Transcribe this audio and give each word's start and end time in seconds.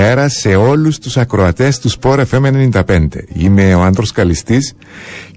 Καλημέρα 0.00 0.28
σε 0.28 0.54
όλους 0.54 0.98
τους 0.98 1.16
ακροατές 1.16 1.78
του 1.78 1.90
Sport 1.90 2.24
FM 2.30 2.70
95. 2.86 3.06
Είμαι 3.32 3.74
ο 3.74 3.82
Άντρος 3.82 4.12
Καλιστής 4.12 4.74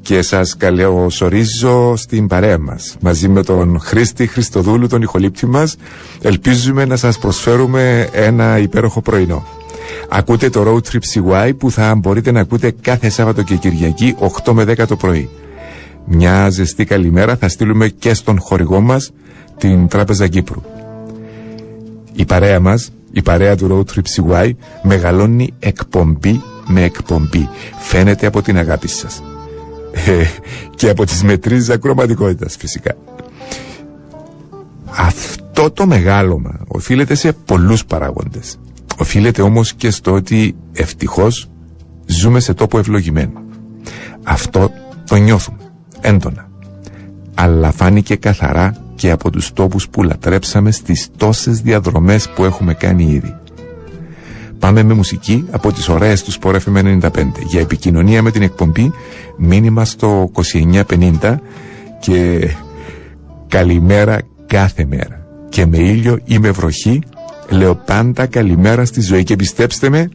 και 0.02 0.22
σας 0.22 0.58
καλωσορίζω 0.58 1.96
στην 1.96 2.28
παρέα 2.28 2.58
μας. 2.58 2.96
Μαζί 3.02 3.28
με 3.28 3.44
τον 3.44 3.80
Χρήστη 3.80 4.28
Χριστοδούλου, 4.28 4.88
τον 4.88 5.02
ηχολήπτη 5.02 5.46
μας, 5.46 5.76
ελπίζουμε 6.22 6.86
να 6.86 6.96
σας 6.96 7.18
προσφέρουμε 7.18 8.10
ένα 8.14 8.58
υπέροχο 8.58 9.02
πρωινό. 9.02 9.46
Ακούτε 10.10 10.50
το 10.50 10.64
Road 10.68 10.92
Trip 10.92 11.02
CY 11.14 11.52
που 11.58 11.72
θα 11.72 11.96
μπορείτε 11.96 12.32
να 12.32 12.40
ακούτε 12.40 12.74
κάθε 12.82 13.10
Σάββατο 13.10 13.42
και 13.42 13.56
Κυριακή 13.56 14.16
8 14.44 14.54
με 14.54 14.64
10 14.64 14.88
το 14.88 14.96
πρωί. 14.96 15.30
Μια 16.06 16.50
ζεστή 16.50 16.86
καλημέρα 16.86 17.36
θα 17.36 17.48
στείλουμε 17.48 17.88
και 17.88 18.14
στον 18.14 18.40
χορηγό 18.40 18.82
μας, 18.82 19.12
την 19.58 19.88
Τράπεζα 19.88 20.28
Κύπρου. 20.28 20.62
Η 22.14 22.26
παρέα 22.26 22.60
μας 22.60 22.90
η 23.16 23.22
παρέα 23.22 23.56
του 23.56 23.68
Road 23.72 23.96
Trip 23.96 24.32
CY 24.32 24.52
μεγαλώνει 24.84 25.54
εκπομπή 25.60 26.42
με 26.68 26.84
εκπομπή. 26.84 27.50
Φαίνεται 27.80 28.26
από 28.26 28.42
την 28.42 28.58
αγάπη 28.58 28.88
σας. 28.88 29.24
Ε, 29.94 30.26
και 30.76 30.90
από 30.90 31.06
τις 31.06 31.24
μετρήσεις 31.24 31.70
ακροματικότητας 31.70 32.56
φυσικά. 32.56 32.96
Αυτό 34.98 35.72
το 35.72 35.86
μεγάλωμα 35.86 36.60
οφείλεται 36.68 37.16
σε 37.16 37.34
πολλούς 37.34 37.86
παράγοντες. 37.86 38.58
Οφείλεται 38.98 39.42
όμως 39.42 39.74
και 39.74 39.90
στο 39.92 40.12
ότι 40.12 40.56
ευτυχώς 40.74 41.50
ζούμε 42.06 42.40
σε 42.40 42.54
τόπο 42.54 42.78
ευλογημένο. 42.78 43.44
Αυτό 44.24 44.72
το 45.08 45.16
νιώθουμε 45.16 45.58
έντονα. 46.02 46.50
Αλλά 47.34 47.72
φάνηκε 47.72 48.16
καθαρά 48.16 48.83
και 48.96 49.12
από 49.12 49.30
τους 49.30 49.54
τόπους 49.54 49.90
που 49.90 50.04
λατρέψαμε 50.04 50.72
στις 50.72 51.10
τόσες 51.18 51.62
διαδρομές 51.62 52.30
που 52.30 52.44
έχουμε 52.44 52.74
κάνει 52.74 53.04
ήδη. 53.04 53.36
Πάμε 54.60 54.84
με 54.84 54.94
μουσική 54.94 55.46
από 55.52 55.72
τις 55.72 55.90
ωραίες 55.90 56.24
τους 56.24 56.38
Sport 56.42 56.56
FM 56.56 57.00
95 57.02 57.10
για 57.48 57.60
επικοινωνία 57.62 58.22
με 58.22 58.32
την 58.32 58.42
εκπομπή 58.42 58.92
μήνυμα 59.38 59.86
στο 59.86 60.32
2950 61.22 61.36
και 62.00 62.48
καλημέρα 63.48 64.18
κάθε 64.48 64.86
μέρα. 64.86 65.26
Και 65.50 65.66
με 65.66 65.78
ήλιο 65.78 66.20
ή 66.24 66.40
με 66.40 66.52
βροχή 66.52 67.02
λέω 67.50 67.76
πάντα 67.76 68.26
καλημέρα 68.26 68.86
στη 68.86 69.02
ζωή. 69.02 69.24
Και 69.24 69.36
πιστέψτε 69.36 69.90
με 69.90 70.10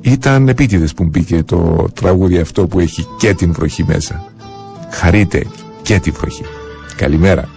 ήταν 0.00 0.48
επίτηδες 0.48 0.94
που 0.94 1.04
μπήκε 1.04 1.42
το 1.42 1.88
τραγούδι 1.94 2.38
αυτό 2.38 2.66
που 2.66 2.80
έχει 2.80 3.06
και 3.18 3.34
την 3.34 3.52
βροχή 3.52 3.84
μέσα. 3.84 4.24
Χαρείτε 4.90 5.46
και 5.82 5.98
τη 5.98 6.10
βροχή. 6.10 6.44
Καλημέρα 6.96 7.48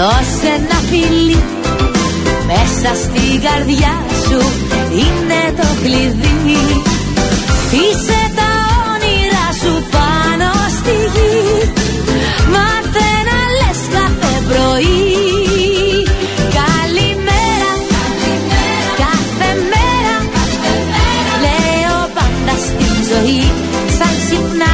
Δώσε 0.00 0.46
ένα 0.56 0.78
φιλί 0.90 1.42
Μέσα 2.46 2.90
στην 3.02 3.40
καρδιά 3.46 3.94
σου 4.24 4.40
Είναι 5.02 5.42
το 5.60 5.68
κλειδί. 5.82 6.60
Είσαι 7.80 8.20
τα 8.38 8.50
όνειρά 8.90 9.46
σου 9.60 9.72
πάνω 9.94 10.50
στη 10.76 10.96
γη. 11.14 11.72
Μάθε 12.52 13.08
να 13.28 13.38
λες 13.58 13.80
κάθε 13.94 14.32
πρωί. 14.48 14.98
Καλημέρα 16.58 17.72
Κάθε 19.02 19.50
μέρα. 19.70 20.16
Λέω 21.42 21.98
πάντα 22.14 22.54
στη 22.66 22.88
ζωή 23.10 23.52
Σαν 23.98 24.12
ξυπνάω 24.18 24.69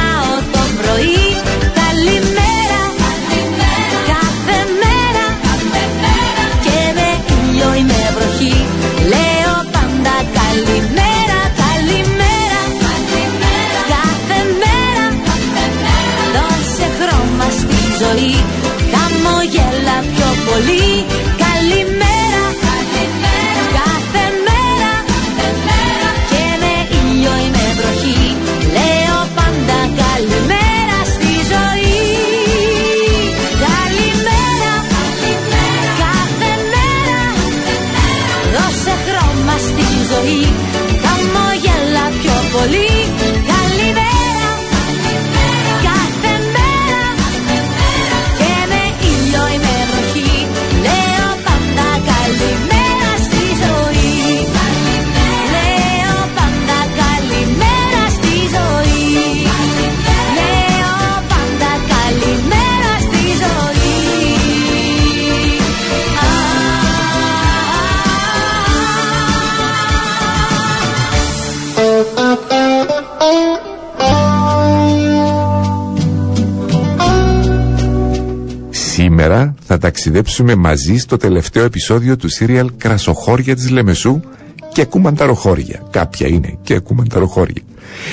ταξιδέψουμε 80.07 80.55
μαζί 80.55 80.97
στο 80.97 81.17
τελευταίο 81.17 81.63
επεισόδιο 81.63 82.17
του 82.17 82.29
σύριαλ 82.29 82.71
Κρασοχώρια 82.77 83.55
της 83.55 83.69
Λεμεσού 83.69 84.19
και 84.73 84.85
κουμανταροχώρια. 84.85 85.81
Κάποια 85.89 86.27
είναι 86.27 86.57
και 86.61 86.79
κουμανταροχώρια. 86.79 87.61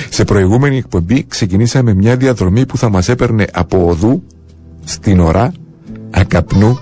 Σε 0.09 0.23
προηγούμενη 0.23 0.77
εκπομπή 0.77 1.25
ξεκινήσαμε 1.27 1.93
μια 1.93 2.15
διαδρομή 2.15 2.65
που 2.65 2.77
θα 2.77 2.89
μας 2.89 3.09
έπαιρνε 3.09 3.45
από 3.53 3.85
Οδού, 3.87 4.23
στην 4.83 5.19
Ωρά, 5.19 5.51
Ακαπνού, 6.11 6.79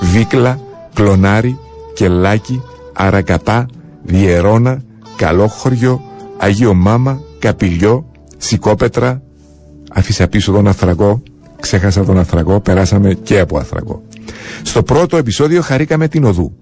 Βίκλα, 0.00 0.60
Κλονάρι, 0.94 1.58
Κελάκι, 1.94 2.62
Αρακαπά, 2.92 3.66
Διερώνα, 4.02 4.82
Καλόχωριο, 5.16 6.00
Αγίο 6.38 6.74
Μάμα, 6.74 7.20
Καπηλιό, 7.38 8.10
Σικόπετρα, 8.36 9.22
άφησα 9.90 10.28
πίσω 10.28 10.52
τον 10.52 10.66
Αθραγό, 10.68 11.22
ξέχασα 11.60 12.04
τον 12.04 12.18
Αθραγό, 12.18 12.60
περάσαμε 12.60 13.14
και 13.14 13.38
από 13.40 13.58
Αθραγό. 13.58 14.02
Στο 14.62 14.82
πρώτο 14.82 15.16
επεισόδιο 15.16 15.62
χαρήκαμε 15.62 16.08
την 16.08 16.24
Οδού. 16.24 16.52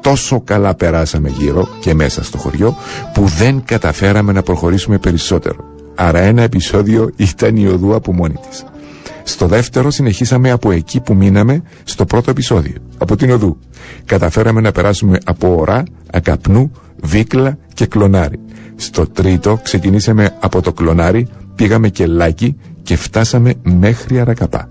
τόσο 0.00 0.40
καλά 0.40 0.74
περάσαμε 0.74 1.28
γύρω 1.28 1.68
και 1.80 1.94
μέσα 1.94 2.24
στο 2.24 2.38
χωριό 2.38 2.76
που 3.14 3.24
δεν 3.26 3.62
καταφέραμε 3.64 4.32
να 4.32 4.42
προχωρήσουμε 4.42 4.98
περισσότερο. 4.98 5.56
Άρα 5.94 6.18
ένα 6.20 6.42
επεισόδιο 6.42 7.10
ήταν 7.16 7.56
η 7.56 7.66
οδού 7.66 7.94
από 7.94 8.12
μόνη 8.12 8.34
της. 8.50 8.64
Στο 9.24 9.46
δεύτερο 9.46 9.90
συνεχίσαμε 9.90 10.50
από 10.50 10.70
εκεί 10.70 11.00
που 11.00 11.14
μείναμε 11.14 11.62
στο 11.84 12.04
πρώτο 12.04 12.30
επεισόδιο, 12.30 12.76
από 12.98 13.16
την 13.16 13.30
οδού. 13.30 13.58
Καταφέραμε 14.04 14.60
να 14.60 14.72
περάσουμε 14.72 15.18
από 15.24 15.56
ορά, 15.58 15.82
ακαπνού, 16.12 16.70
βίκλα 17.02 17.58
και 17.74 17.86
κλονάρι. 17.86 18.38
Στο 18.76 19.06
τρίτο 19.06 19.58
ξεκινήσαμε 19.62 20.36
από 20.40 20.60
το 20.62 20.72
κλονάρι, 20.72 21.28
πήγαμε 21.54 21.88
και 21.88 22.06
λάκι 22.06 22.56
και 22.82 22.96
φτάσαμε 22.96 23.54
μέχρι 23.62 24.20
αρακαπά. 24.20 24.68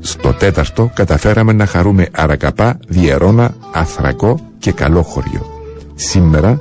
Στο 0.00 0.32
τέταρτο 0.32 0.90
καταφέραμε 0.94 1.52
να 1.52 1.66
χαρούμε 1.66 2.08
Αρακαπά, 2.12 2.78
Διερώνα, 2.88 3.54
Αθρακό 3.72 4.40
και 4.58 4.72
Καλό 4.72 5.02
χωριό. 5.02 5.46
Σήμερα 5.94 6.60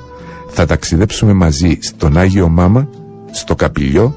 θα 0.50 0.66
ταξιδέψουμε 0.66 1.34
μαζί 1.34 1.78
στον 1.82 2.18
Άγιο 2.18 2.50
Μάμα, 2.50 2.88
στο 3.32 3.56
Καπηλιό 3.56 4.16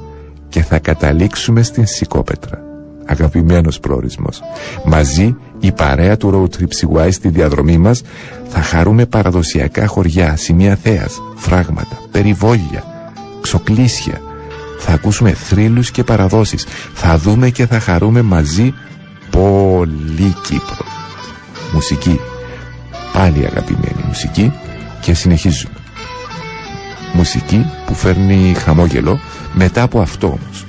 και 0.48 0.62
θα 0.62 0.78
καταλήξουμε 0.78 1.62
στην 1.62 1.86
Σικόπετρα. 1.86 2.60
Αγαπημένος 3.06 3.80
προορισμός. 3.80 4.42
Μαζί 4.84 5.36
η 5.60 5.72
παρέα 5.72 6.16
του 6.16 6.30
Road 6.34 6.60
Trip 6.60 7.02
CY 7.02 7.08
στη 7.10 7.28
διαδρομή 7.28 7.78
μας 7.78 8.02
θα 8.48 8.62
χαρούμε 8.62 9.06
παραδοσιακά 9.06 9.86
χωριά, 9.86 10.36
σημεία 10.36 10.76
θέας, 10.82 11.20
φράγματα, 11.36 11.98
περιβόλια, 12.10 12.84
ξοκλήσια. 13.40 14.20
Θα 14.78 14.92
ακούσουμε 14.92 15.30
θρύλους 15.30 15.90
και 15.90 16.04
παραδόσεις. 16.04 16.66
Θα 16.94 17.18
δούμε 17.18 17.50
και 17.50 17.66
θα 17.66 17.80
χαρούμε 17.80 18.22
μαζί 18.22 18.74
πολύ 19.32 20.34
Κύπρο. 20.42 20.84
Μουσική. 21.72 22.20
Πάλι 23.12 23.46
αγαπημένη 23.46 24.04
μουσική 24.06 24.52
και 25.00 25.14
συνεχίζουμε. 25.14 25.74
Μουσική 27.12 27.66
που 27.86 27.94
φέρνει 27.94 28.54
χαμόγελο 28.54 29.20
μετά 29.52 29.82
από 29.82 30.00
αυτό 30.00 30.26
όμως. 30.26 30.66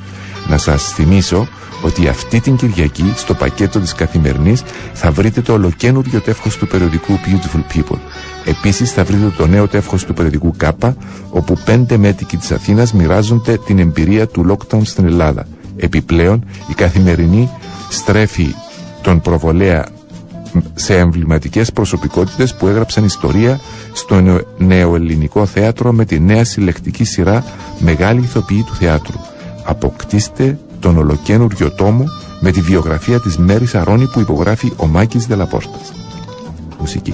Να 0.47 0.57
σας 0.57 0.83
θυμίσω 0.93 1.47
ότι 1.83 2.07
αυτή 2.07 2.39
την 2.39 2.55
Κυριακή 2.55 3.13
στο 3.15 3.33
πακέτο 3.33 3.79
της 3.79 3.93
καθημερινής 3.93 4.63
θα 4.93 5.11
βρείτε 5.11 5.41
το 5.41 5.53
ολοκένουργιο 5.53 6.19
τεύχος 6.19 6.57
του 6.57 6.67
περιοδικού 6.67 7.13
Beautiful 7.25 7.75
People. 7.75 7.97
Επίσης 8.45 8.91
θα 8.91 9.03
βρείτε 9.03 9.33
το 9.37 9.47
νέο 9.47 9.67
τεύχος 9.67 10.05
του 10.05 10.13
περιοδικού 10.13 10.53
ΚΑΠΑ 10.57 10.95
όπου 11.29 11.57
πέντε 11.65 11.97
μέτικοι 11.97 12.37
της 12.37 12.51
Αθήνας 12.51 12.93
μοιράζονται 12.93 13.57
την 13.65 13.79
εμπειρία 13.79 14.27
του 14.27 14.45
lockdown 14.49 14.81
στην 14.83 15.05
Ελλάδα. 15.05 15.47
Επιπλέον 15.77 16.45
η 16.69 16.73
καθημερινή 16.73 17.49
στρέφει 17.93 18.55
τον 19.01 19.21
προβολέα 19.21 19.87
σε 20.73 20.97
εμβληματικές 20.97 21.71
προσωπικότητες 21.71 22.55
που 22.55 22.67
έγραψαν 22.67 23.05
ιστορία 23.05 23.59
στο 23.93 24.43
νεοελληνικό 24.57 25.45
θέατρο 25.45 25.91
με 25.91 26.05
τη 26.05 26.19
νέα 26.19 26.43
συλλεκτική 26.43 27.03
σειρά 27.03 27.43
«Μεγάλη 27.79 28.19
ηθοποιή 28.19 28.63
του 28.63 28.75
θεάτρου». 28.75 29.19
Αποκτήστε 29.63 30.59
τον 30.79 30.97
ολοκένουργιο 30.97 31.71
τόμο 31.71 32.05
με 32.39 32.51
τη 32.51 32.61
βιογραφία 32.61 33.19
της 33.19 33.37
Μέρης 33.37 33.75
Αρώνη 33.75 34.05
που 34.05 34.19
υπογράφει 34.19 34.73
ο 34.77 34.87
Μάκης 34.87 35.25
Δελαπόρτας. 35.25 35.93
Μουσική. 36.79 37.13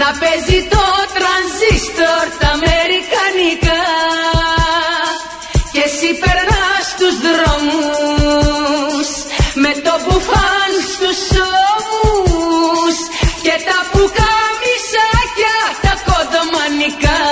Να 0.00 0.10
παίζει 0.20 0.58
το 0.74 0.84
τρανζίστορ 1.16 2.24
τα 2.40 2.48
αμερικανικά. 2.58 3.82
Και 5.72 5.82
εσύ 5.88 6.10
περνάς 6.22 6.86
τους 6.98 7.16
δρόμους 7.26 9.08
με 9.62 9.72
το 9.86 9.94
μπουφάν 10.02 10.72
στους 10.92 11.20
ώμους 11.72 12.96
και 13.44 13.54
τα 13.68 13.78
πουκαμισάκια 13.92 15.58
τα 15.84 15.94
κοντομανικά 16.08 17.22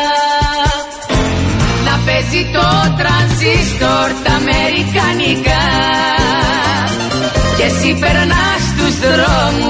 Να 1.87 1.95
παίζει 2.05 2.43
το 2.55 2.67
τρανζίστορ 2.99 4.09
τα 4.25 4.33
αμερικανικά. 4.43 5.65
Και 7.57 7.65
εσύ 7.71 7.91
περνάς 8.03 8.63
τους 8.77 8.95
δρόμους 9.05 9.70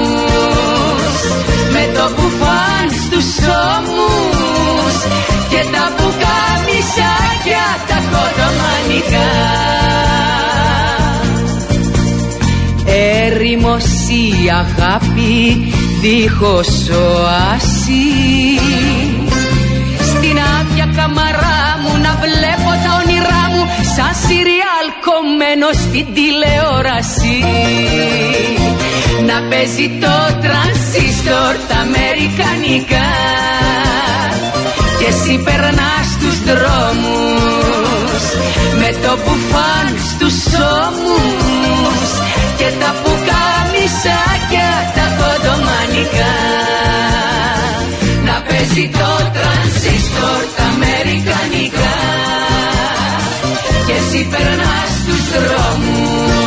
μπουφάν 3.21 3.31
στους 3.31 3.47
ώμους 3.77 4.95
και 5.49 5.61
τα 5.71 5.85
πουκαμισάκια 5.95 7.65
τα 7.87 7.97
κοντομανικά 8.11 9.29
Έρημος 12.85 13.85
η 14.09 14.49
αγάπη 14.49 15.73
δίχως 16.01 16.89
οάση 16.89 18.07
Στην 19.97 20.37
άδεια 20.59 20.93
καμαρά 20.95 21.79
μου 21.81 22.01
να 22.01 22.13
βλέπω 22.23 22.69
τα 22.83 23.01
όνειρά 23.03 23.43
μου 23.53 23.63
σαν 23.95 24.15
σιριάλ 24.23 24.87
κομμένο 25.05 25.67
στην 25.71 26.05
τηλεόραση 26.13 27.37
να 29.29 29.37
παίζει 29.49 29.87
το 30.03 30.15
τρανσίστορ 30.43 31.53
τα 31.69 31.77
αμερικανικά. 31.87 33.09
Και 34.99 35.07
εσύ 35.13 35.35
περνάς 35.47 36.07
τους 36.19 36.37
δρόμους 36.49 38.23
με 38.79 38.89
το 39.03 39.11
μπουφάν 39.21 39.87
στους 40.09 40.37
ώμους. 40.83 42.09
Και 42.59 42.69
τα 42.81 42.91
πουκαμισάκια 43.01 44.71
τα 44.95 45.05
κοντομανικά. 45.19 46.35
Να 48.27 48.35
παίζει 48.47 48.85
το 48.99 49.11
τρανσίστορ 49.35 50.41
τα 50.57 50.65
αμερικανικά. 50.73 51.95
Και 53.85 53.93
εσύ 54.01 54.21
περνάς 54.31 54.91
τους 55.05 55.23
δρόμους 55.33 56.40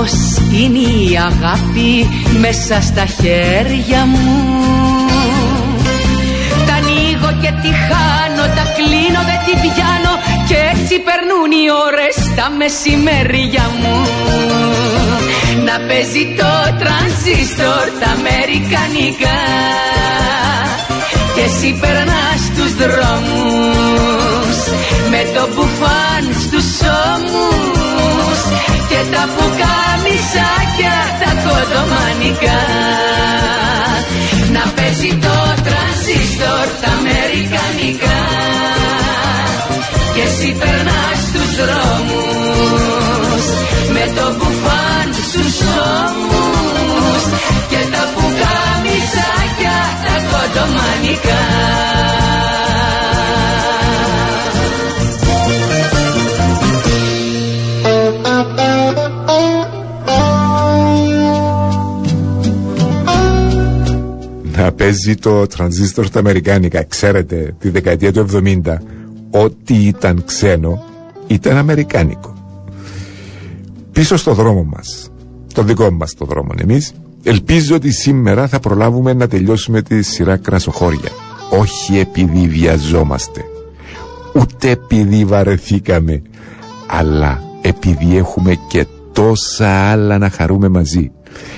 Άμμος 0.00 0.36
είναι 0.52 0.78
η 0.78 1.16
αγάπη 1.16 2.08
μέσα 2.38 2.80
στα 2.80 3.04
χέρια 3.06 4.06
μου. 4.06 4.28
Τα 6.66 6.74
ανοίγω 6.74 7.30
και 7.42 7.52
τη 7.62 7.70
χάνω, 7.86 8.44
τα 8.56 8.64
κλείνω 8.76 9.20
δεν 9.28 9.40
τη 9.46 9.52
πιάνω 9.62 10.12
και 10.48 10.56
έτσι 10.72 10.94
περνούν 11.06 11.50
οι 11.58 11.66
ώρες 11.86 12.16
τα 12.36 12.46
μεσημέρια 12.60 13.64
μου. 13.80 13.96
Να 15.66 15.76
παίζει 15.86 16.24
το 16.38 16.52
τρανζίστορ 16.80 17.84
τα 18.00 18.10
αμερικανικά 18.18 19.40
και 21.34 21.42
εσύ 21.48 21.70
περνάς 21.80 22.42
τους 22.56 22.72
δρόμους 22.82 24.58
με 25.12 25.22
το 25.34 25.42
μπουφάν 25.52 26.24
στους 26.44 26.70
ώμους 27.12 28.40
και 28.90 29.00
τα 29.14 29.24
πουκαμισάκια 29.34 30.96
τα 31.20 31.30
κοντομανικά 31.44 32.60
να 34.54 34.64
παίζει 34.76 35.12
το 35.24 35.36
τρανζίστορ 35.66 36.66
τα 36.82 36.90
αμερικανικά. 36.98 38.20
Και 40.14 40.22
εσύ 40.28 40.50
περνάς 40.60 41.20
τους 41.32 41.50
δρόμους 41.60 43.44
με 43.94 44.04
το 44.16 44.26
μπουφάν 44.36 45.08
στους 45.28 45.56
ώμους. 45.96 47.22
Και 47.70 47.80
τα 47.92 48.04
πουκαμισάκια 48.14 49.78
τα 50.04 50.16
κοντομανικά 50.30 51.42
παίζει 64.80 65.14
το 65.14 65.46
τρανζίστορ 65.46 66.06
στα 66.06 66.18
Αμερικάνικα. 66.18 66.82
Ξέρετε, 66.82 67.54
τη 67.58 67.70
δεκαετία 67.70 68.12
του 68.12 68.26
70, 68.44 68.76
ό,τι 69.30 69.74
ήταν 69.74 70.22
ξένο 70.24 70.82
ήταν 71.26 71.56
Αμερικάνικο. 71.56 72.34
Πίσω 73.92 74.16
στο 74.16 74.34
δρόμο 74.34 74.64
μας, 74.64 75.10
το 75.54 75.62
δικό 75.62 75.90
μας 75.90 76.14
το 76.14 76.24
δρόμο 76.24 76.50
εμείς, 76.58 76.92
ελπίζω 77.22 77.74
ότι 77.74 77.90
σήμερα 77.90 78.48
θα 78.48 78.60
προλάβουμε 78.60 79.12
να 79.12 79.26
τελειώσουμε 79.26 79.82
τη 79.82 80.02
σειρά 80.02 80.36
κρασοχώρια. 80.36 81.10
Όχι 81.50 81.98
επειδή 81.98 82.48
βιαζόμαστε, 82.48 83.44
ούτε 84.34 84.70
επειδή 84.70 85.24
βαρεθήκαμε, 85.24 86.22
αλλά 86.86 87.42
επειδή 87.62 88.16
έχουμε 88.16 88.54
και 88.68 88.86
τόσα 89.12 89.68
άλλα 89.68 90.18
να 90.18 90.30
χαρούμε 90.30 90.68
μαζί. 90.68 91.10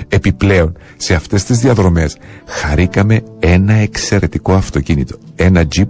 Επιπλέον, 0.08 0.76
σε 0.96 1.14
αυτές 1.14 1.44
τις 1.44 1.58
διαδρομές 1.58 2.16
χαρήκαμε 2.46 3.22
ένα 3.38 3.72
εξαιρετικό 3.72 4.52
αυτοκίνητο. 4.54 5.16
Ένα 5.36 5.64
Jeep 5.76 5.88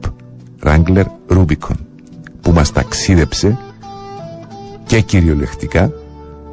Wrangler 0.65 1.05
Rubicon 1.29 1.77
που 2.41 2.53
μας 2.53 2.73
ταξίδεψε 2.73 3.59
και 4.87 5.01
κυριολεκτικά 5.01 5.93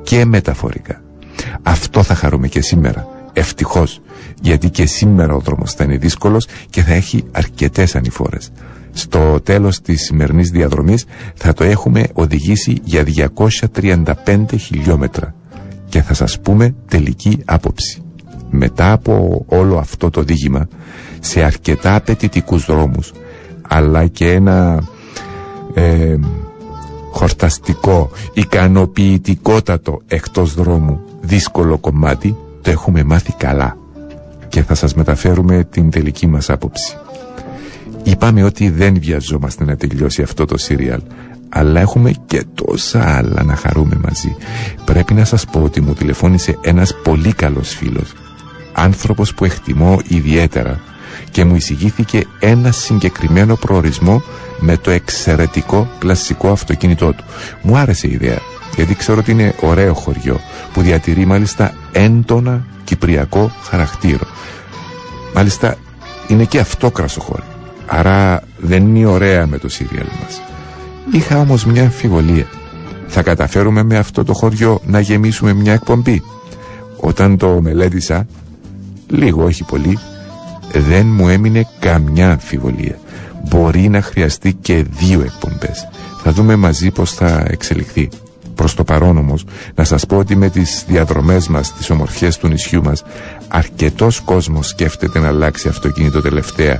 και 0.03 0.25
μεταφορικά. 0.25 1.01
Αυτό 1.63 2.03
θα 2.03 2.15
χαρούμε 2.15 2.47
και 2.47 2.61
σήμερα. 2.61 3.07
Ευτυχώς, 3.33 4.01
γιατί 4.41 4.69
και 4.69 4.85
σήμερα 4.85 5.33
ο 5.35 5.39
δρόμος 5.39 5.73
θα 5.73 5.83
είναι 5.83 5.97
δύσκολος 5.97 6.47
και 6.69 6.81
θα 6.81 6.93
έχει 6.93 7.23
αρκετές 7.31 7.95
ανηφόρες. 7.95 8.49
Στο 8.93 9.39
τέλος 9.43 9.81
της 9.81 10.01
σημερινής 10.01 10.49
διαδρομής 10.49 11.05
θα 11.35 11.53
το 11.53 11.63
έχουμε 11.63 12.07
οδηγήσει 12.13 12.77
για 12.83 13.03
235 13.03 14.45
χιλιόμετρα 14.57 15.33
και 15.89 16.01
θα 16.01 16.13
σας 16.13 16.39
πούμε 16.39 16.75
τελική 16.87 17.41
άποψη. 17.45 18.01
Μετά 18.49 18.91
από 18.91 19.45
όλο 19.47 19.77
αυτό 19.77 20.09
το 20.09 20.21
δίγημα 20.23 20.67
σε 21.19 21.43
αρκετά 21.43 21.95
απαιτητικούς 21.95 22.65
δρόμους 22.65 23.11
αλλά 23.67 24.07
και 24.07 24.31
ένα 24.31 24.83
ε, 25.73 26.15
χορταστικό, 27.11 28.09
ικανοποιητικότατο 28.33 30.01
εκτός 30.07 30.53
δρόμου 30.53 30.99
δύσκολο 31.21 31.77
κομμάτι 31.77 32.35
το 32.61 32.69
έχουμε 32.71 33.03
μάθει 33.03 33.33
καλά 33.37 33.77
και 34.47 34.63
θα 34.63 34.75
σας 34.75 34.93
μεταφέρουμε 34.93 35.63
την 35.63 35.89
τελική 35.89 36.27
μας 36.27 36.49
άποψη. 36.49 36.95
Είπαμε 38.03 38.43
ότι 38.43 38.69
δεν 38.69 38.99
βιαζόμαστε 38.99 39.63
να 39.65 39.75
τελειώσει 39.75 40.21
αυτό 40.21 40.45
το 40.45 40.57
σύριαλ 40.57 41.01
αλλά 41.49 41.79
έχουμε 41.79 42.11
και 42.25 42.45
τόσα 42.55 43.17
άλλα 43.17 43.43
να 43.43 43.55
χαρούμε 43.55 43.99
μαζί. 44.07 44.35
Πρέπει 44.85 45.13
να 45.13 45.25
σας 45.25 45.45
πω 45.45 45.61
ότι 45.61 45.81
μου 45.81 45.93
τηλεφώνησε 45.93 46.57
ένας 46.61 46.95
πολύ 47.03 47.33
καλός 47.33 47.69
φίλος, 47.69 48.13
άνθρωπος 48.73 49.33
που 49.33 49.45
εκτιμώ 49.45 49.99
ιδιαίτερα 50.07 50.79
και 51.31 51.45
μου 51.45 51.55
εισηγήθηκε 51.55 52.25
ένα 52.39 52.71
συγκεκριμένο 52.71 53.55
προορισμό 53.55 54.21
με 54.59 54.77
το 54.77 54.91
εξαιρετικό 54.91 55.89
κλασικό 55.99 56.49
αυτοκίνητό 56.51 57.13
του. 57.13 57.23
Μου 57.61 57.77
άρεσε 57.77 58.07
η 58.07 58.11
ιδέα, 58.11 58.37
γιατί 58.75 58.95
ξέρω 58.95 59.17
ότι 59.19 59.31
είναι 59.31 59.53
ωραίο 59.61 59.93
χωριό 59.93 60.39
που 60.73 60.81
διατηρεί 60.81 61.25
μάλιστα 61.25 61.73
έντονα 61.91 62.65
κυπριακό 62.83 63.51
χαρακτήρο. 63.63 64.27
Μάλιστα 65.35 65.75
είναι 66.27 66.43
και 66.43 66.59
αυτό 66.59 66.91
κρασοχώρι. 66.91 67.43
Άρα 67.85 68.43
δεν 68.57 68.95
είναι 68.95 69.07
ωραία 69.07 69.47
με 69.47 69.57
το 69.57 69.69
σύριαλ 69.69 70.07
μας. 70.23 70.41
Είχα 71.11 71.39
όμως 71.39 71.65
μια 71.65 71.83
αμφιβολία. 71.83 72.45
Θα 73.07 73.21
καταφέρουμε 73.21 73.83
με 73.83 73.97
αυτό 73.97 74.23
το 74.23 74.33
χωριό 74.33 74.81
να 74.85 74.99
γεμίσουμε 74.99 75.53
μια 75.53 75.73
εκπομπή. 75.73 76.23
Όταν 76.97 77.37
το 77.37 77.61
μελέτησα, 77.61 78.27
λίγο 79.07 79.43
όχι 79.43 79.63
πολύ, 79.63 79.97
δεν 80.73 81.07
μου 81.07 81.27
έμεινε 81.27 81.67
καμιά 81.79 82.31
αμφιβολία. 82.31 82.99
Μπορεί 83.47 83.89
να 83.89 84.01
χρειαστεί 84.01 84.53
και 84.53 84.85
δύο 84.89 85.21
εκπομπές. 85.21 85.87
Θα 86.23 86.31
δούμε 86.31 86.55
μαζί 86.55 86.91
πώς 86.91 87.13
θα 87.13 87.45
εξελιχθεί. 87.47 88.09
Προς 88.55 88.75
το 88.75 88.83
παρόν 88.83 89.17
όμως, 89.17 89.45
να 89.75 89.83
σας 89.83 90.05
πω 90.05 90.17
ότι 90.17 90.35
με 90.35 90.49
τις 90.49 90.83
διαδρομές 90.87 91.47
μας, 91.47 91.73
τις 91.73 91.89
ομορφιές 91.89 92.37
του 92.37 92.47
νησιού 92.47 92.83
μας, 92.83 93.03
αρκετός 93.47 94.19
κόσμος 94.19 94.67
σκέφτεται 94.67 95.19
να 95.19 95.27
αλλάξει 95.27 95.67
αυτοκίνητο 95.67 96.21
τελευταία 96.21 96.79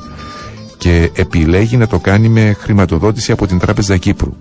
και 0.79 1.11
επιλέγει 1.15 1.77
να 1.77 1.87
το 1.87 1.99
κάνει 1.99 2.29
με 2.29 2.55
χρηματοδότηση 2.59 3.31
από 3.31 3.47
την 3.47 3.59
Τράπεζα 3.59 3.97
Κύπρου. 3.97 4.33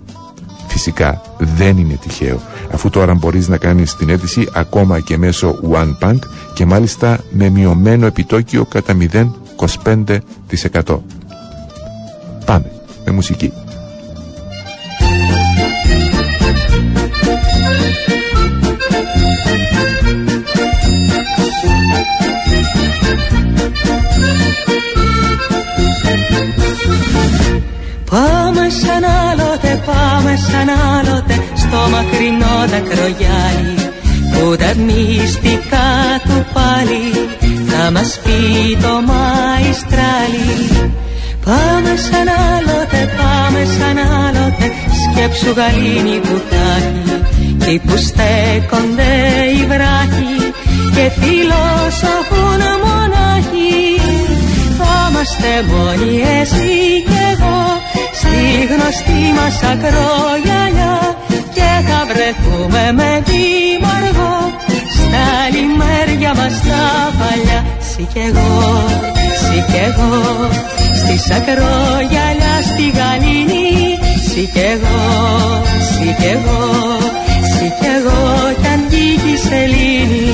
Φυσικά 0.67 1.21
δεν 1.37 1.77
είναι 1.77 1.93
τυχαίο, 2.01 2.39
αφού 2.73 2.89
τώρα 2.89 3.13
μπορείς 3.13 3.47
να 3.47 3.57
κάνεις 3.57 3.95
την 3.95 4.09
αίτηση 4.09 4.49
ακόμα 4.53 4.99
και 4.99 5.17
μέσω 5.17 5.59
One 5.71 5.95
Bank 6.01 6.17
και 6.53 6.65
μάλιστα 6.65 7.19
με 7.31 7.49
μειωμένο 7.49 8.05
επιτόκιο 8.05 8.65
κατά 8.65 8.97
0,25%. 8.99 10.99
Πάμε 12.45 12.71
με 13.05 13.11
μουσική. 13.11 13.53
Σαν 28.11 29.03
άλλοτε, 29.03 29.81
πάμε 29.85 30.35
σαν 30.35 30.69
άλλοτε 30.69 31.35
στο 31.55 31.77
μακρινό 31.91 32.55
δακρογιάλι 32.71 33.75
που 34.31 34.55
τα 34.55 34.71
μυστικά 34.85 35.89
του 36.23 36.45
πάλι 36.53 37.03
θα 37.67 37.91
μας 37.91 38.19
πει 38.23 38.77
το 38.81 38.93
μαϊστράλι. 39.09 40.93
Πάμε 41.45 41.93
σαν 42.07 42.27
άλλοτε, 42.53 43.09
πάμε 43.17 43.61
σαν 43.77 43.97
άλλοτε 43.97 44.71
σκέψου 45.03 45.51
γαλήνη 45.57 46.19
που 46.19 46.41
τάχει 46.49 47.79
που 47.85 47.97
στέκονται 47.97 49.13
οι 49.53 49.65
βράχοι 49.65 50.35
και 50.93 51.11
φιλόσοφουν 51.19 52.61
μονάχοι. 52.83 54.01
Θα 54.77 55.09
είμαστε 55.09 55.63
μόνοι 55.67 56.21
εσύ 56.41 57.08
και 57.08 57.08
εγώ 57.08 57.08
στη 58.49 58.65
γνωστή 58.73 59.21
μας 59.37 59.57
ακρογιαλιά 59.71 60.95
και 61.55 61.69
θα 61.87 61.99
βρεθούμε 62.09 62.83
με 62.99 63.23
δήμαργο 63.27 64.33
στα 64.95 65.27
λιμέρια 65.53 66.33
μας 66.39 66.55
τα 66.67 66.83
παλιά. 67.19 67.59
Συ 67.89 68.03
κι 68.13 68.19
εγώ, 68.27 68.53
συ 69.41 69.57
κι 69.71 69.79
εγώ. 69.87 70.13
Στις 70.99 71.23
ακρογιαλιά 71.37 72.55
στη 72.69 72.85
γαλήνη. 72.97 73.67
Συ 74.29 74.43
κι 74.53 74.65
εγώ, 74.73 74.99
συ 75.89 76.07
κι 76.19 76.29
εγώ, 76.35 76.61
συ 77.53 77.67
κι 77.79 77.89
εγώ 77.97 78.21
κι 78.61 78.67
αν 78.67 78.81
βγήκε 78.89 79.29
η 79.29 79.37
σελήνη 79.47 80.29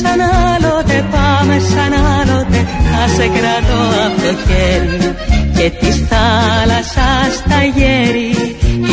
σαν 0.00 0.20
άλλοτε, 0.50 0.96
πάμε 1.14 1.56
σαν 1.72 1.92
άλλοτε 2.16 2.60
Θα 2.90 3.02
σε 3.14 3.26
κρατώ 3.36 3.82
από 4.06 4.18
το 4.22 4.32
χέρι 4.46 5.14
Και 5.56 5.70
της 5.80 5.96
θάλασσας 6.10 7.32
τα 7.48 7.60
γέρι. 7.76 8.30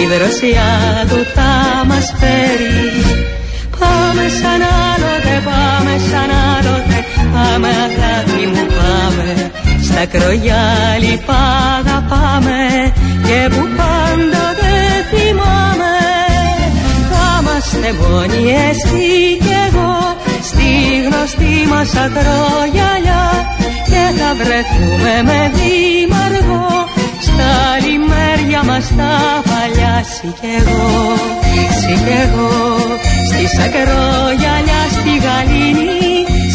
Η 0.02 0.04
δροσιά 0.12 0.74
του 1.10 1.20
θα 1.36 1.52
μας 1.90 2.08
φέρει. 2.20 2.80
Πάμε 3.80 4.26
σαν 4.40 4.62
άλλοτε, 4.90 5.34
πάμε 5.50 5.94
σαν 6.10 6.30
άλλοτε 6.54 6.98
Πάμε 7.34 7.68
αγάπη 7.68 8.44
μου 8.52 8.66
πάμε. 8.78 9.52
Στα 9.88 10.06
κρογιάλι 10.06 11.14
πάμε 11.28 12.84
Και 13.28 13.50
που 13.50 13.64
πάντοτε 13.78 14.74
θυμάμαι. 15.10 15.96
Θα 17.10 17.40
είμαστε 17.40 17.90
μόνοι 18.00 18.44
εσύ 18.70 19.38
και 19.38 19.45
εγώ 19.45 19.45
στη 19.45 19.45
γνωστή 21.26 21.68
μας 21.70 21.90
ακρογιαλιά 22.06 23.26
και 23.90 24.04
θα 24.18 24.30
βρεθούμε 24.40 25.14
με 25.30 25.52
δήμαργο 25.56 26.68
στα 27.28 27.54
λιμέρια 27.84 28.64
μας 28.64 28.88
τα 28.98 29.14
παλιά 29.50 30.04
Συ 30.14 30.28
κι 30.40 30.48
εγώ, 30.60 30.88
συ 31.80 31.94
κι 32.06 32.16
εγώ 32.24 32.54
στις 33.30 33.54
ακρογιαλιά 33.66 34.82
στη 34.96 35.14
γαλήνη. 35.26 35.96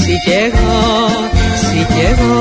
Συ 0.03 0.15
κι 0.25 0.37
εγώ, 0.47 0.81
συ 1.62 1.81
κι 1.93 2.05
εγώ, 2.11 2.39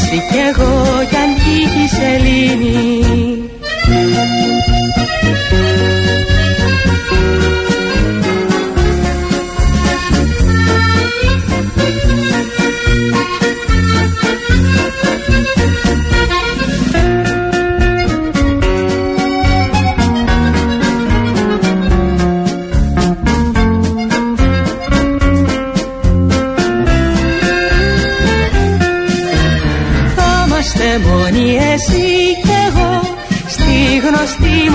συ 0.00 0.16
κι 0.30 0.40
εγώ 0.48 0.72
κι 1.10 1.16
αν 1.16 1.30
βγήκε 1.36 1.80
η 1.84 1.88
σελήνη 1.96 3.48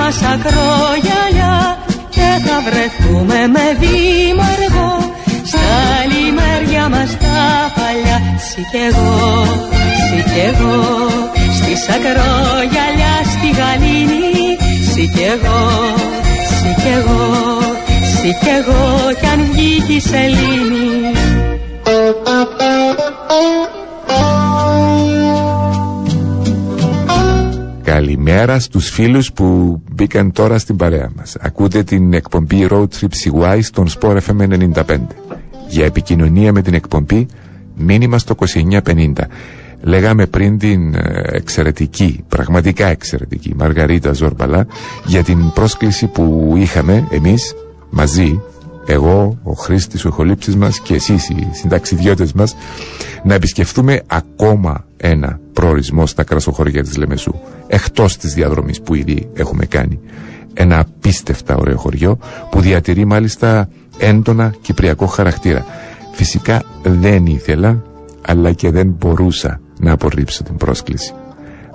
μας 0.03 0.21
ακρογιαλιά 0.33 1.77
και 2.09 2.29
θα 2.45 2.57
βρεθούμε 2.65 3.39
με 3.55 3.65
δήμαργο 3.81 4.91
Στα 5.49 5.67
λιμέρια 6.11 6.89
μας 6.89 7.11
τα 7.23 7.41
παλιά 7.75 8.17
Συ 8.47 8.61
κι 8.71 8.81
εγώ, 8.89 9.13
συ 10.05 10.19
κι 10.31 10.41
εγώ 10.49 10.79
Στη 11.57 11.73
σακρόγιαλιά 11.85 13.15
στη 13.33 13.49
γαλήνη. 13.59 14.27
Συ 14.91 15.03
κι 15.15 15.25
εγώ, 15.33 15.61
συ 16.57 16.71
κι 16.81 16.91
εγώ 16.97 17.23
Συ 18.15 18.29
κι 18.41 18.51
εγώ 18.57 18.83
κι 19.19 19.27
αν 19.33 19.39
βγει 19.51 19.95
η 19.95 19.99
σελήνη 19.99 21.52
Καλημέρα 27.93 28.59
στους 28.59 28.89
φίλους 28.89 29.33
που 29.33 29.81
μπήκαν 29.91 30.31
τώρα 30.31 30.57
στην 30.57 30.75
παρέα 30.75 31.11
μας. 31.15 31.35
Ακούτε 31.39 31.83
την 31.83 32.13
εκπομπή 32.13 32.67
Road 32.69 32.85
Trip 32.99 33.07
CY 33.23 33.59
στον 33.61 33.87
Sport 33.89 34.17
FM 34.27 34.71
95. 34.73 34.97
Για 35.67 35.85
επικοινωνία 35.85 36.51
με 36.53 36.61
την 36.61 36.73
εκπομπή 36.73 37.25
μήνυμα 37.75 38.17
στο 38.17 38.35
2950. 38.85 39.11
Λέγαμε 39.81 40.25
πριν 40.25 40.57
την 40.57 40.93
ε, 40.95 41.21
εξαιρετική, 41.25 42.23
πραγματικά 42.27 42.87
εξαιρετική 42.87 43.53
Μαργαρίτα 43.57 44.13
Ζόρμπαλα 44.13 44.67
για 45.05 45.23
την 45.23 45.51
πρόσκληση 45.53 46.07
που 46.07 46.53
είχαμε 46.57 47.07
εμείς 47.11 47.55
μαζί 47.89 48.41
εγώ, 48.85 49.37
ο 49.43 49.51
Χρήστης, 49.53 50.05
ο 50.05 50.07
ηχολήψης 50.07 50.55
μας 50.55 50.79
και 50.79 50.93
εσείς 50.93 51.29
οι 51.29 51.47
συνταξιδιώτες 51.51 52.33
μας 52.33 52.55
να 53.23 53.33
επισκεφθούμε 53.33 54.01
ακόμα 54.07 54.85
ένα 55.05 55.39
προορισμό 55.53 56.05
στα 56.05 56.23
κρασοχώρια 56.23 56.83
της 56.83 56.97
Λεμεσού 56.97 57.33
εκτός 57.67 58.17
της 58.17 58.33
διαδρομής 58.33 58.81
που 58.81 58.95
ήδη 58.95 59.29
έχουμε 59.33 59.65
κάνει. 59.65 59.99
Ένα 60.53 60.79
απίστευτα 60.79 61.55
ωραίο 61.55 61.77
χωριό 61.77 62.17
που 62.51 62.61
διατηρεί 62.61 63.05
μάλιστα 63.05 63.69
έντονα 63.97 64.53
κυπριακό 64.61 65.05
χαρακτήρα. 65.05 65.65
Φυσικά 66.11 66.63
δεν 66.83 67.25
ήθελα 67.25 67.83
αλλά 68.21 68.51
και 68.53 68.71
δεν 68.71 68.87
μπορούσα 68.99 69.59
να 69.79 69.91
απορρίψω 69.91 70.43
την 70.43 70.57
πρόσκληση. 70.57 71.13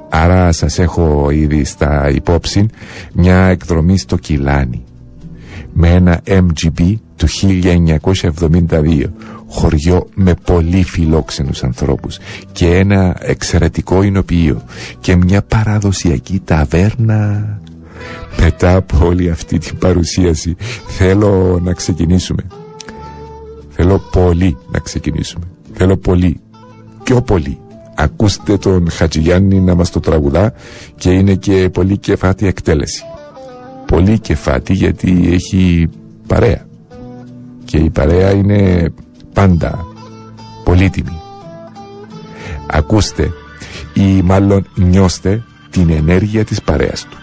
Άρα 0.08 0.52
σας 0.52 0.78
έχω 0.78 1.30
ήδη 1.30 1.64
στα 1.64 2.10
υπόψη 2.10 2.66
μια 3.12 3.44
εκδρομή 3.46 3.98
στο 3.98 4.16
Κιλάνι 4.16 4.84
με 5.72 5.88
ένα 5.88 6.20
MGB 6.26 6.94
του 7.16 7.26
1972 7.40 9.04
χωριό 9.48 10.08
με 10.14 10.34
πολύ 10.44 10.82
φιλόξενους 10.84 11.62
ανθρώπους 11.62 12.18
και 12.52 12.76
ένα 12.76 13.16
εξαιρετικό 13.20 14.02
εινοποιείο 14.02 14.62
και 15.00 15.16
μια 15.16 15.42
παραδοσιακή 15.42 16.40
ταβέρνα. 16.44 17.60
Μετά 18.40 18.76
από 18.76 19.06
όλη 19.06 19.30
αυτή 19.30 19.58
την 19.58 19.78
παρουσίαση 19.78 20.56
θέλω 20.86 21.60
να 21.62 21.72
ξεκινήσουμε. 21.72 22.46
Θέλω 23.68 23.98
πολύ 24.10 24.56
να 24.70 24.78
ξεκινήσουμε. 24.78 25.44
Θέλω 25.72 25.96
πολύ 25.96 26.40
πιο 27.02 27.22
πολύ. 27.22 27.58
Ακούστε 27.94 28.56
τον 28.56 28.90
Χατζηγιάννη 28.90 29.60
να 29.60 29.74
μας 29.74 29.90
το 29.90 30.00
τραγουδά 30.00 30.52
και 30.96 31.10
είναι 31.10 31.34
και 31.34 31.68
πολύ 31.72 31.96
κεφάτη 31.98 32.46
εκτέλεση. 32.46 33.04
Πολύ 33.86 34.18
κεφάτη 34.18 34.72
γιατί 34.72 35.28
έχει 35.32 35.88
παρέα. 36.26 36.66
Και 37.64 37.76
η 37.76 37.90
παρέα 37.90 38.30
είναι 38.30 38.88
πάντα 39.38 39.86
πολύτιμη. 40.64 41.20
Ακούστε 42.66 43.32
ή 43.92 44.22
μάλλον 44.22 44.66
νιώστε 44.74 45.42
την 45.70 45.90
ενέργεια 45.90 46.44
της 46.44 46.62
παρέας 46.62 47.06
του. 47.10 47.16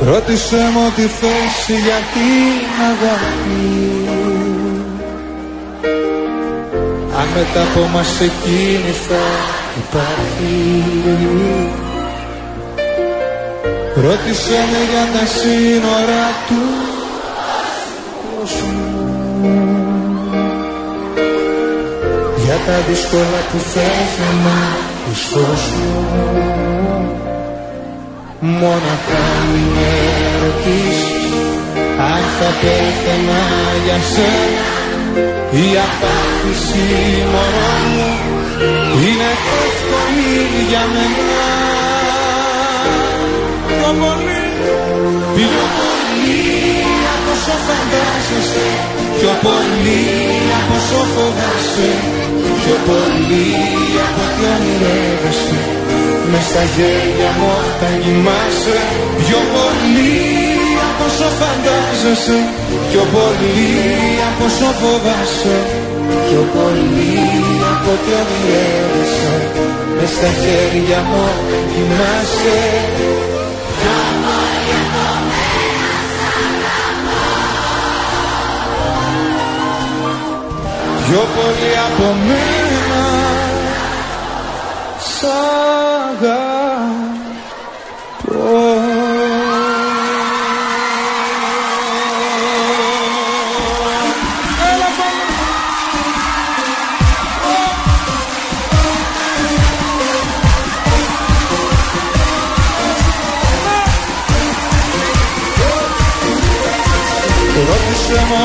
Ρώτησε 0.00 0.56
μου 0.56 0.90
τη 0.96 1.02
θέση 1.02 1.72
για 1.72 2.00
την 2.12 2.66
αγάπη 2.90 4.06
αν 7.18 7.28
μετά 7.34 7.62
από 7.62 7.86
μας 7.92 8.20
εκείνη 8.20 8.92
θα 9.08 9.24
υπάρχει 9.78 11.95
Ρώτησε 14.04 14.58
με 14.70 14.78
για 14.92 15.06
τα 15.12 15.26
σύνορα 15.26 16.26
του 16.48 16.62
κόσμου. 18.22 19.06
Για 22.44 22.58
τα 22.66 22.78
δύσκολα 22.88 23.40
που 23.50 23.58
θα 23.72 23.90
να 24.22 24.56
μου 25.04 25.14
Μόναχα 28.40 29.24
μην 29.52 29.66
με 29.74 29.92
ρωτήσεις 30.42 31.30
Αν 31.98 32.22
θα 32.38 32.50
πέθαινα 32.60 33.42
για 33.84 33.98
σένα. 34.12 34.66
Η 35.50 35.66
απάντηση 35.86 36.84
μωρό 37.32 37.72
μου 37.92 38.08
είναι 39.02 39.30
εύκολη 39.64 40.66
για 40.68 40.84
μένα 40.92 41.65
Πιο 41.65 41.65
πολύ, 44.02 44.42
πιο 45.36 45.62
πολύ 45.78 46.40
από 47.14 47.30
όσο 47.36 47.54
φαντάζεσαι 47.66 48.68
Πιο 49.18 49.32
πολύ 49.46 50.02
από 50.58 50.74
όσο 50.80 51.00
φοβάσαι 51.14 51.90
Πιο 52.60 52.76
πολύ 52.88 53.48
από 54.06 54.20
ό,τι 54.26 54.42
ονειρεύεσαι 54.54 55.58
Μες 56.30 56.44
στα 56.50 56.64
γέλια 56.74 57.30
μου 57.38 57.48
όταν 57.60 57.94
κοιμάσαι. 58.02 58.78
Πιο 59.22 59.40
πολύ 59.54 60.16
όσο 61.06 61.28
φαντάζεσαι 61.40 62.38
Πιο 62.90 63.02
πολύ 63.14 63.70
από 64.28 64.44
όσο 64.50 64.68
φοβάσαι 64.80 65.56
Πιο 66.26 66.42
πολύ 66.54 67.14
από 67.72 67.90
ό,τι 67.96 68.10
ονειρεύεσαι 68.20 69.34
Μες 69.96 70.10
στα 70.16 70.30
χέρια 70.42 71.00
μου 71.08 71.24
κοιμάσαι 71.72 72.58
Πιο 81.08 81.18
πολύ 81.34 81.72
από 81.86 82.14
μένα 82.26 83.04
Σ' 84.98 85.24
αγαπώ 85.24 86.45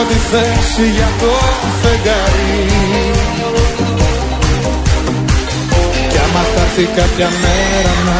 τη 0.09 0.17
θέση 0.31 0.89
για 0.95 1.09
το 1.19 1.33
φεγγάρι. 1.81 2.65
Κι 6.09 6.17
άμα 6.17 6.43
θα 6.53 6.61
έρθει 6.61 6.85
κάποια 6.95 7.29
μέρα 7.41 7.93
να 8.05 8.19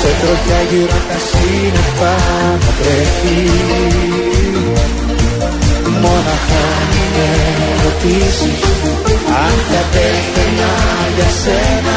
Σε 0.00 0.10
τροχιά 0.20 0.60
γύρω 0.70 0.98
τα 1.08 1.18
σύννεφα 1.28 2.14
να 2.62 2.72
τρέχει. 2.78 3.50
Μόναχα 6.02 6.66
με 7.16 7.28
ρωτήσεις 7.84 9.09
αν 9.44 9.54
θα 9.70 9.82
πέθαινα 9.92 10.72
για 11.16 11.28
σένα 11.42 11.96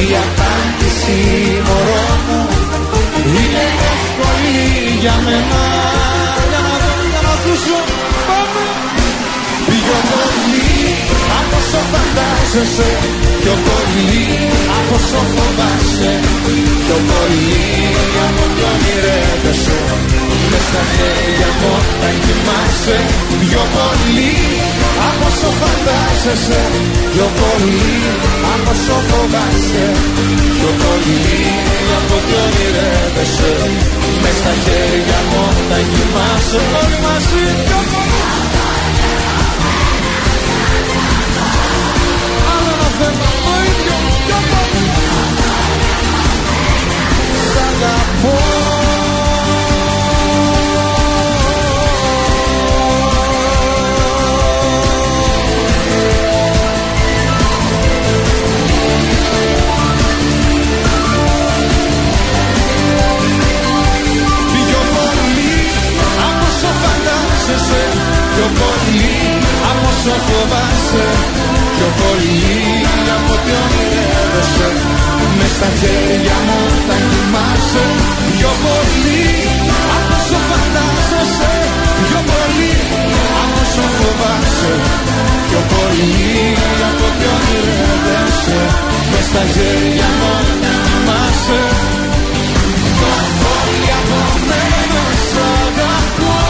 η 0.00 0.04
απάντηση 0.26 1.18
μωρό 1.66 2.06
μου 2.26 2.40
είναι 3.36 3.64
εύκολη 3.92 4.98
για 5.00 5.14
μένα 5.24 5.81
φαντάζεσαι 12.12 12.90
Πιο 13.40 13.54
πολύ 13.68 14.26
από 14.78 14.94
όσο 15.00 15.20
φοβάσαι. 15.34 16.12
Πιο 16.84 16.98
πολύ 17.10 17.64
από 18.26 18.44
το 18.56 18.64
ονειρεύεσαι. 18.72 19.78
Μες 20.50 20.64
στα 20.68 20.82
χέρια 20.94 21.48
μου 21.58 21.70
όταν 21.80 22.14
κοιμάσαι. 22.24 22.96
Πιο 23.42 23.62
πολύ 23.76 24.34
από 25.08 25.24
όσο 25.30 25.50
φαντάζεσαι 25.60 26.62
Πιο 27.12 27.26
πολύ 27.40 27.92
από 28.52 28.70
όσο 28.74 28.96
φοβάσαι. 29.08 29.84
Πιο 30.56 30.70
πολύ 30.82 31.42
από 31.98 32.14
ό,τι 32.18 32.34
ονειρεύεσαι. 32.44 33.52
Μες 34.22 34.36
στα 34.40 34.54
χέρια 34.64 35.18
μου 35.28 35.40
όταν 35.50 35.82
κοιμάσαι. 35.92 36.60
Όλοι 36.80 36.98
μαζί 37.06 37.44
πιο 37.66 37.80
πολύ 37.92 38.51
Άλλο 43.02 43.10
ένα 43.10 43.20
θέμα 43.20 43.36
το 43.44 43.52
ίδιο 43.70 43.96
πιο 44.26 44.38
πολύ 44.50 44.86
Σ' 47.52 47.58
αγαπώ 47.68 48.36
πιο 68.34 68.46
πολύ 68.58 69.10
από 69.70 69.88
όσο 69.88 70.14
φοβάσαι 70.26 70.81
πιο 71.82 71.92
πολύ 72.02 72.42
από 73.16 73.32
ό,τι 73.36 73.52
ονειρεύεσαι 73.62 74.68
μες 75.38 75.50
στα 75.56 75.68
χέρια 75.80 76.36
μου 76.46 76.58
θα 76.86 76.96
κοιμάσαι. 77.10 77.84
Πιο 78.34 78.50
πολύ 78.64 79.24
από 79.96 80.14
όσο 80.18 80.38
φαντάζεσαι. 80.48 81.54
Πιο 82.06 82.20
πολύ 82.30 82.72
από 83.42 83.60
όσο 83.64 83.84
φοβάσαι. 83.96 84.74
Πιο 85.48 85.60
πολύ 85.72 86.30
από 86.88 87.04
ό,τι 87.10 87.24
ονειρεύεσαι 87.36 88.60
μες 89.10 89.24
στα 89.30 89.42
χέρια 89.54 90.08
μου 90.18 90.32
θα 90.62 90.72
κοιμάσαι. 90.84 91.60
Πιο 92.96 93.12
πολύ 93.42 93.82
από 94.00 94.20
μένα 94.48 95.04
σ' 95.28 95.38
αγαπώ. 95.54 96.40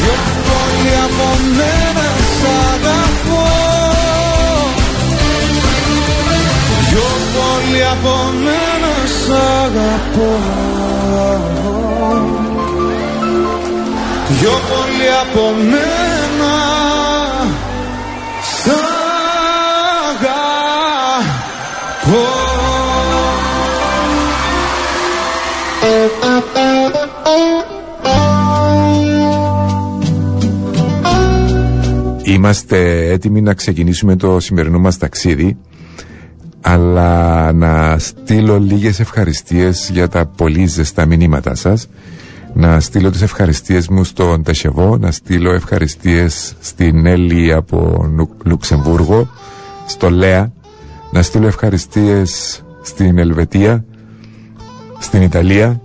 Πιο 0.00 0.14
πολύ 0.46 0.94
από 8.04 8.32
μένα 8.44 8.94
σ' 9.06 9.30
αγαπώ. 9.30 10.32
Πιο 14.28 14.50
πολύ 14.70 15.08
από 15.22 15.44
μένα 15.70 16.54
σ' 18.42 18.68
αγαπώ. 20.08 20.52
Είμαστε 32.24 33.08
έτοιμοι 33.10 33.40
να 33.40 33.54
ξεκινήσουμε 33.54 34.16
το 34.16 34.40
σημερινό 34.40 34.78
μας 34.78 34.98
ταξίδι 34.98 35.56
αλλά 36.72 37.52
να 37.52 37.98
στείλω 37.98 38.58
λίγες 38.58 39.00
ευχαριστίες 39.00 39.90
για 39.92 40.08
τα 40.08 40.26
πολύ 40.26 40.66
ζεστά 40.66 41.06
μηνύματά 41.06 41.54
σας. 41.54 41.88
Να 42.54 42.80
στείλω 42.80 43.10
τις 43.10 43.22
ευχαριστίες 43.22 43.88
μου 43.88 44.04
στον 44.04 44.42
Τεσεβό 44.42 44.96
να 44.96 45.10
στείλω 45.10 45.52
ευχαριστίες 45.52 46.54
στην 46.60 47.06
Έλλη 47.06 47.52
από 47.52 48.06
Λουξεμβούργο 48.44 49.28
στο 49.86 50.10
Λέα. 50.10 50.52
Να 51.12 51.22
στείλω 51.22 51.46
ευχαριστίες 51.46 52.62
στην 52.82 53.18
Ελβετία 53.18 53.84
στην 54.98 55.22
Ιταλία. 55.22 55.80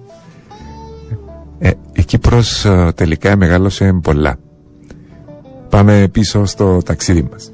Ε, 1.59 1.71
η 1.93 2.03
Κύπρος 2.03 2.65
ε, 2.65 2.91
τελικά 2.95 3.35
μεγάλωσε 3.37 3.99
πολλά. 4.03 4.35
Πάμε 5.69 6.07
πίσω 6.11 6.45
στο 6.45 6.77
ταξίδι 6.85 7.27
μας. 7.31 7.51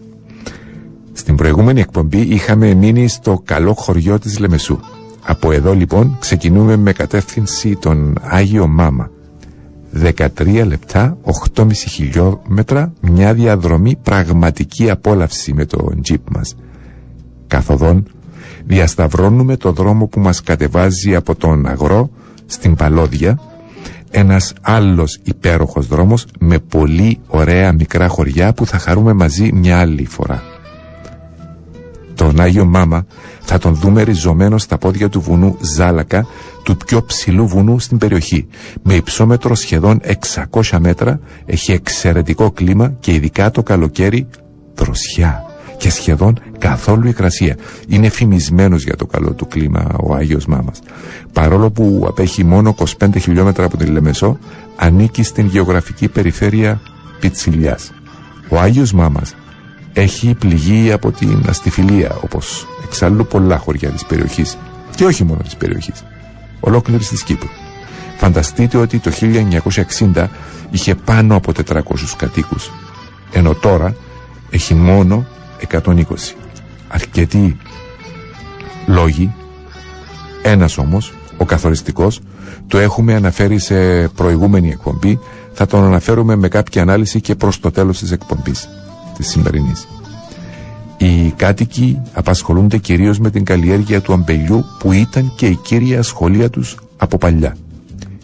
Στην 1.13 1.35
προηγούμενη 1.35 1.79
εκπομπή 1.79 2.19
είχαμε 2.21 2.73
μείνει 2.73 3.07
στο 3.07 3.41
καλό 3.45 3.73
χωριό 3.73 4.19
της 4.19 4.39
Λεμεσού. 4.39 4.79
Από 5.25 5.51
εδώ 5.51 5.73
λοιπόν 5.73 6.17
ξεκινούμε 6.19 6.75
με 6.75 6.91
κατεύθυνση 6.93 7.75
τον 7.75 8.17
Άγιο 8.21 8.67
Μάμα. 8.67 9.09
13 10.03 10.63
λεπτά, 10.67 11.17
8,5 11.55 11.71
χιλιόμετρα, 11.73 12.93
μια 13.01 13.33
διαδρομή 13.33 13.95
πραγματική 14.03 14.89
απόλαυση 14.89 15.53
με 15.53 15.65
το 15.65 15.91
τζιπ 16.01 16.29
μας. 16.35 16.55
Καθοδόν 17.47 18.05
διασταυρώνουμε 18.65 19.57
το 19.57 19.71
δρόμο 19.71 20.07
που 20.07 20.19
μας 20.19 20.41
κατεβάζει 20.43 21.15
από 21.15 21.35
τον 21.35 21.67
αγρό 21.67 22.09
στην 22.45 22.75
Παλώδια 22.75 23.39
ένας 24.15 24.53
άλλος 24.61 25.19
υπέροχος 25.23 25.87
δρόμος 25.87 26.25
με 26.39 26.59
πολύ 26.59 27.19
ωραία 27.27 27.71
μικρά 27.73 28.07
χωριά 28.07 28.53
που 28.53 28.65
θα 28.65 28.77
χαρούμε 28.77 29.13
μαζί 29.13 29.51
μια 29.53 29.79
άλλη 29.79 30.05
φορά. 30.05 30.52
Τον 32.33 32.45
Άγιο 32.45 32.65
Μάμα 32.65 33.05
θα 33.41 33.57
τον 33.57 33.75
δούμε 33.75 34.01
ριζωμένο 34.03 34.57
στα 34.57 34.77
πόδια 34.77 35.09
του 35.09 35.21
βουνού 35.21 35.57
Ζάλακα, 35.59 36.25
του 36.63 36.77
πιο 36.77 37.03
ψηλού 37.03 37.47
βουνού 37.47 37.79
στην 37.79 37.97
περιοχή. 37.97 38.47
Με 38.83 38.93
υψόμετρο 38.93 39.55
σχεδόν 39.55 39.99
600 40.51 40.77
μέτρα, 40.79 41.19
έχει 41.45 41.71
εξαιρετικό 41.71 42.51
κλίμα 42.51 42.93
και 42.99 43.13
ειδικά 43.13 43.51
το 43.51 43.63
καλοκαίρι 43.63 44.27
δροσιά 44.75 45.43
και 45.77 45.89
σχεδόν 45.89 46.39
καθόλου 46.57 47.07
υγρασία. 47.07 47.57
Είναι 47.87 48.09
φημισμένος 48.09 48.83
για 48.83 48.95
το 48.95 49.05
καλό 49.05 49.33
του 49.33 49.47
κλίμα 49.47 49.95
ο 50.03 50.13
Άγιος 50.13 50.45
Μάμας. 50.45 50.79
Παρόλο 51.33 51.71
που 51.71 52.05
απέχει 52.07 52.43
μόνο 52.43 52.75
25 52.99 53.07
χιλιόμετρα 53.19 53.65
από 53.65 53.77
την 53.77 53.91
Λεμεσό, 53.91 54.37
ανήκει 54.75 55.23
στην 55.23 55.45
γεωγραφική 55.45 56.07
περιφέρεια 56.07 56.81
Πιτσιλιάς. 57.19 57.91
Ο 58.49 58.59
Άγιος 58.59 58.93
Μάμας 58.93 59.33
έχει 59.93 60.33
πληγεί 60.39 60.91
από 60.91 61.11
την 61.11 61.43
αστιφιλία, 61.49 62.17
όπως 62.23 62.67
εξάλλου 62.83 63.25
πολλά 63.27 63.57
χωριά 63.57 63.89
της 63.89 64.05
περιοχής 64.05 64.57
και 64.95 65.05
όχι 65.05 65.23
μόνο 65.23 65.39
της 65.43 65.55
περιοχής, 65.55 66.03
ολόκληρης 66.59 67.07
της 67.07 67.23
Κύπρου. 67.23 67.49
Φανταστείτε 68.17 68.77
ότι 68.77 68.99
το 68.99 69.11
1960 69.11 70.27
είχε 70.71 70.95
πάνω 70.95 71.35
από 71.35 71.51
400 71.51 72.15
κατοίκους, 72.17 72.71
ενώ 73.31 73.53
τώρα 73.53 73.95
έχει 74.49 74.73
μόνο 74.73 75.25
120. 75.71 76.35
Αρκετοί 76.87 77.57
λόγοι, 78.87 79.33
ένας 80.43 80.77
όμως, 80.77 81.13
ο 81.37 81.45
καθοριστικός, 81.45 82.19
το 82.67 82.77
έχουμε 82.77 83.13
αναφέρει 83.13 83.59
σε 83.59 84.07
προηγούμενη 84.07 84.69
εκπομπή, 84.69 85.19
θα 85.53 85.65
τον 85.65 85.83
αναφέρουμε 85.83 86.35
με 86.35 86.47
κάποια 86.47 86.81
ανάλυση 86.81 87.21
και 87.21 87.35
προς 87.35 87.59
το 87.59 87.71
τέλος 87.71 87.99
της 87.99 88.11
εκπομπής 88.11 88.67
της 89.23 89.31
σημερινής. 89.31 89.87
Οι 90.97 91.33
κάτοικοι 91.35 92.01
απασχολούνται 92.13 92.77
κυρίως 92.77 93.19
με 93.19 93.29
την 93.29 93.43
καλλιέργεια 93.43 94.01
του 94.01 94.13
αμπελιού 94.13 94.65
που 94.79 94.91
ήταν 94.91 95.33
και 95.35 95.45
η 95.45 95.55
κύρια 95.55 96.01
σχολεία 96.01 96.49
τους 96.49 96.77
από 96.97 97.17
παλιά. 97.17 97.55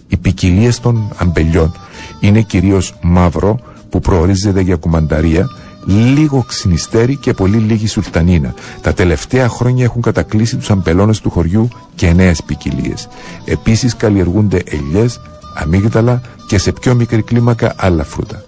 Οι 0.08 0.18
ποικιλίες 0.18 0.80
των 0.80 1.14
αμπελιών 1.18 1.72
είναι 2.20 2.42
κυρίως 2.42 2.94
μαύρο 3.02 3.60
που 3.90 4.00
προορίζεται 4.00 4.62
για 4.62 4.76
κουμανταρία 4.76 5.50
λίγο 5.86 6.44
ξυνιστέρι 6.48 7.16
και 7.16 7.34
πολύ 7.34 7.58
λίγη 7.58 7.88
σουλτανίνα. 7.88 8.54
Τα 8.82 8.94
τελευταία 8.94 9.50
χρόνια 9.50 9.84
έχουν 9.84 10.02
κατακλείσει 10.02 10.58
τους 10.58 10.70
αμπελώνες 10.70 11.20
του 11.22 11.30
χωριού 11.30 11.68
και 11.96 12.14
νέες 12.14 12.44
ποικιλίες. 12.44 13.08
Επίσης 13.46 13.96
καλλιεργούνται 13.96 14.62
ελιές, 14.66 15.22
αμύγδαλα 15.56 16.22
και 16.48 16.58
σε 16.58 16.72
πιο 16.72 16.96
μικρή 16.96 17.22
κλίμακα 17.22 17.74
άλλα 17.78 18.04
φρούτα. 18.04 18.44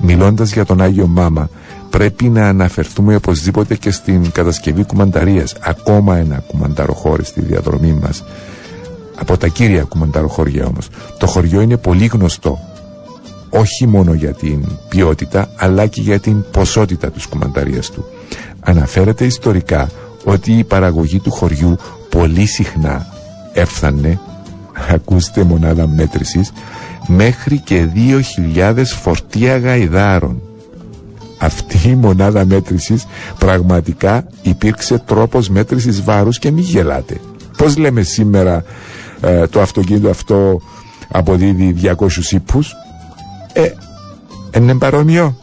Μιλώντας 0.00 0.52
για 0.52 0.64
τον 0.64 0.80
Άγιο 0.80 1.06
Μάμα, 1.06 1.50
πρέπει 1.90 2.28
να 2.28 2.48
αναφερθούμε 2.48 3.14
οπωσδήποτε 3.14 3.76
και 3.76 3.90
στην 3.90 4.30
κατασκευή 4.32 4.84
κουμανταρίας, 4.84 5.54
ακόμα 5.60 6.16
ένα 6.16 6.42
κουμανταροχώρι 6.46 7.24
στη 7.24 7.40
διαδρομή 7.40 7.92
μας. 7.92 8.24
Από 9.20 9.36
τα 9.36 9.48
κύρια 9.48 9.82
κουμανταροχώρια 9.82 10.66
όμως. 10.66 10.88
Το 11.18 11.26
χωριό 11.26 11.60
είναι 11.60 11.76
πολύ 11.76 12.06
γνωστό 12.06 12.58
όχι 13.50 13.86
μόνο 13.86 14.12
για 14.12 14.32
την 14.32 14.64
ποιότητα 14.88 15.50
αλλά 15.56 15.86
και 15.86 16.00
για 16.00 16.18
την 16.20 16.44
ποσότητα 16.50 17.10
της 17.10 17.26
κουμανταρίας 17.26 17.90
του. 17.90 18.04
Αναφέρεται 18.60 19.24
ιστορικά 19.24 19.88
ότι 20.24 20.52
η 20.52 20.64
παραγωγή 20.64 21.18
του 21.20 21.30
χωριού 21.30 21.76
πολύ 22.10 22.46
συχνά 22.46 23.06
έφτανε, 23.52 24.18
ακούστε 24.90 25.42
μονάδα 25.42 25.86
μέτρησης, 25.86 26.52
μέχρι 27.06 27.58
και 27.58 27.88
2.000 28.54 28.84
φορτία 28.84 29.58
γαϊδάρων. 29.58 30.42
Αυτή 31.38 31.88
η 31.88 31.94
μονάδα 31.94 32.44
μέτρησης 32.44 33.06
πραγματικά 33.38 34.26
υπήρξε 34.42 34.98
τρόπος 34.98 35.48
μέτρησης 35.48 36.02
βάρους 36.02 36.38
και 36.38 36.50
μη 36.50 36.60
γελάτε. 36.60 37.20
Πώς 37.56 37.76
λέμε 37.76 38.02
σήμερα 38.02 38.64
ε, 39.20 39.46
το 39.46 39.60
αυτοκίνητο 39.60 40.08
αυτό 40.08 40.60
αποδίδει 41.08 41.74
200 41.82 42.08
ύπους; 42.30 42.72
Ε, 43.52 43.70
είναι 44.56 44.74
παρόμοιο. 44.74 45.36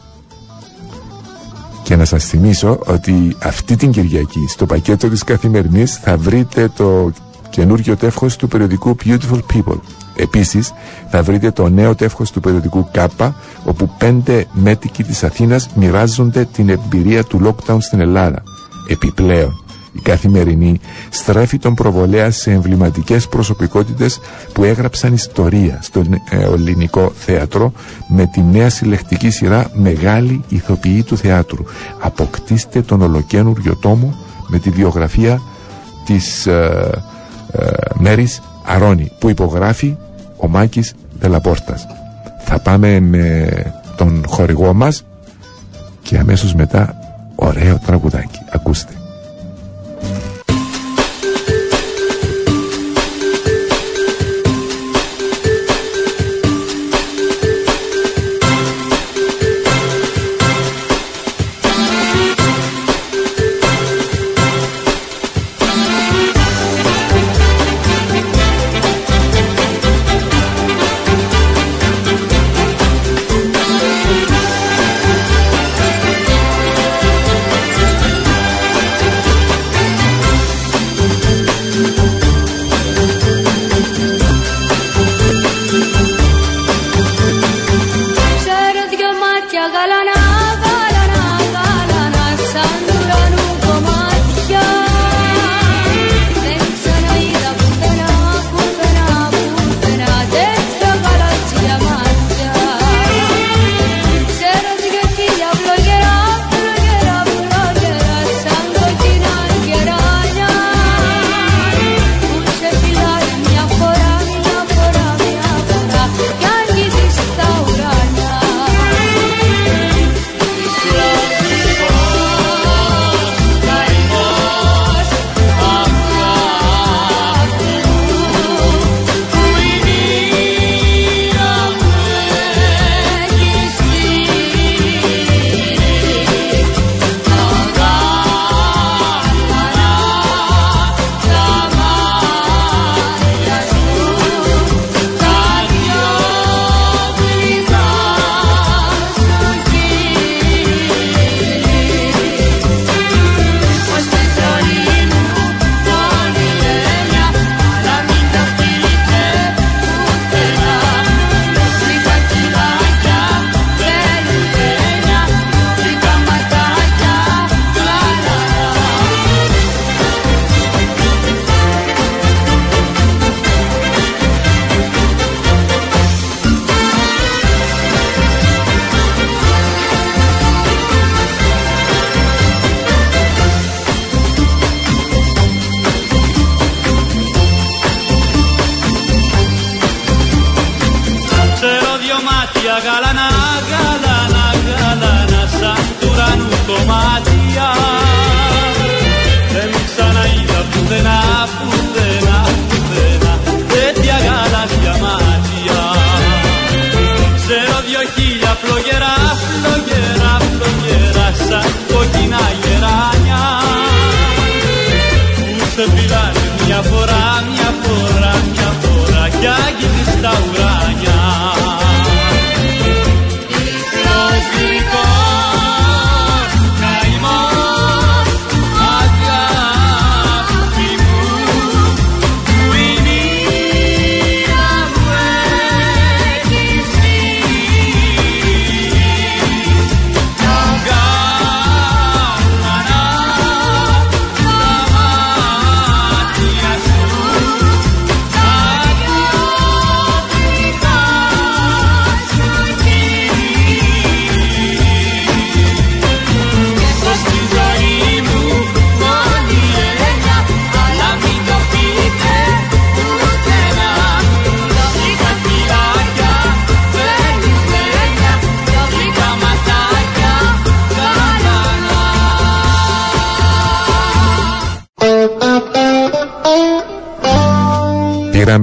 Και 1.82 1.96
να 1.96 2.04
σας 2.04 2.24
θυμίσω 2.24 2.78
ότι 2.86 3.36
αυτή 3.42 3.76
την 3.76 3.90
Κυριακή 3.90 4.46
στο 4.48 4.66
πακέτο 4.66 5.08
της 5.08 5.24
Καθημερινής 5.24 5.96
θα 5.96 6.16
βρείτε 6.16 6.68
το 6.76 7.12
καινούργιο 7.50 7.96
τεύχος 7.96 8.36
του 8.36 8.48
περιοδικού 8.48 8.96
Beautiful 9.04 9.40
People. 9.54 9.78
Επίσης 10.16 10.72
θα 11.10 11.22
βρείτε 11.22 11.50
το 11.50 11.68
νέο 11.68 11.94
τεύχος 11.94 12.30
του 12.30 12.40
περιοδικού 12.40 12.88
ΚΑΠΑ 12.92 13.34
όπου 13.64 13.90
πέντε 13.98 14.46
μέτικοι 14.52 15.04
της 15.04 15.24
Αθήνας 15.24 15.68
μοιράζονται 15.74 16.44
την 16.52 16.68
εμπειρία 16.68 17.24
του 17.24 17.40
lockdown 17.44 17.76
στην 17.80 18.00
Ελλάδα. 18.00 18.42
Επιπλέον 18.88 19.60
η 19.96 20.00
καθημερινή 20.00 20.80
στρέφει 21.10 21.58
τον 21.58 21.74
προβολέα 21.74 22.30
σε 22.30 22.50
εμβληματικές 22.50 23.28
προσωπικότητες 23.28 24.20
που 24.52 24.64
έγραψαν 24.64 25.12
ιστορία 25.12 25.78
στο 25.82 26.02
ε, 26.30 26.42
ελληνικό 26.42 27.12
θέατρο 27.14 27.72
με 28.08 28.26
τη 28.26 28.42
νέα 28.42 28.70
συλλεκτική 28.70 29.30
σειρά 29.30 29.70
«Μεγάλη 29.74 30.44
ηθοποιή 30.48 31.02
του 31.02 31.16
θεάτρου». 31.16 31.64
Αποκτήστε 32.00 32.82
τον 32.82 33.02
ολοκένουργιο 33.02 33.76
τόμο 33.76 34.14
με 34.48 34.58
τη 34.58 34.70
βιογραφία 34.70 35.40
της 36.06 36.46
ε, 36.46 37.02
ε, 37.52 37.66
Μέρης 37.98 38.40
Αρώνη 38.64 39.12
που 39.18 39.28
υπογράφει 39.28 39.96
ο 40.36 40.48
Μάκης 40.48 40.94
Δελαπόρτας. 41.18 41.86
Θα 42.44 42.58
πάμε 42.58 43.00
με 43.00 43.48
τον 43.96 44.24
χορηγό 44.28 44.74
μας 44.74 45.04
και 46.02 46.18
αμέσως 46.18 46.54
μετά 46.54 46.94
ωραίο 47.34 47.78
τραγουδάκι. 47.86 48.40
Ακούστε. 48.50 48.92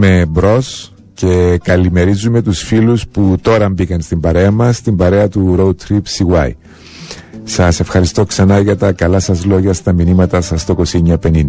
Πήραμε 0.04 0.26
μπρος 0.26 0.94
και 1.14 1.60
καλημερίζουμε 1.64 2.42
τους 2.42 2.62
φίλους 2.64 3.08
που 3.08 3.36
τώρα 3.42 3.70
μπήκαν 3.70 4.02
στην 4.02 4.20
παρέα 4.20 4.52
μας, 4.52 4.78
στην 4.78 4.96
παρέα 4.96 5.28
του 5.30 5.56
Road 5.60 5.88
Trip 5.92 6.02
CY. 6.02 6.50
Σας 7.44 7.80
ευχαριστώ 7.80 8.26
ξανά 8.26 8.60
για 8.60 8.78
τα 8.78 8.92
καλά 8.92 9.20
σας 9.20 9.46
λόγια 9.46 9.74
στα 9.74 9.94
μηνύματα 9.94 10.42
σας 10.42 10.62
στο 10.62 10.76
2950. 10.76 11.48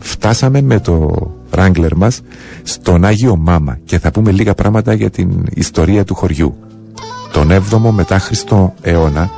Φτάσαμε 0.00 0.60
με 0.60 0.80
το 0.80 1.10
Wrangler 1.54 1.92
μας 1.96 2.20
στον 2.62 3.04
Άγιο 3.04 3.36
Μάμα 3.36 3.78
και 3.84 3.98
θα 3.98 4.10
πούμε 4.10 4.30
λίγα 4.32 4.54
πράγματα 4.54 4.92
για 4.92 5.10
την 5.10 5.44
ιστορία 5.54 6.04
του 6.04 6.14
χωριού. 6.14 6.56
Τον 7.32 7.50
7ο 7.52 7.90
μετά 7.90 8.18
Χριστό 8.18 8.74
αιώνα 8.82 9.30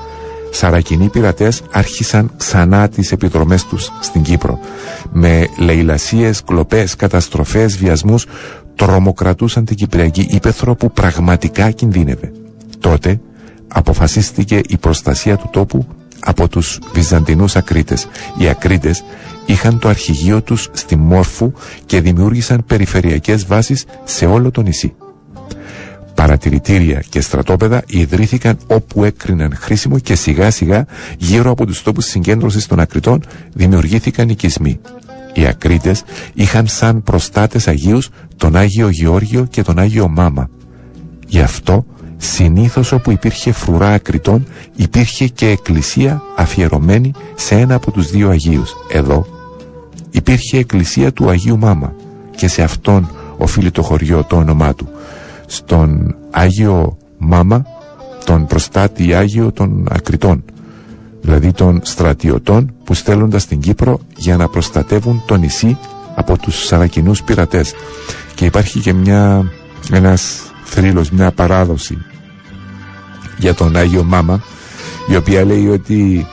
Σαρακινοί 0.50 1.08
πειρατές 1.08 1.62
άρχισαν 1.70 2.30
ξανά 2.36 2.88
τις 2.88 3.12
επιδρομές 3.12 3.64
τους 3.64 3.90
στην 4.00 4.22
Κύπρο. 4.22 4.58
Με 5.12 5.46
λαιλασίες, 5.58 6.42
κλοπές, 6.44 6.96
καταστροφές, 6.96 7.76
βιασμούς 7.76 8.26
τρομοκρατούσαν 8.74 9.64
την 9.64 9.76
Κυπριακή 9.76 10.26
Ήπεθρο 10.30 10.74
που 10.74 10.92
πραγματικά 10.92 11.70
κινδύνευε. 11.70 12.32
Τότε 12.78 13.20
αποφασίστηκε 13.68 14.60
η 14.68 14.76
προστασία 14.76 15.36
του 15.36 15.48
τόπου 15.52 15.86
από 16.20 16.48
τους 16.48 16.78
Βυζαντινούς 16.92 17.56
Ακρίτες. 17.56 18.06
Οι 18.38 18.48
Ακρίτες 18.48 19.04
είχαν 19.46 19.78
το 19.78 19.88
αρχηγείο 19.88 20.42
τους 20.42 20.68
στη 20.72 20.96
Μόρφου 20.96 21.52
και 21.86 22.00
δημιούργησαν 22.00 22.64
περιφερειακές 22.66 23.46
βάσεις 23.46 23.84
σε 24.04 24.26
όλο 24.26 24.50
το 24.50 24.62
νησί. 24.62 24.94
Παρατηρητήρια 26.20 27.02
και 27.08 27.20
στρατόπεδα 27.20 27.82
ιδρύθηκαν 27.86 28.58
όπου 28.66 29.04
έκριναν 29.04 29.54
χρήσιμο 29.56 29.98
και 29.98 30.14
σιγά 30.14 30.50
σιγά 30.50 30.86
γύρω 31.18 31.50
από 31.50 31.66
τους 31.66 31.82
τόπους 31.82 32.04
συγκέντρωσης 32.04 32.66
των 32.66 32.80
Ακριτών 32.80 33.22
δημιουργήθηκαν 33.52 34.28
οικισμοί. 34.28 34.80
Οι 35.34 35.46
Ακρίτες 35.46 36.02
είχαν 36.34 36.66
σαν 36.66 37.02
προστάτες 37.02 37.68
Αγίους 37.68 38.08
τον 38.36 38.56
Άγιο 38.56 38.88
Γεώργιο 38.88 39.46
και 39.50 39.62
τον 39.62 39.78
Άγιο 39.78 40.08
Μάμα. 40.08 40.50
Γι' 41.26 41.40
αυτό 41.40 41.84
συνήθως 42.16 42.92
όπου 42.92 43.10
υπήρχε 43.10 43.52
φρουρά 43.52 43.92
Ακριτών 43.92 44.46
υπήρχε 44.76 45.26
και 45.26 45.48
εκκλησία 45.48 46.22
αφιερωμένη 46.36 47.12
σε 47.34 47.54
ένα 47.54 47.74
από 47.74 47.90
τους 47.90 48.10
δύο 48.10 48.30
Αγίους. 48.30 48.76
Εδώ 48.92 49.26
υπήρχε 50.10 50.58
εκκλησία 50.58 51.12
του 51.12 51.28
Αγίου 51.28 51.58
Μάμα 51.58 51.94
και 52.36 52.48
σε 52.48 52.62
αυτόν 52.62 53.10
οφείλει 53.36 53.70
το 53.70 53.82
χωριό 53.82 54.24
το 54.24 54.36
όνομά 54.36 54.74
του. 54.74 54.88
Στον 55.52 56.14
Άγιο 56.30 56.96
Μάμα, 57.18 57.64
τον 58.24 58.46
προστάτη 58.46 59.14
Άγιο 59.14 59.52
των 59.52 59.86
Ακριτών, 59.90 60.44
δηλαδή 61.20 61.52
των 61.52 61.80
στρατιωτών 61.84 62.74
που 62.84 62.94
στέλνονται 62.94 63.38
στην 63.38 63.60
Κύπρο 63.60 64.00
για 64.16 64.36
να 64.36 64.48
προστατεύουν 64.48 65.22
το 65.26 65.36
νησί 65.36 65.78
από 66.14 66.38
τους 66.38 66.66
Σαρακινούς 66.66 67.22
πειρατές. 67.22 67.72
Και 68.34 68.44
υπάρχει 68.44 68.80
και 68.80 68.92
μια, 68.92 69.50
ένας 69.92 70.42
θρύλος, 70.64 71.10
μια 71.10 71.32
παράδοση 71.32 71.98
για 73.38 73.54
τον 73.54 73.76
Άγιο 73.76 74.02
Μάμα 74.04 74.42
η 75.08 75.16
οποία 75.16 75.44
λέει 75.44 75.68
ότι 75.68 76.26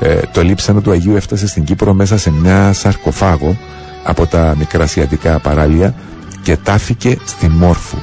ε, 0.00 0.20
το 0.32 0.42
λείψανο 0.42 0.80
του 0.80 0.90
Αγίου 0.90 1.16
έφτασε 1.16 1.46
στην 1.46 1.64
Κύπρο 1.64 1.94
μέσα 1.94 2.18
σε 2.18 2.30
μια 2.30 2.72
σαρκοφάγο 2.72 3.56
από 4.04 4.26
τα 4.26 4.54
μικρασιατικά 4.58 5.38
παράλια 5.38 5.94
και 6.42 6.56
τάφηκε 6.56 7.18
στη 7.24 7.48
Μόρφου. 7.48 7.98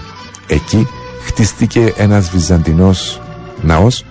Εκεί 0.50 0.88
χτίστηκε 1.26 1.94
ένας 1.98 2.30
βυζαντινός 2.30 3.22
ναός 3.62 4.06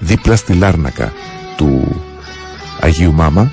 δίπλα 0.00 0.36
στη 0.36 0.52
Λάρνακα 0.52 1.12
του 1.56 2.00
Αγίου 2.80 3.12
Μάμα 3.12 3.52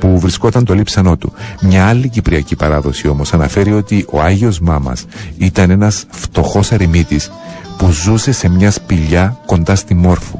που 0.00 0.18
βρισκόταν 0.18 0.64
το 0.64 0.74
λείψανό 0.74 1.16
του. 1.16 1.32
Μια 1.62 1.86
άλλη 1.86 2.08
κυπριακή 2.08 2.56
παράδοση 2.56 3.08
όμως 3.08 3.32
αναφέρει 3.32 3.72
ότι 3.72 4.06
ο 4.10 4.20
Άγιος 4.20 4.60
Μάμας 4.60 5.04
ήταν 5.38 5.70
ένας 5.70 6.04
φτωχός 6.10 6.72
αρημίτης 6.72 7.30
που 7.78 7.90
ζούσε 7.90 8.32
σε 8.32 8.48
μια 8.48 8.70
σπηλιά 8.70 9.40
κοντά 9.46 9.74
στη 9.74 9.94
Μόρφου. 9.94 10.38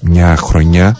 Μια 0.00 0.36
χρονιά 0.36 0.96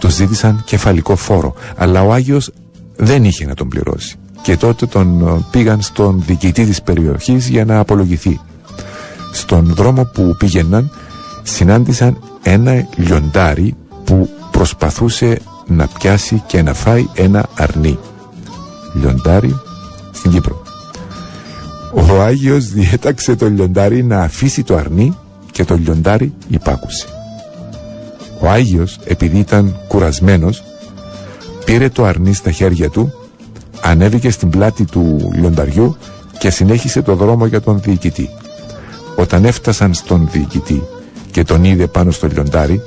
του 0.00 0.08
ζήτησαν 0.10 0.62
κεφαλικό 0.64 1.16
φόρο, 1.16 1.54
αλλά 1.76 2.02
ο 2.02 2.12
Άγιος 2.12 2.50
δεν 2.96 3.24
είχε 3.24 3.46
να 3.46 3.54
τον 3.54 3.68
πληρώσει. 3.68 4.16
Και 4.42 4.56
τότε 4.56 4.86
τον 4.86 5.26
ε, 5.28 5.44
πήγαν 5.50 5.80
στον 5.80 6.22
διοικητή 6.26 6.64
της 6.64 6.82
περιοχής 6.82 7.48
για 7.48 7.64
να 7.64 7.78
απολογηθεί. 7.78 8.40
Στον 9.30 9.74
δρόμο 9.74 10.04
που 10.04 10.34
πήγαιναν 10.38 10.90
συνάντησαν 11.42 12.18
ένα 12.42 12.86
λιοντάρι 12.96 13.76
που 14.04 14.28
προσπαθούσε 14.50 15.40
να 15.66 15.86
πιάσει 15.86 16.42
και 16.46 16.62
να 16.62 16.74
φάει 16.74 17.06
ένα 17.14 17.46
αρνί. 17.56 17.98
Λιοντάρι 18.94 19.60
στην 20.12 20.30
Κύπρο. 20.30 20.62
Ο 21.94 22.20
Άγιος 22.22 22.66
διέταξε 22.66 23.36
το 23.36 23.48
λιοντάρι 23.48 24.02
να 24.02 24.20
αφήσει 24.20 24.62
το 24.62 24.76
αρνί 24.76 25.16
και 25.52 25.64
το 25.64 25.74
λιοντάρι 25.74 26.32
υπάκουσε. 26.48 27.06
Ο 28.40 28.48
Άγιος 28.48 28.98
επειδή 29.04 29.38
ήταν 29.38 29.76
κουρασμένος 29.88 30.62
πήρε 31.64 31.88
το 31.88 32.04
αρνί 32.04 32.32
στα 32.32 32.50
χέρια 32.50 32.90
του 32.90 33.12
ανέβηκε 33.82 34.30
στην 34.30 34.50
πλάτη 34.50 34.84
του 34.84 35.30
λιονταριού 35.34 35.96
και 36.38 36.50
συνέχισε 36.50 37.02
το 37.02 37.14
δρόμο 37.14 37.46
για 37.46 37.60
τον 37.60 37.80
διοικητή. 37.80 38.28
Όταν 39.20 39.44
έφτασαν 39.44 39.94
στον 39.94 40.28
διοικητή 40.32 40.82
και 41.30 41.44
τον 41.44 41.64
είδε 41.64 41.86
πάνω 41.86 42.10
στο 42.10 42.26
λιοντάρι 42.26 42.80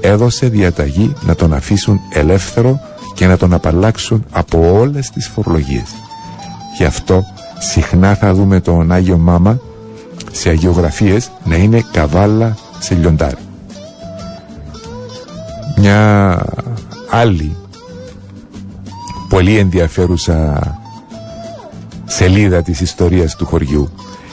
έδωσε 0.00 0.46
διαταγή 0.48 1.12
να 1.20 1.34
τον 1.34 1.52
αφήσουν 1.52 2.00
ελεύθερο 2.12 2.80
και 3.14 3.26
να 3.26 3.36
τον 3.36 3.52
απαλλάξουν 3.52 4.24
από 4.30 4.72
όλες 4.78 5.10
τις 5.10 5.26
φορολογίες. 5.26 5.88
Γι' 6.76 6.84
αυτό 6.84 7.24
συχνά 7.58 8.14
θα 8.14 8.34
δούμε 8.34 8.60
τον 8.60 8.92
Άγιο 8.92 9.16
Μάμα 9.18 9.60
σε 10.32 10.48
αγιογραφίες 10.48 11.30
να 11.44 11.56
είναι 11.56 11.84
καβάλα 11.92 12.56
σε 12.78 12.94
λιοντάρι. 12.94 13.36
Μια 15.76 16.38
άλλη 17.10 17.56
πολύ 19.28 19.58
ενδιαφέρουσα 19.58 20.60
σελίδα 22.06 22.62
της 22.62 22.80
ιστορίας 22.80 23.36
του 23.36 23.46
χωριού 23.46 23.90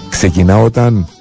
ξεκινά 0.09 0.57
όταν 0.57 0.97
ο... 0.97 1.16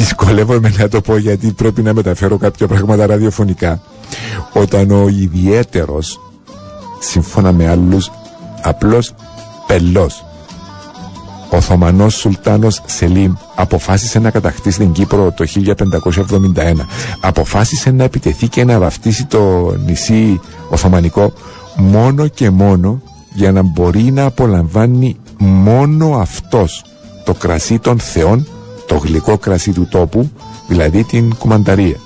δυσκολεύομαι 0.00 0.72
να 0.78 0.88
το 0.88 1.00
πω 1.00 1.16
γιατί 1.16 1.52
πρέπει 1.52 1.82
να 1.82 1.94
μεταφέρω 1.94 2.36
κάποια 2.38 2.66
πράγματα 2.66 3.06
ραδιοφωνικά 3.06 3.80
όταν 4.52 4.90
ο 4.90 5.08
ιδιαίτερος 5.08 6.20
σύμφωνα 6.98 7.52
με 7.52 7.68
άλλους 7.68 8.10
απλώς 8.62 9.14
πελός. 9.66 10.24
Ο 11.52 11.56
Οθωμανός 11.56 12.14
Σουλτάνος 12.14 12.82
Σελίμ 12.86 13.32
αποφάσισε 13.54 14.18
να 14.18 14.30
κατακτήσει 14.30 14.78
την 14.78 14.92
Κύπρο 14.92 15.32
το 15.32 15.44
1571. 15.44 16.86
Αποφάσισε 17.20 17.90
να 17.90 18.04
επιτεθεί 18.04 18.48
και 18.48 18.64
να 18.64 18.78
βαφτίσει 18.78 19.24
το 19.26 19.74
νησί 19.86 20.40
Οθωμανικό 20.68 21.32
μόνο 21.76 22.26
και 22.26 22.50
μόνο 22.50 23.02
για 23.34 23.52
να 23.52 23.62
μπορεί 23.62 24.02
να 24.02 24.24
απολαμβάνει 24.24 25.16
μόνο 25.38 26.16
αυτός 26.20 26.84
το 27.24 27.34
κρασί 27.34 27.78
των 27.78 27.98
θεών, 27.98 28.46
το 28.90 28.96
γλυκό 28.96 29.38
κρασί 29.38 29.72
του 29.72 29.86
τόπου, 29.90 30.30
δηλαδή 30.68 31.04
την 31.04 31.34
κουμανταρία. 31.36 31.96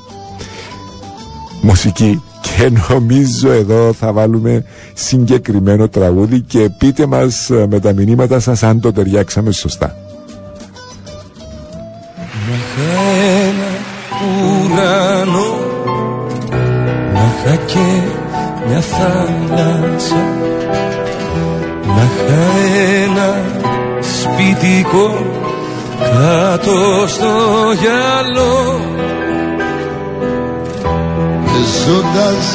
Μουσική 1.62 2.22
και 2.40 2.70
νομίζω 2.88 3.50
εδώ 3.50 3.92
θα 3.92 4.12
βάλουμε 4.12 4.64
συγκεκριμένο 4.94 5.88
τραγούδι 5.88 6.40
και 6.40 6.68
πείτε 6.78 7.06
μας 7.06 7.50
ε, 7.50 7.66
με 7.70 7.80
τα 7.80 7.92
μηνύματα 7.92 8.40
σας 8.40 8.62
αν 8.62 8.80
το 8.80 8.92
ταιριάξαμε 8.92 9.52
σωστά. 9.52 9.96
Να 12.48 12.84
ένα 13.32 13.70
ουρανό 14.40 15.54
Να 17.12 17.20
είχα 17.36 17.56
και 17.56 18.00
μια 18.68 18.80
θάλασσα 18.80 20.24
Να 21.86 22.02
είχα 22.02 22.58
ένα 23.04 23.42
σπιτικό 24.00 25.42
κάτω 26.24 27.04
στο 27.06 27.32
γυαλό. 27.80 28.56
Ζώντας 31.84 32.46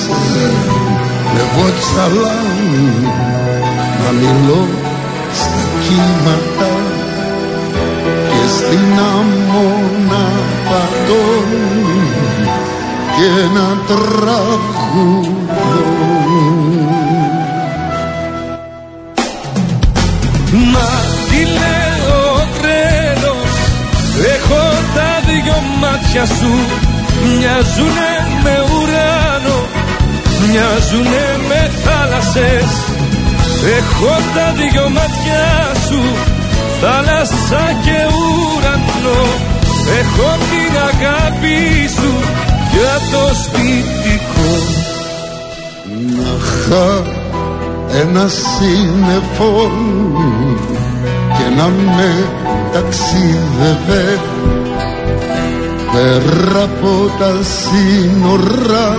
με 1.34 1.44
βοτσαλάμι 1.56 2.90
να 4.00 4.10
μιλώ 4.20 4.64
στα 5.34 5.64
κύματα 5.84 6.74
και 8.30 8.44
στην 8.58 8.94
άμμο 9.16 9.70
να 10.10 10.26
πατώ 10.70 11.28
και 13.16 13.30
να 13.54 13.68
τραγουδώ 13.88 15.40
μάτια 26.20 26.36
σου 26.36 26.54
μοιάζουνε 27.24 28.12
με 28.44 28.56
ουρανό 28.72 29.60
μοιάζουνε 30.42 31.26
με 31.48 31.72
θάλασσες. 31.84 32.72
Έχω 33.78 34.14
τα 34.36 34.54
δυο 34.58 34.90
μάτια 34.90 35.46
σου 35.88 36.02
θάλασσα 36.82 37.64
και 37.84 37.98
ουρανό. 38.20 39.22
Έχω 40.00 40.30
την 40.50 40.74
αγάπη 40.90 41.88
σου 41.96 42.12
για 42.74 42.96
το 43.12 43.24
σπιτικό. 43.44 44.54
Να 46.18 46.34
χα 46.50 46.90
ένα 48.02 48.28
σύννεφο 48.28 49.72
και 51.38 51.56
να 51.56 51.68
με 51.68 52.12
ταξίδευε 52.74 54.20
πέρα 56.00 56.64
από 56.64 57.12
τα 57.20 57.34
σύνορα 57.44 58.90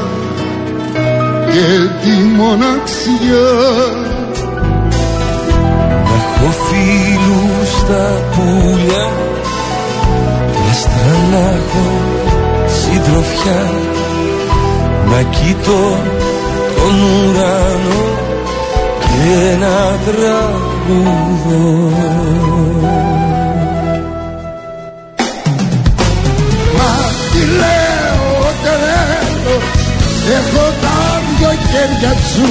και 1.46 1.68
τη 2.03 2.14
μοναξιά. 2.36 3.51
Να 6.05 6.14
έχω 6.16 6.51
φίλους 6.66 7.68
στα 7.78 8.07
πουλιά 8.34 9.09
να 11.30 11.38
έχω 11.38 11.86
συντροφιά. 12.66 13.62
Να 15.11 15.22
κοιτώ 15.22 15.84
τον 16.76 16.94
ουρανό 17.03 18.05
και 19.01 19.57
να 19.61 19.76
τραγουδώ 20.05 21.70
Έχω 30.38 30.66
τα 30.82 30.99
δυο 31.36 31.53
χέρια 31.70 32.12
σου. 32.32 32.49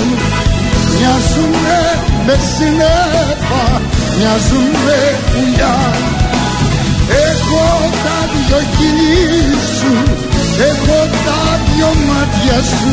Μοιάζουνε 0.98 1.82
με 2.26 2.36
συνέπα 2.54 3.64
Μοιάζουνε 4.18 5.00
πουλιά. 5.32 5.78
Έχω 7.28 7.66
τα 8.04 8.18
δυο 8.34 8.60
χείλη 8.76 9.56
σου 9.78 9.94
Έχω 10.70 11.00
τα 11.26 11.42
δυο 11.68 11.92
μάτια 12.08 12.60
σου. 12.76 12.92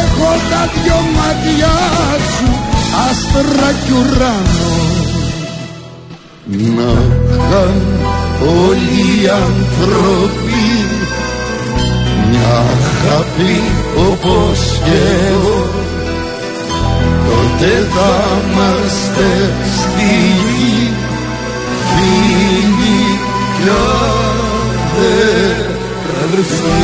Έχω 0.00 0.32
τα 0.50 0.62
δυο 0.74 1.00
μάτια 1.16 1.74
σου 2.32 2.48
Άστρα 3.08 3.72
κι 3.84 3.92
ουρανό 3.92 4.74
Να 6.76 6.92
είχαν 7.34 8.31
όλοι 8.46 9.22
οι 9.22 9.28
άνθρωποι 9.28 10.64
μια 12.30 12.56
αγάπη 12.58 13.56
όπως 14.10 14.80
και 14.84 15.00
εγώ. 15.32 15.70
Τότε 17.28 17.88
θα 17.94 18.12
είμαστε 18.44 19.30
στη 19.76 20.12
γη 20.46 20.92
φίλοι 21.88 23.18
κι 23.56 23.70
αδερφοί 26.24 26.82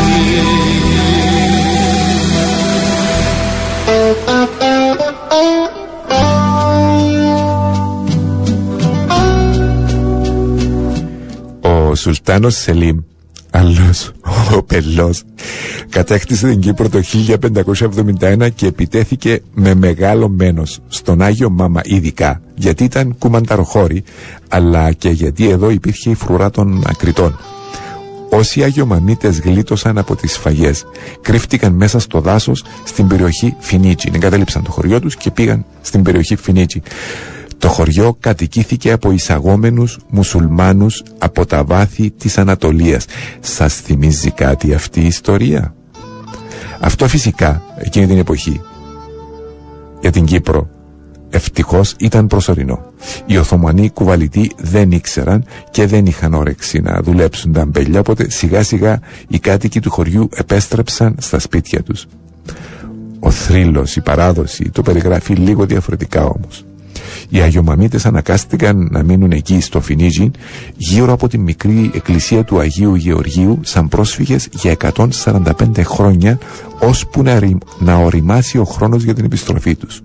Σουλτάνος 11.98 12.54
Σελίμ 12.56 12.98
Άλλος, 13.50 14.12
ο 14.56 14.62
Πελός, 14.62 15.22
κατέκτησε 15.88 16.48
την 16.48 16.60
Κύπρο 16.60 16.88
το 16.88 17.00
1571 18.20 18.48
και 18.54 18.66
επιτέθηκε 18.66 19.40
με 19.54 19.74
μεγάλο 19.74 20.28
μένος 20.28 20.78
στον 20.88 21.22
Άγιο 21.22 21.50
Μάμα 21.50 21.80
ειδικά 21.84 22.40
γιατί 22.54 22.84
ήταν 22.84 23.14
κουμανταροχώρη 23.18 24.04
αλλά 24.48 24.92
και 24.92 25.08
γιατί 25.08 25.48
εδώ 25.48 25.70
υπήρχε 25.70 26.10
η 26.10 26.14
φρουρά 26.14 26.50
των 26.50 26.82
ακριτών. 26.86 27.38
Όσοι 28.30 28.62
Αγιομαμίτες 28.62 29.40
γλίτωσαν 29.40 29.98
από 29.98 30.16
τις 30.16 30.32
σφαγές 30.32 30.84
κρύφτηκαν 31.20 31.72
μέσα 31.72 31.98
στο 31.98 32.20
δάσος 32.20 32.64
στην 32.84 33.06
περιοχή 33.06 33.54
Φινίτσι. 33.58 34.10
Εγκατέλειψαν 34.14 34.62
το 34.62 34.70
χωριό 34.70 35.00
τους 35.00 35.16
και 35.16 35.30
πήγαν 35.30 35.64
στην 35.82 36.02
περιοχή 36.02 36.36
Φινίτσι. 36.36 36.82
Το 37.58 37.68
χωριό 37.68 38.16
κατοικήθηκε 38.20 38.92
από 38.92 39.10
εισαγόμενους 39.10 39.98
μουσουλμάνους 40.10 41.02
από 41.18 41.46
τα 41.46 41.64
βάθη 41.64 42.10
της 42.10 42.38
Ανατολίας. 42.38 43.04
Σας 43.40 43.74
θυμίζει 43.74 44.30
κάτι 44.30 44.74
αυτή 44.74 45.00
η 45.00 45.06
ιστορία; 45.06 45.74
Αυτό 46.80 47.08
φυσικά 47.08 47.62
εκείνη 47.76 48.06
την 48.06 48.18
εποχή 48.18 48.60
για 50.00 50.10
την 50.10 50.24
Κύπρο 50.24 50.68
ευτυχώς 51.30 51.94
ήταν 51.98 52.26
προσωρινό. 52.26 52.92
Οι 53.26 53.36
Οθωμανοί 53.36 53.90
κουβαλητοί 53.90 54.50
δεν 54.56 54.90
ήξεραν 54.90 55.44
και 55.70 55.86
δεν 55.86 56.06
είχαν 56.06 56.34
όρεξη 56.34 56.80
να 56.80 57.00
δουλέψουν 57.02 57.52
τα 57.52 57.60
αμπέλια 57.60 58.00
οπότε 58.00 58.30
σιγά 58.30 58.62
σιγά 58.62 58.98
οι 59.28 59.38
κάτοικοι 59.38 59.80
του 59.80 59.90
χωριού 59.90 60.28
επέστρεψαν 60.34 61.14
στα 61.18 61.38
σπίτια 61.38 61.82
τους. 61.82 62.06
Ο 63.20 63.30
θρύλος, 63.30 63.96
η 63.96 64.00
παράδοση 64.00 64.70
το 64.72 64.82
περιγράφει 64.82 65.34
λίγο 65.34 65.66
διαφορετικά 65.66 66.24
όμως. 66.24 66.64
Οι 67.28 67.40
Αγιομαμίτες 67.40 68.06
ανακάστηκαν 68.06 68.88
να 68.90 69.02
μείνουν 69.02 69.32
εκεί 69.32 69.60
στο 69.60 69.80
Φινίζιν 69.80 70.30
γύρω 70.76 71.12
από 71.12 71.28
τη 71.28 71.38
μικρή 71.38 71.90
εκκλησία 71.94 72.44
του 72.44 72.58
Αγίου 72.58 72.94
Γεωργίου 72.94 73.60
σαν 73.62 73.88
πρόσφυγες 73.88 74.48
για 74.52 74.76
145 75.24 75.82
χρόνια 75.84 76.38
ώσπου 76.80 77.22
να, 77.22 77.40
να 77.78 77.94
οριμάσει 77.96 78.58
ο 78.58 78.64
χρόνος 78.64 79.02
για 79.02 79.14
την 79.14 79.24
επιστροφή 79.24 79.74
τους. 79.74 80.00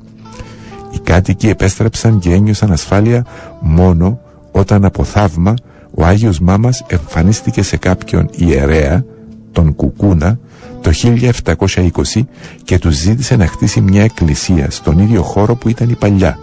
Οι 0.91 0.99
κάτοικοι 1.03 1.47
επέστρεψαν 1.47 2.19
και 2.19 2.33
ένιωσαν 2.33 2.71
ασφάλεια 2.71 3.25
μόνο 3.61 4.19
όταν 4.51 4.85
από 4.85 5.03
θαύμα 5.03 5.53
ο 5.95 6.05
Άγιος 6.05 6.39
Μάμας 6.39 6.83
εμφανίστηκε 6.87 7.61
σε 7.61 7.77
κάποιον 7.77 8.29
ιερέα, 8.35 9.05
τον 9.51 9.75
Κουκούνα, 9.75 10.39
το 10.81 10.91
1720 10.93 12.21
και 12.63 12.79
τους 12.79 12.95
ζήτησε 12.95 13.35
να 13.35 13.47
χτίσει 13.47 13.81
μια 13.81 14.03
εκκλησία 14.03 14.69
στον 14.69 14.99
ίδιο 14.99 15.21
χώρο 15.21 15.55
που 15.55 15.69
ήταν 15.69 15.89
η 15.89 15.95
παλιά 15.95 16.37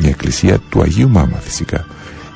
μια 0.00 0.08
εκκλησία 0.08 0.58
του 0.68 0.82
Αγίου 0.82 1.08
Μάμα 1.08 1.36
φυσικά. 1.36 1.86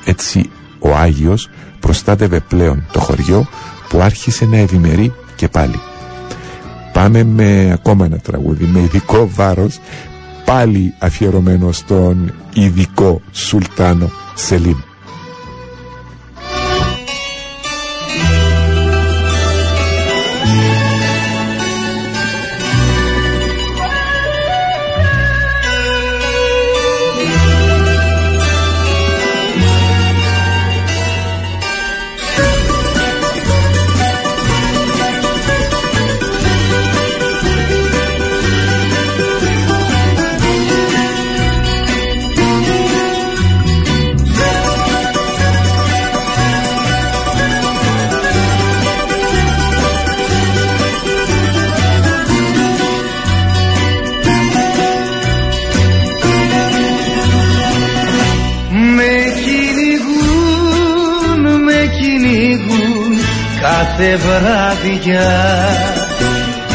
Έτσι 0.05 0.49
ο 0.79 0.95
Άγιος 0.95 1.49
προστάτευε 1.79 2.39
πλέον 2.39 2.85
το 2.91 2.99
χωριό 2.99 3.47
που 3.89 4.01
άρχισε 4.01 4.45
να 4.45 4.57
ευημερεί 4.57 5.13
και 5.35 5.47
πάλι. 5.47 5.79
Πάμε 6.93 7.23
με 7.23 7.71
ακόμα 7.71 8.05
ένα 8.05 8.17
τραγούδι 8.17 8.65
με 8.65 8.79
ειδικό 8.79 9.29
βάρος 9.33 9.79
πάλι 10.45 10.93
αφιερωμένο 10.99 11.71
στον 11.71 12.33
ειδικό 12.53 13.21
Σουλτάνο 13.31 14.11
Σελίμ. 14.35 14.77
Κάθε 63.99 64.15
βράδια 64.15 65.29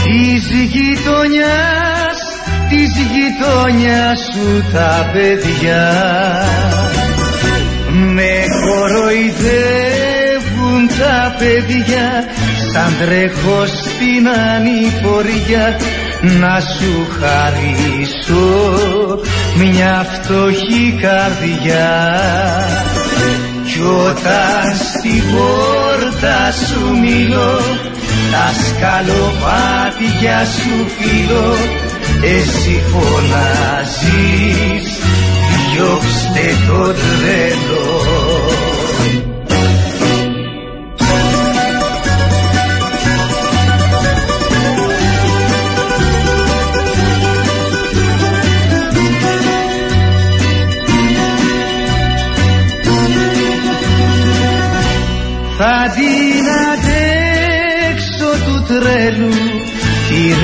της 0.04 0.44
γειτονιάς, 0.72 2.18
της 2.68 2.92
γειτονιάς 3.12 4.18
σου 4.32 4.48
τα 4.72 5.10
παιδιά. 5.12 5.84
Με 7.88 8.32
κοροϊδεύουν 8.64 9.38
τα 10.98 11.34
παιδιά 11.38 12.08
σαν 12.72 12.92
τρέχω 13.00 13.66
στην 13.66 14.28
ανηφορία 14.28 15.66
να 16.40 16.60
σου 16.60 17.06
χαρίσω 17.20 18.48
μια 19.56 20.06
φτωχή 20.12 20.98
καρδιά 21.00 21.90
κι 23.74 23.80
όταν 23.80 24.76
στην 24.76 25.22
πόρτα 25.32 26.52
σου 26.52 26.82
μιλώ 26.98 27.58
τα 28.32 28.46
σκαλοπάτια 28.64 30.38
σου 30.44 30.76
φιλώ. 30.96 31.56
Εσύ 32.36 32.82
φωνάζεις 32.90 34.86
διώξτε 35.72 36.46
το 36.66 36.82
τρελό 36.82 38.33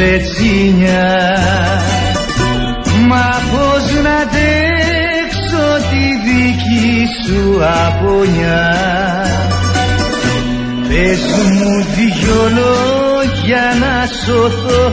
γκοστινιά 0.01 1.37
Μα 3.09 3.29
πως 3.51 4.03
να 4.03 4.15
αντέξω 4.17 5.67
τη 5.91 6.05
δική 6.27 7.07
σου 7.25 7.61
απονιά 7.87 8.69
Πες 10.89 11.23
μου 11.53 11.87
δυο 11.95 12.43
λόγια 12.59 13.75
να 13.81 14.07
σωθώ. 14.25 14.93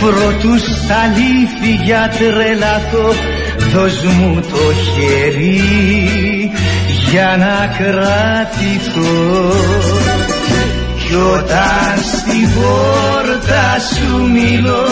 Πρώτου 0.00 0.58
στα 0.58 0.96
αλήθεια 0.96 2.12
τρελαθώ. 2.18 3.14
Δώσ' 3.72 4.04
μου 4.04 4.40
το 4.40 4.74
χέρι 4.84 6.50
για 7.10 7.36
να 7.38 7.66
κρατηθώ. 7.78 9.52
Κι 11.06 11.14
όταν 11.14 12.19
στην 12.40 12.54
πόρτα 12.54 13.78
σου 13.94 14.30
μιλώ 14.30 14.86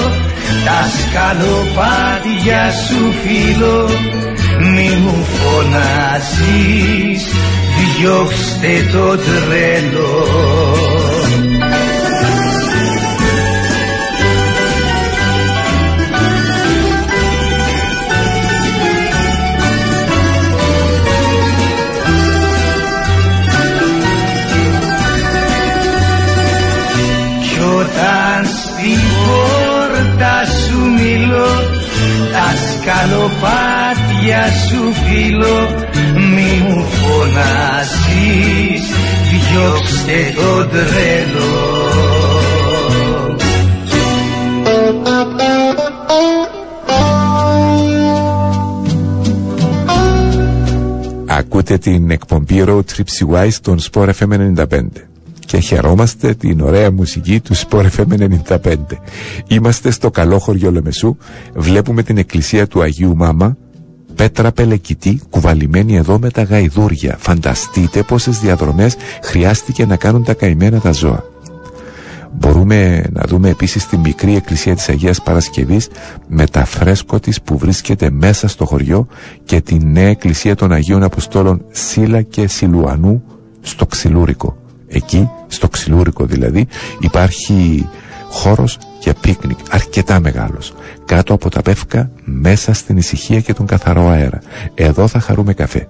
τα 0.65 0.81
σκαλοπάτια 0.99 2.71
σου 2.87 3.13
φίλω 3.23 3.89
μη 4.59 4.89
μου 5.03 5.25
φωνάζεις 5.25 7.23
διώξτε 7.99 8.89
το 8.93 9.17
τρελό 9.17 10.98
σκαλοπάτια 32.69 34.43
σου 34.69 34.93
φίλο 34.93 35.59
μη 36.35 36.63
μου 36.69 36.85
φωνάζεις 36.85 38.83
διώξτε 39.31 40.33
το 40.35 40.67
τρελό. 40.67 41.89
Ακούτε 51.27 51.79
την 51.79 52.11
εκπομπή 52.11 52.65
Road 52.67 52.81
Trip 52.81 53.37
CY 53.37 53.49
στον 53.51 53.79
Sport 53.93 54.11
FM 54.19 54.55
95 54.57 55.08
και 55.49 55.59
χαιρόμαστε 55.59 56.35
την 56.35 56.61
ωραία 56.61 56.91
μουσική 56.93 57.41
του 57.41 57.57
Sport 57.57 57.87
FM 57.97 58.29
95. 58.47 58.75
Είμαστε 59.49 59.91
στο 59.91 60.11
καλό 60.11 60.39
χωριό 60.39 60.71
Λεμεσού, 60.73 61.17
βλέπουμε 61.55 62.03
την 62.03 62.19
εκκλησία 62.19 62.67
του 62.67 62.81
Αγίου 62.83 63.17
Μάμα, 63.17 63.57
πέτρα 64.15 64.53
πελεκητή 64.53 65.21
κουβαλημένη 65.31 65.97
εδώ 65.97 66.19
με 66.19 66.31
τα 66.31 66.43
γαϊδούρια. 66.43 67.17
Φανταστείτε 67.19 68.03
πόσες 68.03 68.39
διαδρομές 68.39 68.97
χρειάστηκε 69.23 69.87
να 69.87 69.97
κάνουν 69.97 70.25
τα 70.25 70.35
καημένα 70.35 70.81
τα 70.81 70.93
ζώα. 70.93 71.25
Μπορούμε 72.33 73.05
να 73.13 73.23
δούμε 73.27 73.49
επίσης 73.49 73.87
τη 73.87 73.97
μικρή 73.97 74.37
εκκλησία 74.37 74.75
της 74.75 74.89
Αγίας 74.89 75.23
Παρασκευής 75.23 75.89
με 76.29 76.47
τα 76.47 76.65
φρέσκο 76.65 77.21
της 77.21 77.43
που 77.43 77.59
βρίσκεται 77.59 78.11
μέσα 78.11 78.49
στο 78.49 78.65
χωριό 78.65 79.07
και 79.45 79.61
τη 79.61 79.85
νέα 79.85 80.09
εκκλησία 80.09 80.55
των 80.55 80.73
Αγίων 80.73 81.03
Αποστόλων 81.03 81.65
Σίλα 81.71 82.23
και 82.23 82.47
Σιλουανού 82.47 83.23
στο 83.61 83.87
Ξυλούρικο. 83.87 84.57
Εκεί, 84.89 85.31
στο 85.47 85.69
ξυλούρικο 85.69 86.25
δηλαδή, 86.25 86.67
υπάρχει 87.01 87.89
χώρος 88.31 88.79
για 89.01 89.15
πίκνικ, 89.21 89.59
αρκετά 89.71 90.21
μεγάλος. 90.21 90.75
Κάτω 91.05 91.35
από 91.35 91.51
τα 91.51 91.63
πεύκα, 91.63 92.11
μέσα 92.25 92.73
στην 92.73 92.97
ησυχία 92.97 93.41
και 93.41 93.53
τον 93.53 93.67
καθαρό 93.67 94.09
αέρα. 94.09 94.41
Εδώ 94.75 95.07
θα 95.07 95.21
χαρούμε 95.21 95.53
καφέ. 95.55 95.89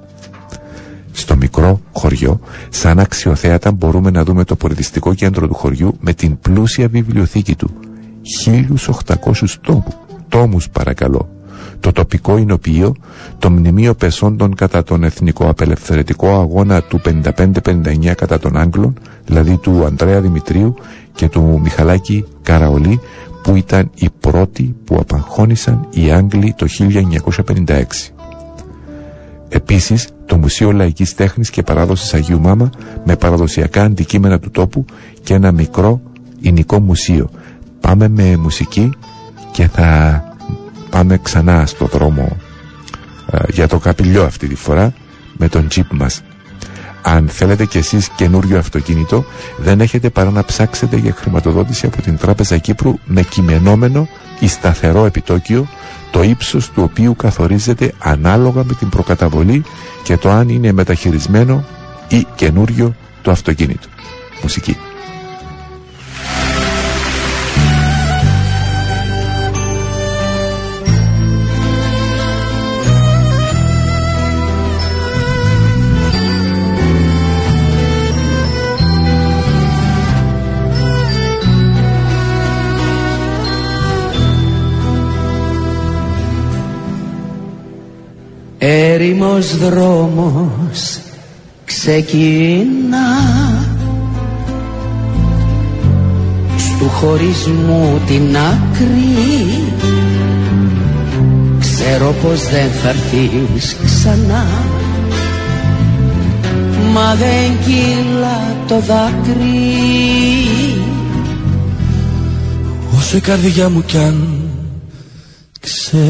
Στο 1.12 1.36
μικρό 1.36 1.80
χωριό, 1.92 2.40
σαν 2.68 2.98
αξιοθέατα 2.98 3.72
μπορούμε 3.72 4.10
να 4.10 4.24
δούμε 4.24 4.44
το 4.44 4.56
πολιτιστικό 4.56 5.14
κέντρο 5.14 5.48
του 5.48 5.54
χωριού 5.54 5.96
με 6.00 6.12
την 6.12 6.38
πλούσια 6.38 6.88
βιβλιοθήκη 6.88 7.54
του. 7.56 7.70
1800 8.44 9.58
τόμου, 9.60 9.94
τόμους 10.28 10.68
παρακαλώ 10.68 11.37
το 11.88 11.94
τοπικό 12.00 12.36
εινοποιείο, 12.36 12.94
το 13.38 13.50
μνημείο 13.50 13.94
πεσόντων 13.94 14.54
κατά 14.54 14.82
τον 14.82 15.04
εθνικό 15.04 15.48
απελευθερωτικό 15.48 16.40
αγώνα 16.40 16.82
του 16.82 17.00
55-59 17.04 18.12
κατά 18.16 18.38
των 18.38 18.56
Άγγλων, 18.56 18.94
δηλαδή 19.26 19.56
του 19.56 19.84
Ανδρέα 19.84 20.20
Δημητρίου 20.20 20.74
και 21.14 21.28
του 21.28 21.60
Μιχαλάκη 21.62 22.24
Καραολί, 22.42 23.00
που 23.42 23.54
ήταν 23.56 23.90
οι 23.94 24.08
πρώτοι 24.20 24.74
που 24.84 24.96
απαγχώνησαν 25.00 25.86
οι 25.90 26.10
Άγγλοι 26.10 26.54
το 26.56 26.66
1956. 27.66 27.82
Επίσης, 29.48 30.08
το 30.26 30.36
Μουσείο 30.36 30.72
Λαϊκής 30.72 31.14
Τέχνης 31.14 31.50
και 31.50 31.62
Παράδοσης 31.62 32.14
Αγίου 32.14 32.40
Μάμα 32.40 32.70
με 33.04 33.16
παραδοσιακά 33.16 33.82
αντικείμενα 33.82 34.38
του 34.38 34.50
τόπου 34.50 34.84
και 35.22 35.34
ένα 35.34 35.52
μικρό 35.52 36.00
εινικό 36.40 36.80
μουσείο. 36.80 37.30
Πάμε 37.80 38.08
με 38.08 38.36
μουσική 38.36 38.90
και 39.52 39.66
θα 39.68 40.22
πάμε 40.98 41.18
ξανά 41.22 41.66
στο 41.66 41.86
δρόμο 41.86 42.36
ε, 43.30 43.38
για 43.48 43.68
το 43.68 43.78
καπηλιό 43.78 44.24
αυτή 44.24 44.46
τη 44.48 44.54
φορά 44.54 44.92
με 45.36 45.48
τον 45.48 45.68
τζιπ 45.68 45.92
μας 45.92 46.22
αν 47.02 47.28
θέλετε 47.28 47.64
κι 47.64 47.78
εσείς 47.78 48.08
καινούριο 48.16 48.58
αυτοκίνητο 48.58 49.24
δεν 49.56 49.80
έχετε 49.80 50.10
παρά 50.10 50.30
να 50.30 50.44
ψάξετε 50.44 50.96
για 50.96 51.12
χρηματοδότηση 51.12 51.86
από 51.86 52.02
την 52.02 52.16
Τράπεζα 52.16 52.58
Κύπρου 52.58 52.94
με 53.04 53.22
κειμενόμενο 53.22 54.08
ή 54.40 54.48
σταθερό 54.48 55.04
επιτόκιο 55.04 55.68
το 56.10 56.22
ύψος 56.22 56.70
του 56.70 56.82
οποίου 56.82 57.16
καθορίζεται 57.16 57.92
ανάλογα 57.98 58.64
με 58.64 58.74
την 58.74 58.88
προκαταβολή 58.88 59.62
και 60.02 60.16
το 60.16 60.30
αν 60.30 60.48
είναι 60.48 60.72
μεταχειρισμένο 60.72 61.64
ή 62.08 62.26
καινούριο 62.34 62.94
το 63.22 63.30
αυτοκίνητο. 63.30 63.88
Μουσική. 64.42 64.76
Έρημος 89.00 89.56
δρόμος 89.56 90.98
ξεκινά. 91.64 93.08
Στου 96.56 96.88
χωρισμού 96.88 98.00
την 98.06 98.36
άκρη 98.36 99.62
Ξέρω 101.60 102.14
πως 102.22 102.42
δεν 102.42 102.70
θα 102.82 102.88
έρθεις 102.88 103.76
ξανά. 103.84 104.46
Μα 106.92 107.14
δεν 107.14 107.58
κύλα 107.64 108.56
το 108.68 108.80
δάκρυ. 108.80 109.76
Όσο 112.98 113.16
η 113.16 113.20
καρδιά 113.20 113.68
μου 113.68 113.82
κι 113.84 113.96
αν 113.96 114.42
ξεχνά 115.60 116.08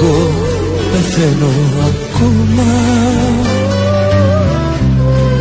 Εγώ 0.00 0.30
πεθαίνω 0.92 1.50
ακόμα. 1.86 2.72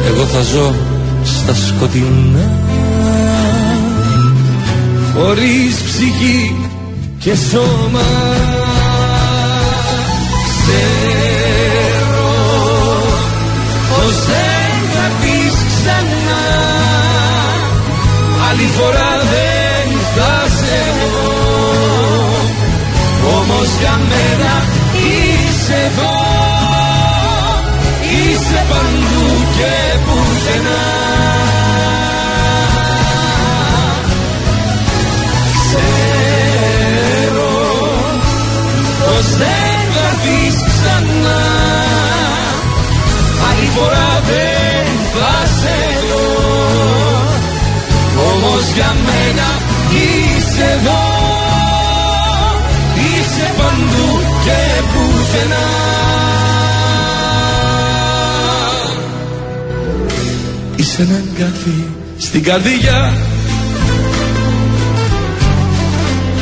Εγώ 0.08 0.26
θα 0.26 0.42
ζω 0.42 0.76
στα 1.24 1.54
σκοτεινά. 1.54 2.52
Χωρίς 5.14 5.82
ψυχή 5.82 6.56
και 7.20 7.36
σώμα. 7.36 8.08
Ξέρω 10.62 12.32
πως 13.90 14.26
δεν 14.26 14.90
θα 14.94 15.12
πεις 15.22 15.56
ξανά. 15.76 16.44
Άλλη 18.50 18.70
φορά 18.78 19.10
δεν 19.32 19.55
Όμως 23.66 23.80
για 23.80 24.00
μένα 24.10 24.54
είσαι 24.94 25.76
εδώ. 25.86 26.16
Είσαι 28.02 28.66
παντού 28.70 29.28
και 29.58 29.98
πουθενά. 30.06 30.86
Ξέρω 35.64 37.54
πως 39.00 39.36
δεν 39.38 39.80
θα 39.96 40.10
πεις 40.22 40.56
ξανά. 40.68 41.44
Άλλη 43.50 43.70
φορά 43.76 44.22
δεν 44.26 44.86
θα 45.14 45.46
σε 45.60 45.78
δω. 46.10 46.28
Όμως 48.32 48.72
για 48.74 48.96
μένα 49.06 49.48
είσαι 49.92 50.80
εδώ 50.80 51.35
Είσαι 53.26 53.54
παντού 53.58 54.20
και 54.44 54.82
πουθενά. 54.92 55.68
Είσαι 60.76 61.02
ένα 61.02 61.16
εγκαθί 61.16 61.86
στην 62.18 62.44
καρδιά. 62.44 63.14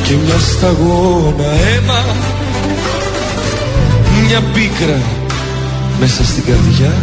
Και 0.03 0.13
μια 0.25 0.39
σταγόνα 0.39 1.43
αίμα. 1.43 2.05
Μια 4.27 4.41
πίκρα 4.53 4.99
μέσα 5.99 6.23
στην 6.23 6.43
καρδιά. 6.43 6.93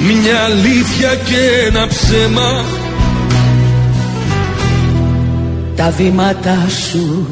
Μια 0.00 0.40
αλήθεια 0.40 1.14
και 1.14 1.66
ένα 1.66 1.86
ψέμα 1.86 2.64
τα 5.76 5.90
βήματα 5.90 6.56
σου 6.68 7.26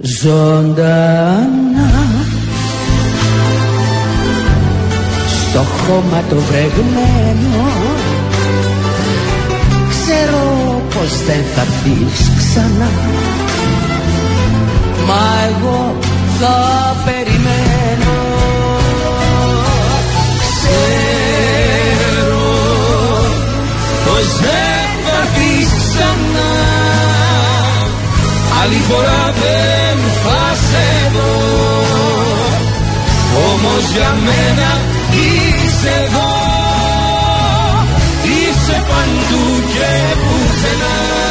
ζωντανά. 0.00 1.90
Στο 5.26 5.58
χώμα 5.58 6.22
το 6.30 6.36
βρεγμένο. 6.36 7.66
Ξέρω 9.90 10.82
πως 10.94 11.22
δεν 11.26 11.44
θα 11.54 11.62
πεις 11.82 12.30
ξανά. 12.36 12.90
Μα 15.06 15.24
εγώ 15.48 15.96
θα 16.40 16.96
περιμένω 17.04 17.77
άλλη 28.62 28.80
φορά 28.88 29.32
δεν 29.42 29.98
θα 30.22 30.54
σε 30.54 31.10
δω 31.14 31.58
όμως 33.52 33.90
για 33.96 34.16
μένα 34.26 34.70
είσαι 35.10 36.04
εδώ. 36.04 36.32
Είσαι 38.22 38.82
παντού 38.88 39.62
και 39.72 40.14
πουθενά 40.22 41.27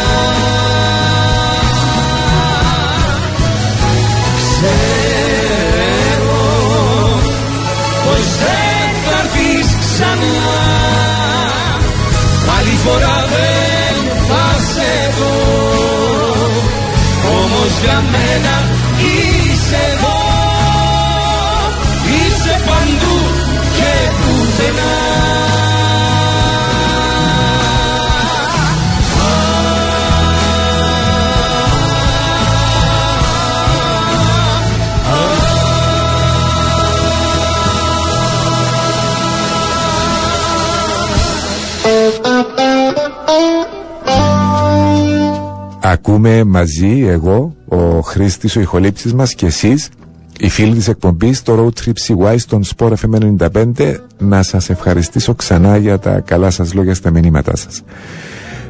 για 17.82 18.04
μένα 18.12 18.56
είσαι 18.98 19.80
εδώ 19.94 20.18
είσαι 22.16 22.62
παντού 22.66 23.20
και 23.78 24.12
πουθενά 24.18 25.27
Ακούμε 45.90 46.44
μαζί 46.44 47.06
εγώ, 47.08 47.56
ο 47.68 48.00
Χρήστης, 48.02 48.56
ο 48.56 48.60
ηχολήψης 48.60 49.14
μας 49.14 49.34
και 49.34 49.46
εσείς 49.46 49.90
οι 50.40 50.50
φίλοι 50.50 50.74
της 50.74 50.88
εκπομπής 50.88 51.42
το 51.42 51.56
Road 51.66 51.84
Trip 51.86 51.94
CY 52.08 52.36
στον 52.38 52.64
Sport 52.76 52.92
FM 52.94 53.36
95 53.76 53.96
να 54.18 54.44
σας 54.44 54.70
ευχαριστήσω 54.70 55.36
ξανά 55.36 55.78
για 55.78 56.00
τα 56.00 56.20
καλά 56.20 56.50
σας 56.50 56.74
λόγια 56.74 56.94
στα 56.94 57.12
μηνύματά 57.12 57.56
σας. 57.56 57.82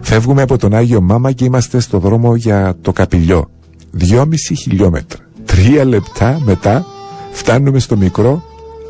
Φεύγουμε 0.01 0.41
από 0.41 0.57
τον 0.57 0.73
Άγιο 0.73 1.01
Μάμα 1.01 1.31
και 1.31 1.45
είμαστε 1.45 1.79
στο 1.79 1.99
δρόμο 1.99 2.35
για 2.35 2.75
το 2.81 2.91
Καπηλιό. 2.91 3.49
Δυόμιση 3.91 4.55
χιλιόμετρα. 4.55 5.19
Τρία 5.45 5.85
λεπτά 5.85 6.41
μετά 6.45 6.85
φτάνουμε 7.31 7.79
στο 7.79 7.97
μικρό 7.97 8.43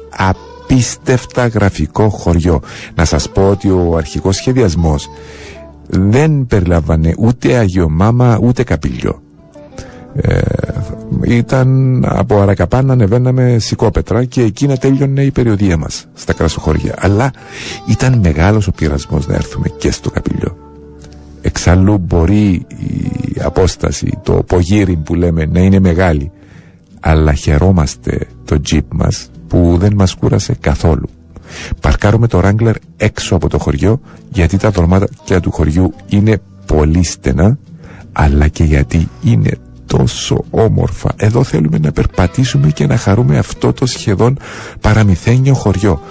απίστευτα 0.10 1.48
γραφικό 1.48 2.10
χωριό. 2.10 2.62
Να 2.96 3.06
σας 3.06 3.30
πω 3.30 3.50
ότι 3.50 3.70
ο 3.70 3.96
αρχικός 3.98 4.36
σχεδιασμός 4.36 5.10
δεν 5.88 6.46
περιλάμβανε 6.48 7.14
ούτε 7.18 7.58
Άγιο 7.58 7.90
Μάμα 7.90 8.40
ούτε 8.42 8.64
Καπηλιό. 8.64 9.22
Ε, 10.16 10.42
ήταν 11.24 12.02
από 12.08 12.42
Αρακαπά 12.42 12.82
να 12.82 12.94
ανεβαίναμε 12.94 13.58
σηκόπετρα 13.60 14.26
και 14.26 14.42
εκεί 14.42 14.68
να 14.68 14.78
τέλειωνε 14.78 15.24
η 15.24 15.32
περιοδία 15.32 15.78
μας 15.78 16.06
στα 16.14 16.34
κρασοχώρια. 16.34 16.96
Αλλά 17.00 17.32
ήταν 17.88 18.20
μεγάλος 18.24 18.68
ο 18.68 18.72
πειρασμός 18.72 19.28
να 19.28 19.36
έρθουμε 19.36 19.68
και 19.78 19.92
στο 19.92 20.10
Καπηλιό 20.10 20.58
εξάλλου 21.48 21.98
μπορεί 21.98 22.66
η 22.70 23.42
απόσταση 23.44 24.20
το 24.24 24.34
πογύρι 24.34 24.96
που 24.96 25.16
λέμε 25.16 25.46
να 25.46 25.60
είναι 25.60 25.80
μεγάλη. 25.80 26.32
Αλλά 27.00 27.34
χαιρόμαστε 27.34 28.28
το 28.46 28.62
τζιπ 28.62 28.94
μας 28.94 29.30
που 29.48 29.78
δεν 29.80 29.94
μας 29.94 30.14
κούρασε 30.16 30.54
καθόλου 30.60 31.10
παρκάρουμε 31.82 32.28
το 32.28 32.42
Wrangler 32.44 32.74
έξω 32.98 33.36
από 33.36 33.50
το 33.50 33.58
χωριό 33.58 34.00
γιατί 34.30 34.58
τα 34.58 34.70
δρομάτια 34.70 35.40
του 35.40 35.52
χωριού 35.52 35.94
είναι 36.10 36.42
πολύ 36.66 37.04
στενά 37.04 37.58
αλλά 38.12 38.48
και 38.48 38.64
γιατί 38.64 39.10
είναι 39.24 39.52
τόσο 39.86 40.44
όμορφα. 40.50 41.14
Εδώ 41.16 41.44
θέλουμε 41.44 41.78
να 41.78 41.92
περπατήσουμε 41.92 42.70
και 42.70 42.86
να 42.86 42.98
χαρούμε 42.98 43.38
αυτό 43.38 43.74
το 43.74 43.86
σχεδόν 43.86 44.38
παραμυθένιο 44.82 45.54
χωριό. 45.54 46.02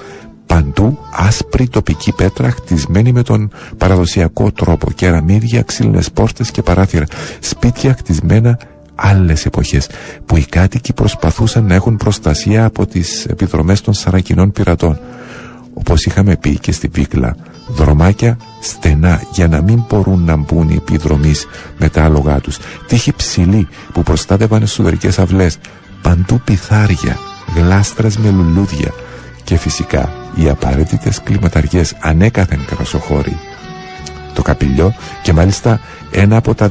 Παντού 0.46 0.98
άσπρη 1.12 1.68
τοπική 1.68 2.12
πέτρα 2.12 2.50
χτισμένη 2.50 3.12
με 3.12 3.22
τον 3.22 3.50
παραδοσιακό 3.78 4.52
τρόπο. 4.52 4.90
Κεραμίδια, 4.90 5.62
ξύλινες 5.62 6.10
πόρτες 6.10 6.50
και 6.50 6.62
παράθυρα. 6.62 7.06
Σπίτια 7.40 7.94
χτισμένα 7.98 8.58
άλλες 8.94 9.46
εποχές 9.46 9.88
που 10.26 10.36
οι 10.36 10.44
κάτοικοι 10.44 10.92
προσπαθούσαν 10.92 11.64
να 11.66 11.74
έχουν 11.74 11.96
προστασία 11.96 12.64
από 12.64 12.86
τις 12.86 13.24
επιδρομές 13.24 13.80
των 13.80 13.94
σαρακινών 13.94 14.52
πειρατών. 14.52 14.98
Όπως 15.78 16.06
είχαμε 16.06 16.36
πει 16.36 16.58
και 16.58 16.72
στη 16.72 16.88
Βίκλα, 16.92 17.36
δρομάκια 17.68 18.36
στενά 18.60 19.22
για 19.32 19.48
να 19.48 19.62
μην 19.62 19.84
μπορούν 19.88 20.24
να 20.24 20.36
μπουν 20.36 20.68
οι 20.68 20.74
επιδρομείς 20.74 21.46
με 21.78 21.88
τα 21.88 22.04
άλογά 22.04 22.40
τους. 22.40 22.58
Τύχη 22.86 23.12
ψηλή 23.12 23.68
που 23.92 24.02
προστάτευαν 24.02 24.62
εσωτερικές 24.62 25.18
αυλές. 25.18 25.58
Παντού 26.02 26.40
πιθάρια, 26.44 27.18
γλάστρες 27.54 28.16
με 28.16 28.30
λουλούδια 28.30 28.92
και 29.44 29.56
φυσικά 29.56 30.12
οι 30.34 30.48
απαραίτητες 30.48 31.22
κλιματαριές 31.22 31.94
ανέκαθεν 32.00 32.64
κρασοχώροι. 32.66 33.38
Το 34.34 34.42
καπηλιό 34.42 34.94
και 35.22 35.32
μάλιστα 35.32 35.80
ένα 36.10 36.36
από 36.36 36.54
τα 36.54 36.68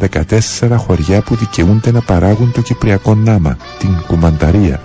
14 0.59 0.75
χωριά 0.77 1.21
που 1.21 1.35
δικαιούνται 1.35 1.91
να 1.91 2.01
παράγουν 2.01 2.51
το 2.51 2.61
κυπριακό 2.61 3.15
νάμα, 3.15 3.57
την 3.79 4.01
κουμανταρία, 4.07 4.81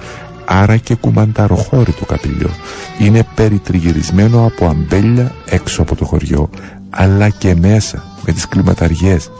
άρα 0.52 0.76
και 0.76 0.94
κουμανταροχώρι 0.94 1.92
το 1.92 2.04
καπηλιό. 2.04 2.50
Είναι 2.98 3.26
περιτριγυρισμένο 3.34 4.46
από 4.46 4.66
αμπέλια 4.66 5.32
έξω 5.48 5.82
από 5.82 5.96
το 5.96 6.04
χωριό, 6.04 6.50
αλλά 6.90 7.28
και 7.28 7.54
μέσα 7.54 8.04
με 8.26 8.32
τις 8.32 8.48
κλιματαριές. 8.48 9.30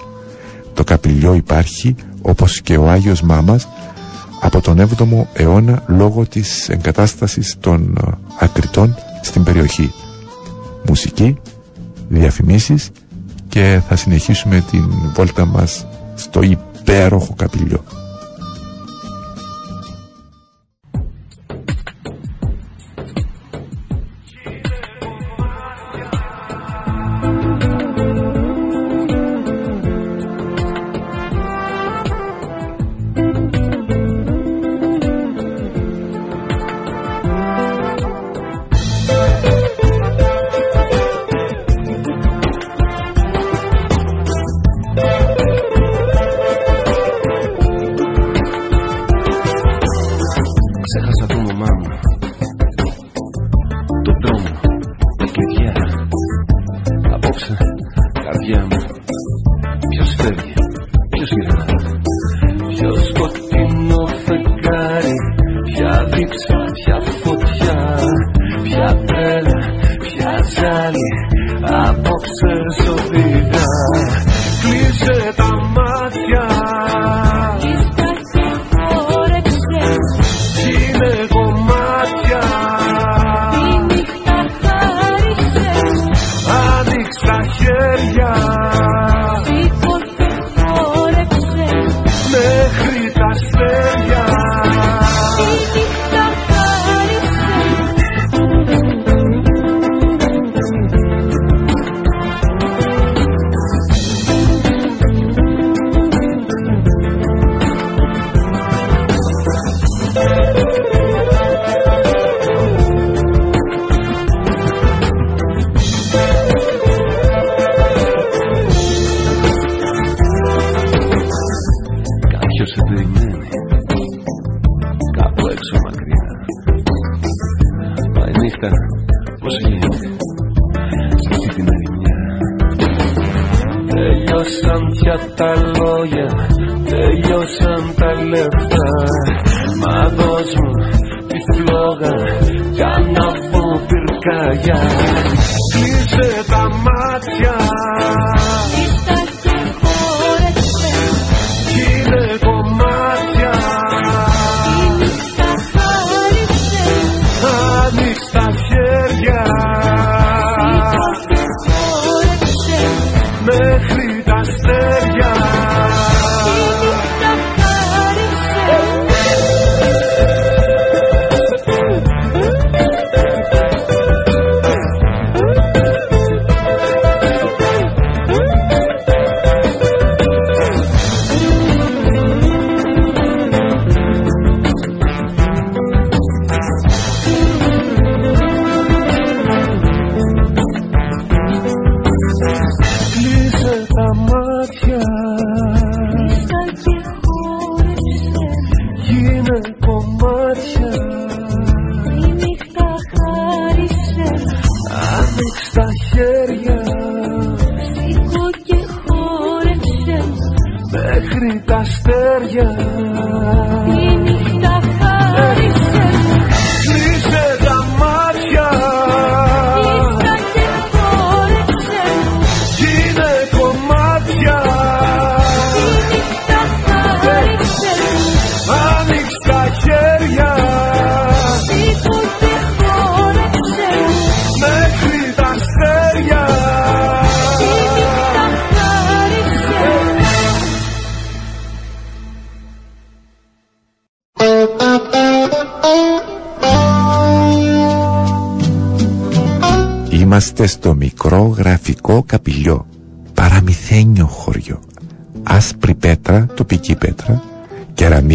Το 0.75 0.85
καπηλιό 0.85 1.35
υπάρχει, 1.35 1.95
όπως 2.23 2.61
και 2.61 2.77
ο 2.77 2.89
Άγιος 2.89 3.23
Μάμας, 3.23 3.69
από 4.41 4.61
τον 4.61 4.79
7ο 4.81 5.27
αιώνα 5.33 5.83
λόγω 5.87 6.27
της 6.27 6.69
εγκατάστασης 6.69 7.57
των 7.61 7.97
ε, 8.07 8.11
ακριτών 8.39 8.95
στην 9.23 9.43
περιοχή. 9.45 9.93
Μουσική, 10.87 11.37
διαφημίσεις 12.09 12.91
και 13.49 13.81
θα 13.89 13.97
συνεχίσουμε 13.97 14.65
την 14.71 14.85
βόλτα 15.15 15.45
μας 15.45 15.87
στο 16.15 16.41
υπέροχο 16.43 17.35
καπηλιό. 17.37 17.85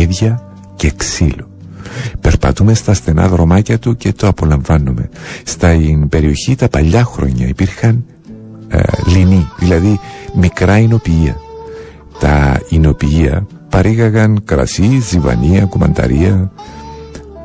Κεραμίδια 0.05 0.41
και 0.75 0.91
ξύλο. 0.95 1.49
Περπατούμε 2.21 2.73
στα 2.73 2.93
στενά 2.93 3.27
δρομάκια 3.27 3.79
του 3.79 3.95
και 3.95 4.13
το 4.13 4.27
απολαμβάνουμε. 4.27 5.09
Στα 5.43 5.77
περιοχή 6.09 6.55
τα 6.55 6.67
παλιά 6.69 7.03
χρόνια 7.03 7.47
υπήρχαν 7.47 8.05
ε, 8.67 8.81
λινοί, 9.05 9.47
δηλαδή 9.59 9.99
μικρά 10.35 10.77
εινοποιεία 10.79 11.35
Τα 12.19 12.59
εινοποιεία 12.69 13.47
παρήγαγαν 13.69 14.41
κρασί, 14.45 14.99
ζιβανία, 14.99 15.65
κουμανταρία. 15.65 16.51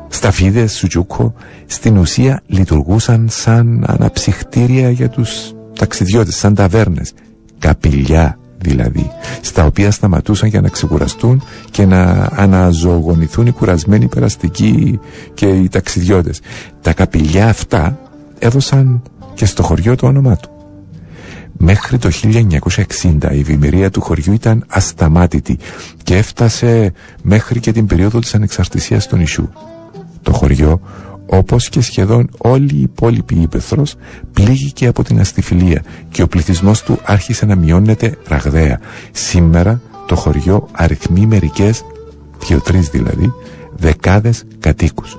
Σταφίδες, 0.07 0.73
σουτζούκο 0.73 1.33
στην 1.65 1.97
ουσία 1.97 2.41
λειτουργούσαν 2.45 3.27
σαν 3.29 3.83
αναψυχτήρια 3.87 4.89
για 4.89 5.09
τους 5.09 5.53
ταξιδιώτες, 5.79 6.35
σαν 6.35 6.55
ταβέρνες. 6.55 7.13
Καπηλιά 7.59 8.39
δηλαδή 8.61 9.11
στα 9.41 9.65
οποία 9.65 9.91
σταματούσαν 9.91 10.49
για 10.49 10.61
να 10.61 10.69
ξεκουραστούν 10.69 11.43
και 11.71 11.85
να 11.85 12.29
αναζωογονηθούν 12.35 13.47
οι 13.47 13.51
κουρασμένοι 13.51 14.07
περαστικοί 14.07 14.99
και 15.33 15.45
οι 15.45 15.69
ταξιδιώτες 15.69 16.41
τα 16.81 16.93
καπηλιά 16.93 17.47
αυτά 17.49 17.99
έδωσαν 18.39 19.01
και 19.33 19.45
στο 19.45 19.63
χωριό 19.63 19.95
το 19.95 20.07
όνομά 20.07 20.35
του 20.35 20.49
Μέχρι 21.63 21.97
το 21.97 22.09
1960 22.23 23.31
η 23.31 23.39
ευημερία 23.39 23.89
του 23.91 24.01
χωριού 24.01 24.33
ήταν 24.33 24.63
ασταμάτητη 24.67 25.57
και 26.03 26.17
έφτασε 26.17 26.93
μέχρι 27.21 27.59
και 27.59 27.71
την 27.71 27.85
περίοδο 27.85 28.19
της 28.19 28.35
ανεξαρτησίας 28.35 29.07
του 29.07 29.15
νησιού. 29.17 29.49
Το 30.21 30.31
χωριό, 30.31 30.81
όπως 31.33 31.69
και 31.69 31.81
σχεδόν 31.81 32.29
όλη 32.37 32.73
η 32.75 32.81
υπόλοιπη 32.81 33.35
ύπεθρος, 33.41 33.95
πλήγηκε 34.33 34.87
από 34.87 35.03
την 35.03 35.19
αστιφιλία 35.19 35.83
και 36.09 36.21
ο 36.21 36.27
πληθυσμός 36.27 36.83
του 36.83 36.99
άρχισε 37.03 37.45
να 37.45 37.55
μειώνεται 37.55 38.17
ραγδαία. 38.27 38.79
Σήμερα 39.11 39.81
το 40.07 40.15
χωριό 40.15 40.67
αριθμεί 40.71 41.25
μερικές, 41.25 41.83
δύο-τρεις 42.47 42.89
δηλαδή, 42.89 43.33
δεκάδες 43.75 44.43
κατοίκους. 44.59 45.17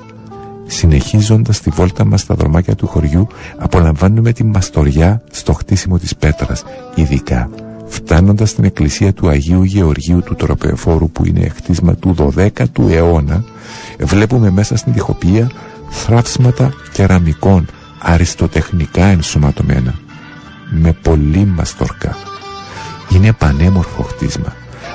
Συνεχίζοντας 0.66 1.60
τη 1.60 1.70
βόλτα 1.70 2.04
μας 2.04 2.20
στα 2.20 2.34
δρομάκια 2.34 2.74
του 2.74 2.86
χωριού 2.86 3.26
απολαμβάνουμε 3.58 4.32
τη 4.32 4.44
μαστοριά 4.44 5.22
στο 5.30 5.52
χτίσιμο 5.52 5.98
της 5.98 6.16
πέτρας 6.16 6.64
ειδικά 6.94 7.50
φτάνοντας 7.86 8.50
στην 8.50 8.64
εκκλησία 8.64 9.12
του 9.12 9.28
Αγίου 9.28 9.62
Γεωργίου 9.62 10.22
του 10.22 10.34
Τροπεφόρου 10.34 11.10
που 11.10 11.26
είναι 11.26 11.48
χτίσμα 11.48 11.94
του 11.94 12.14
12ου 12.18 12.90
αιώνα 12.90 13.44
βλέπουμε 14.00 14.50
μέσα 14.50 14.76
στην 14.76 14.92
τυχοπία 14.92 15.50
θράψματα 15.92 16.72
κεραμικών 16.92 17.66
αριστοτεχνικά 17.98 19.04
ενσωματωμένα 19.04 19.94
με 20.70 20.92
πολύ 20.92 21.44
μαστορκά 21.44 22.16
είναι 23.08 23.32
πανέμορφο 23.32 24.02
χτίσμα 24.02 24.52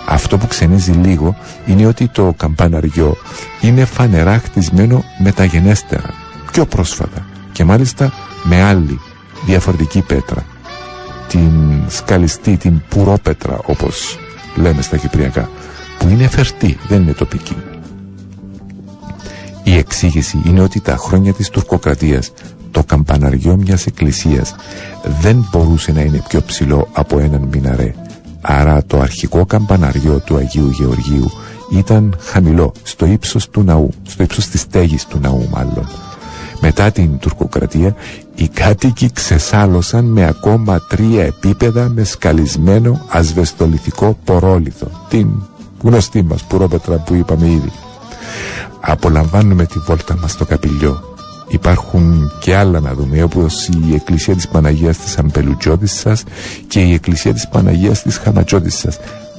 αυτό 0.10 0.38
που 0.38 0.48
ξενίζει 0.48 0.92
λίγο 0.92 1.38
είναι 1.66 1.86
ότι 1.86 2.08
το 2.08 2.34
καμπαναριό 2.38 3.18
είναι 3.62 3.86
φανερά 3.86 4.40
χτισμένο 4.40 5.04
μεταγενέστερα, 5.18 6.14
πιο 6.52 6.66
πρόσφατα 6.66 7.26
και 7.52 7.64
μάλιστα 7.64 8.14
με 8.44 8.62
άλλη 8.62 9.00
διαφορετική 9.46 10.02
πέτρα. 10.02 10.46
Την 11.28 11.82
σκαλιστή, 11.88 12.58
την 12.58 12.82
πουρόπετρα 12.90 13.60
όπως 13.66 14.20
λέμε 14.56 14.82
στα 14.82 14.98
κυπριακά 14.98 15.50
που 16.00 16.08
είναι 16.08 16.28
φερτή, 16.28 16.78
δεν 16.88 17.02
είναι 17.02 17.14
τοπική. 17.14 17.56
Η 19.68 19.78
εξήγηση 19.78 20.42
είναι 20.46 20.62
ότι 20.62 20.80
τα 20.82 20.96
χρόνια 20.98 21.34
της 21.34 21.50
τουρκοκρατίας 21.50 22.32
το 22.72 22.84
καμπαναριό 22.84 23.56
μιας 23.58 23.86
εκκλησίας 23.86 24.56
δεν 25.22 25.48
μπορούσε 25.52 25.92
να 25.92 26.02
είναι 26.02 26.24
πιο 26.28 26.42
ψηλό 26.42 26.88
από 26.94 27.20
έναν 27.20 27.50
μιναρέ. 27.52 27.94
Άρα 28.42 28.84
το 28.88 29.00
αρχικό 29.00 29.46
καμπαναριό 29.46 30.20
του 30.26 30.36
Αγίου 30.36 30.70
Γεωργίου 30.70 31.32
ήταν 31.72 32.16
χαμηλό, 32.20 32.72
στο 32.84 33.06
ύψος 33.06 33.50
του 33.50 33.64
ναού, 33.64 33.90
στο 34.08 34.24
ύψος 34.24 34.48
της 34.48 34.62
στέγης 34.62 35.06
του 35.06 35.20
ναού 35.20 35.48
μάλλον. 35.52 35.88
Μετά 36.62 36.92
την 36.92 37.18
τουρκοκρατία 37.18 37.96
οι 38.36 38.48
κάτοικοι 38.48 39.12
ξεσάλωσαν 39.14 40.06
με 40.06 40.26
ακόμα 40.26 40.80
τρία 40.90 41.24
επίπεδα 41.24 41.90
με 41.90 42.04
σκαλισμένο 42.04 43.02
ασβεστολιθικό 43.10 44.18
πορόλιθο. 44.24 44.88
Την 45.10 45.28
γνωστή 45.82 46.24
μας 46.24 46.44
πουρόπετρα 46.44 46.96
που 46.98 47.14
είπαμε 47.14 47.46
ήδη. 47.48 47.72
Απολαμβάνουμε 48.80 49.66
τη 49.66 49.80
βόλτα 49.80 50.18
μας 50.22 50.32
στο 50.32 50.46
καπηλιό. 50.46 51.16
Υπάρχουν 51.48 52.32
και 52.40 52.56
άλλα 52.56 52.80
να 52.80 52.94
δούμε 52.94 53.24
όπως 53.24 53.68
η 53.68 53.94
Εκκλησία 53.94 54.36
της 54.36 54.48
Παναγίας 54.48 54.98
της 54.98 55.18
Αμπελουτζώτης 55.18 56.06
και 56.68 56.80
η 56.80 56.94
Εκκλησία 56.94 57.34
της 57.34 57.48
Παναγίας 57.48 58.02
της 58.02 58.18
Χαματζώτης 58.18 58.86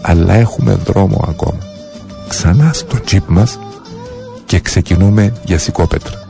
Αλλά 0.03 0.35
έχουμε 0.35 0.75
δρόμο 0.75 1.25
ακόμα. 1.29 1.59
Ξανά 2.29 2.73
στο 2.73 3.01
τσίπ 3.01 3.23
μας 3.29 3.59
και 4.47 4.61
ξεκινούμε 4.61 5.33
για 5.45 5.59
Σικόπετρα. 5.59 6.28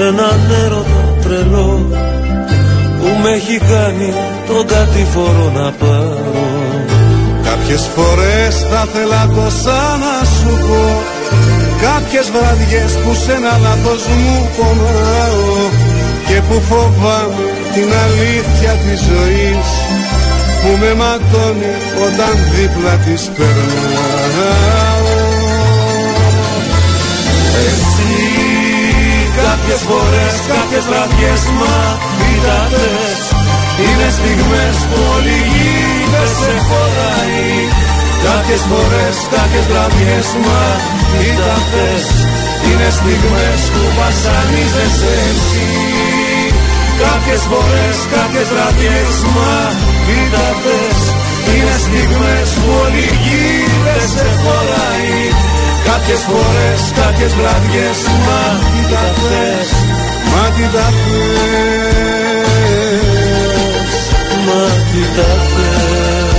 Έναν 0.00 0.40
έρωτα 0.64 1.02
τρελό 1.22 1.86
Που 2.98 3.08
με 3.22 3.30
έχει 3.30 3.58
κάνει 3.58 4.12
τον 4.48 4.66
κατηφορό 4.66 5.52
να 5.54 5.70
πάρω 5.70 6.32
Κάποιες 7.48 7.82
φορές 7.94 8.54
θα 8.70 8.82
θέλα 8.92 9.22
τόσα 9.34 9.80
να 10.04 10.16
σου 10.34 10.52
πω 10.66 10.82
Κάποιες 11.86 12.26
βραδιές 12.36 12.92
που 13.02 13.14
σε 13.24 13.32
ένα 13.32 13.54
λάθος 13.64 14.02
μου 14.06 14.50
πονάω 14.56 15.56
Και 16.26 16.40
που 16.48 16.60
φοβάμαι 16.68 17.46
την 17.74 17.88
αλήθεια 18.04 18.72
της 18.84 19.00
ζωής 19.10 19.68
που 20.62 20.70
με 20.80 20.94
ματώνει 20.94 21.72
όταν 22.06 22.34
δίπλα 22.54 22.94
της 23.04 23.22
περνάω. 23.36 25.06
Εσύ 27.66 27.97
κάποιες 29.58 29.82
φορές, 29.90 30.34
κάποιες 30.54 30.84
βραδιές 30.90 31.42
μα 31.58 31.76
είδατες 32.28 33.20
Είναι 33.86 34.08
στιγμές 34.18 34.76
που 34.88 34.98
όλη 35.14 35.34
η 35.40 35.44
γη 35.52 35.76
δεν 36.12 36.28
σε 36.38 36.52
χωράει. 36.68 37.50
Κάποιες 38.26 38.62
φορές, 38.70 39.16
κάποιες 39.36 39.66
βραδιές 39.72 40.26
μα 40.44 40.62
είδατες 41.22 42.04
Είναι 42.68 42.88
στιγμές 42.98 43.60
που 43.72 43.82
βασανίζεσαι 43.98 45.14
εσύ. 45.30 45.70
Κάποιες 47.04 47.42
φορές, 47.50 47.96
κάποιες 48.16 48.48
βραδιές 48.54 49.14
μα 49.36 49.54
είδατες 50.14 50.98
Είναι 51.52 51.76
στιγμές 51.86 52.48
που 52.60 52.70
όλη 52.84 53.02
η 53.12 53.16
γη 53.24 53.48
δεν 53.86 54.04
σε 54.14 54.28
χωράει 54.42 55.18
Κάποιες 55.90 56.22
φορές, 56.30 56.80
κάποιες 57.00 57.32
βραδιές 57.38 57.98
μα 58.26 58.42
είδατες 58.76 59.68
Μα 60.30 60.44
τι 60.54 60.64
τα 60.74 60.86
θες 61.02 61.70
Μα 64.46 64.64
τι 64.88 65.02
τα 65.16 65.30
θες. 65.50 66.38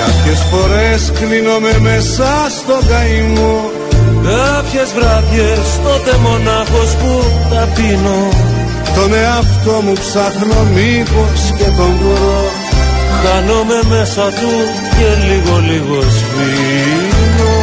Κάποιες 0.00 0.40
φορές 0.50 1.00
κλείνομαι 1.18 1.74
μέσα 1.80 2.28
στο 2.58 2.76
καημό 2.88 3.56
Κάποιες 4.28 4.88
βράδιες 4.96 5.66
τότε 5.84 6.16
μονάχος 6.22 6.90
που 6.96 7.22
τα 7.50 7.68
πίνω. 7.74 8.28
Τον 8.94 9.14
εαυτό 9.14 9.80
μου 9.84 9.92
ψάχνω 9.92 10.60
μήπως 10.74 11.40
και 11.58 11.64
τον 11.64 11.92
βρω 12.00 12.67
Χάνομαι 13.22 13.80
μέσα 13.88 14.26
του 14.38 14.52
και 14.96 15.08
λίγο 15.26 15.54
λίγο 15.70 16.00
σβήνω. 16.16 17.56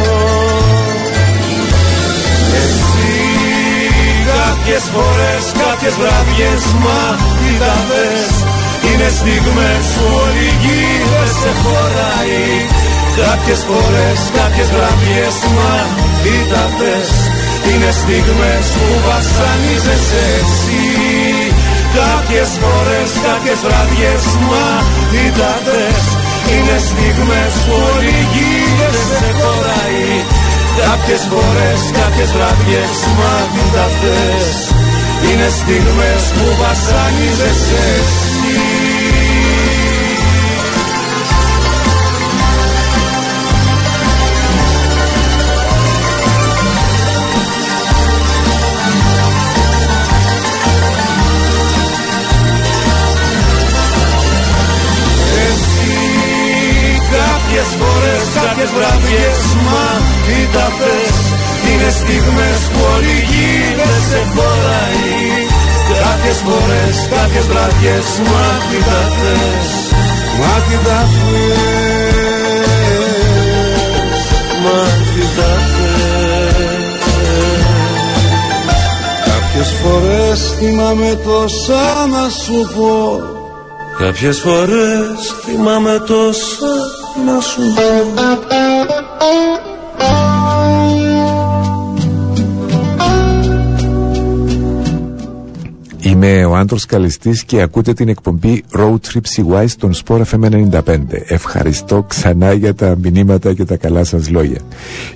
Εσύ 2.62 3.26
κάποιες 4.32 4.84
φορές, 4.94 5.44
κάποιες 5.62 5.94
βράδιες 6.00 6.62
μα 6.82 7.02
τι 7.38 7.50
τα 7.62 7.74
θες 7.88 8.32
Είναι 8.88 9.08
στιγμές 9.18 9.84
που 9.96 10.06
όλη 10.24 10.44
η 10.52 10.56
γη 10.62 10.84
δεν 11.12 11.30
σε 11.40 11.50
χωράει. 11.62 12.44
Κάποιες 13.20 13.60
φορές, 13.68 14.18
κάποιες 14.38 14.68
βραδιές 14.76 15.36
μα 15.56 15.74
τι 16.22 16.34
τα 16.52 16.64
θες 16.76 17.10
Είναι 17.68 17.90
στιγμές 18.00 18.66
που 18.76 18.88
βασανίζεσαι 19.06 20.22
εσύ 20.40 21.25
Κάποιες 22.00 22.50
φορές, 22.62 23.10
κάποιες 23.28 23.58
βραδιές 23.66 24.24
μα 24.48 24.66
τι 25.10 25.24
τα 25.38 25.54
θες 25.66 26.04
Είναι 26.52 26.76
στιγμές 26.88 27.52
που 27.64 27.74
όλη 27.92 28.12
η 28.22 28.24
γη 28.32 28.54
δεν 28.78 28.94
σε 29.18 29.30
χωράει. 29.38 30.04
Κάποιες 30.82 31.22
φορές, 31.32 31.80
κάποιες 32.00 32.30
βραδιές 32.36 32.96
μα 33.18 33.34
τι 33.52 33.64
τα 33.74 33.86
θες 33.98 34.48
Είναι 35.28 35.48
στιγμές 35.60 36.22
που 36.36 36.46
βασανίζεσαι 36.62 37.86
θυμάμαι 80.86 81.20
τόσα 81.24 82.06
να 82.06 82.28
σου 82.28 82.74
πω 82.76 83.20
Κάποιες 83.98 84.38
φορές 84.38 85.34
θυμάμαι 85.44 86.02
τόσα 86.06 86.66
να 87.26 87.40
σου. 87.40 87.60
Είμαι 87.60 88.45
ο 96.56 96.58
Άντρος 96.58 96.86
Καλιστής 96.86 97.44
και 97.44 97.60
ακούτε 97.62 97.92
την 97.92 98.08
εκπομπή 98.08 98.62
Road 98.78 98.96
Trip 99.12 99.20
CY 99.36 99.64
στον 99.68 99.92
Sport 100.04 100.22
FM 100.30 100.68
95. 100.70 100.98
Ευχαριστώ 101.26 102.02
ξανά 102.02 102.52
για 102.52 102.74
τα 102.74 102.96
μηνύματα 103.02 103.54
και 103.54 103.64
τα 103.64 103.76
καλά 103.76 104.04
σας 104.04 104.30
λόγια. 104.30 104.60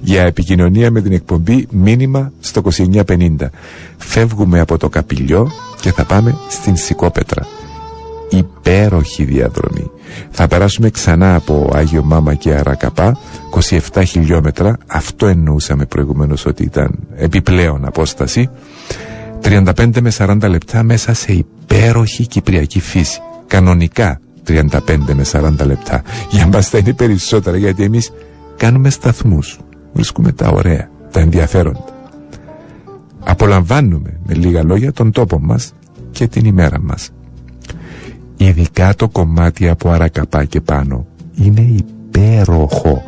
Για 0.01 0.23
επικοινωνία 0.23 0.91
με 0.91 1.01
την 1.01 1.13
εκπομπή 1.13 1.67
μήνυμα 1.71 2.33
στο 2.41 2.63
2950. 3.07 3.37
Φεύγουμε 3.99 4.61
από 4.61 4.79
το 4.79 4.89
Καπηλιό 4.89 5.51
και 5.81 5.93
θα 5.93 6.05
πάμε 6.05 6.37
στην 6.49 6.77
Σικόπετρα 6.77 7.47
υπέροχη 8.31 9.25
διαδρομή. 9.25 9.91
Θα 10.31 10.49
περάσουμε 10.49 10.91
ξανά 10.91 11.35
από 11.35 11.71
Άγιο 11.75 12.03
Μάμα 12.03 12.35
και 12.35 12.55
Αρακαπά, 12.55 13.17
27 13.93 14.03
χιλιόμετρα, 14.07 14.77
αυτό 14.87 15.27
εννοούσαμε 15.27 15.85
προηγουμένως 15.87 16.47
ότι 16.47 16.63
ήταν 16.63 16.99
επιπλέον 17.17 17.85
απόσταση, 17.85 18.51
35 19.43 20.01
με 20.01 20.13
40 20.19 20.49
λεπτά 20.49 20.83
μέσα 20.83 21.15
σε 21.15 21.33
υπέροχη 21.33 22.27
κυπριακή 22.27 22.81
φύση. 22.81 23.21
Κανονικά 23.47 24.21
35 24.47 24.69
με 25.15 25.25
40 25.33 25.67
λεπτά. 25.67 26.03
Για 26.31 26.47
μας 26.47 26.69
θα 26.69 26.79
είναι 26.79 26.93
περισσότερα 26.93 27.57
γιατί 27.57 27.83
εμείς 27.83 28.13
κάνουμε 28.57 28.91
σταθμούς. 28.91 29.59
Βρίσκουμε 29.93 30.33
τα 30.33 30.49
ωραία, 30.49 30.89
τα 31.11 31.21
ενδιαφέροντα. 31.21 31.85
Απολαμβάνουμε 33.25 34.21
με 34.27 34.35
λίγα 34.35 34.65
λόγια 34.65 34.93
τον 34.93 35.13
τόπο 35.13 35.39
μας 35.41 35.73
και 36.11 36.27
την 36.27 36.45
ημέρα 36.45 36.81
μας. 36.81 37.11
Ειδικά 38.37 38.95
το 38.95 39.09
κομμάτι 39.09 39.69
από 39.69 39.91
Αρακαπά 39.91 40.45
και 40.45 40.61
πάνω 40.61 41.07
είναι 41.35 41.61
υπέροχο. 41.61 43.03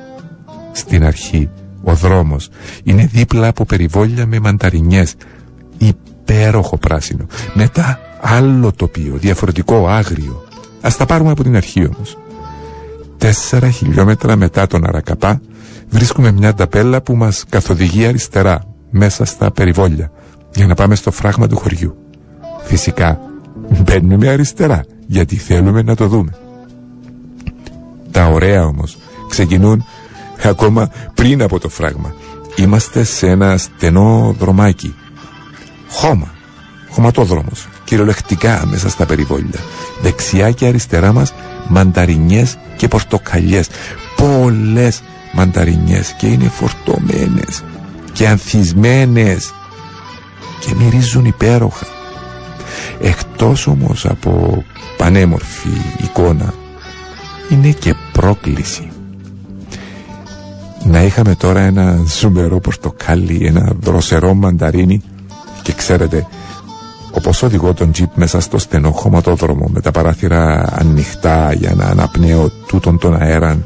Στην 0.73 1.05
αρχή 1.05 1.49
ο 1.83 1.95
δρόμος 1.95 2.49
είναι 2.85 3.07
δίπλα 3.13 3.49
από 3.49 3.65
περιβόλια 3.65 4.27
με 4.27 4.41
μανταρινιές. 4.41 5.15
Υπέροχο 6.23 6.77
πράσινο. 6.77 7.27
Μετά 7.55 7.99
άλλο 8.21 8.73
τοπίο, 8.73 9.17
διαφορετικό, 9.17 9.89
άγριο. 9.89 10.43
Ας 10.81 10.97
τα 10.97 11.07
πάρουμε 11.07 11.31
από 11.31 11.43
την 11.43 11.57
αρχή 11.57 11.85
όμως. 11.95 12.19
Τέσσερα 13.19 13.71
χιλιόμετρα 13.71 14.37
μετά 14.37 14.67
τον 14.67 14.87
Αρακαπά 14.87 15.41
βρίσκουμε 15.89 16.33
μια 16.33 16.55
ταπέλα 16.55 17.03
που 17.03 17.15
μας 17.17 17.45
καθοδηγεί 17.49 18.07
αριστερά 18.07 18.65
μέσα 18.91 19.25
στα 19.25 19.51
περιβόλια 19.51 20.11
για 20.55 20.67
να 20.67 20.75
πάμε 20.75 20.95
στο 20.95 21.11
φράγμα 21.11 21.47
του 21.47 21.57
χωριού. 21.57 21.97
Φυσικά 22.63 23.21
μπαίνουμε 23.85 24.29
αριστερά 24.29 24.85
γιατί 25.07 25.37
θέλουμε 25.37 25.83
να 25.83 25.97
το 25.97 26.07
δούμε. 26.07 26.31
Τα 28.11 28.27
ωραία 28.27 28.65
όμως 28.67 28.97
ξεκινούν 29.29 29.85
ακόμα 30.45 30.91
πριν 31.15 31.43
από 31.43 31.59
το 31.59 31.69
φράγμα. 31.69 32.15
Είμαστε 32.57 33.05
σε 33.05 33.29
ένα 33.29 33.57
στενό 33.57 34.35
δρομάκι. 34.39 34.95
Χώμα. 35.93 36.33
Χωματόδρομος. 36.91 37.69
Κυριολεκτικά 37.85 38.67
μέσα 38.67 38.89
στα 38.89 39.07
περιβόλια. 39.07 39.61
Δεξιά 40.03 40.51
και 40.51 40.67
αριστερά 40.67 41.13
μας 41.13 41.33
μανταρινιές 41.69 42.57
και 42.77 42.89
πορτοκαλιές. 42.89 43.69
Πολλές 44.17 45.03
μανταρινιές 45.33 46.15
και 46.19 46.27
είναι 46.27 46.49
φορτωμένες 46.49 47.65
και 48.13 48.29
ανθισμένες 48.29 49.53
και 50.61 50.75
μυρίζουν 50.75 51.25
υπέροχα. 51.25 51.87
Εκτός 53.01 53.67
όμως 53.67 54.07
από 54.07 54.65
πανέμορφη 54.97 55.69
εικόνα 56.03 56.55
είναι 57.51 57.71
και 57.71 57.95
πρόκληση. 58.13 58.91
Να 60.85 61.03
είχαμε 61.03 61.35
τώρα 61.35 61.61
ένα 61.61 61.99
ζουμερό 62.07 62.61
πορτοκάλι, 62.61 63.47
ένα 63.47 63.73
δροσερό 63.81 64.35
μανταρίνι 64.35 65.03
και 65.63 65.73
ξέρετε 65.73 66.27
όπως 67.15 67.43
οδηγώ 67.43 67.75
τον 67.75 67.93
τζιπ 67.93 68.11
μέσα 68.15 68.41
στο 68.41 68.59
στενό 68.59 68.91
χωματόδρομο 68.91 69.67
με 69.73 69.81
τα 69.81 69.91
παράθυρα 69.91 70.69
ανοιχτά 70.79 71.53
για 71.53 71.75
να 71.75 71.85
αναπνέω 71.85 72.51
τούτον 72.67 72.99
τον 72.99 73.23
αέρα 73.23 73.59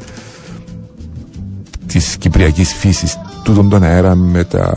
της 1.87 2.17
κυπριακής 2.17 2.73
φύσης 2.73 3.17
τούτον 3.43 3.69
τον 3.69 3.83
αέρα 3.83 4.15
με 4.15 4.43
τα 4.43 4.73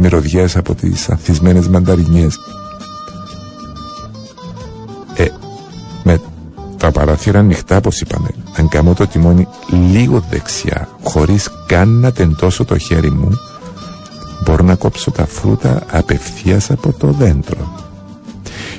μυρωδιές 0.00 0.56
από 0.56 0.74
τις 0.74 1.08
ανθισμένες 1.10 1.68
μανταρινιές. 1.68 2.38
Ε, 5.14 5.26
με 6.02 6.20
τα 6.76 6.90
παραθύρα 6.90 7.38
ανοιχτά 7.38 7.76
όπως 7.76 8.00
είπαμε 8.00 8.28
αν 8.56 8.68
κάνω 8.68 8.94
το 8.94 9.06
τιμόνι 9.06 9.46
λίγο 9.92 10.24
δεξιά 10.30 10.88
χωρίς 11.02 11.48
καν 11.66 11.88
να 11.88 12.12
τεντώσω 12.12 12.64
το 12.64 12.78
χέρι 12.78 13.10
μου 13.10 13.38
μπορώ 14.50 14.64
να 14.64 14.74
κόψω 14.74 15.10
τα 15.10 15.26
φρούτα 15.26 15.82
απευθείας 15.90 16.70
από 16.70 16.92
το 16.92 17.06
δέντρο. 17.06 17.74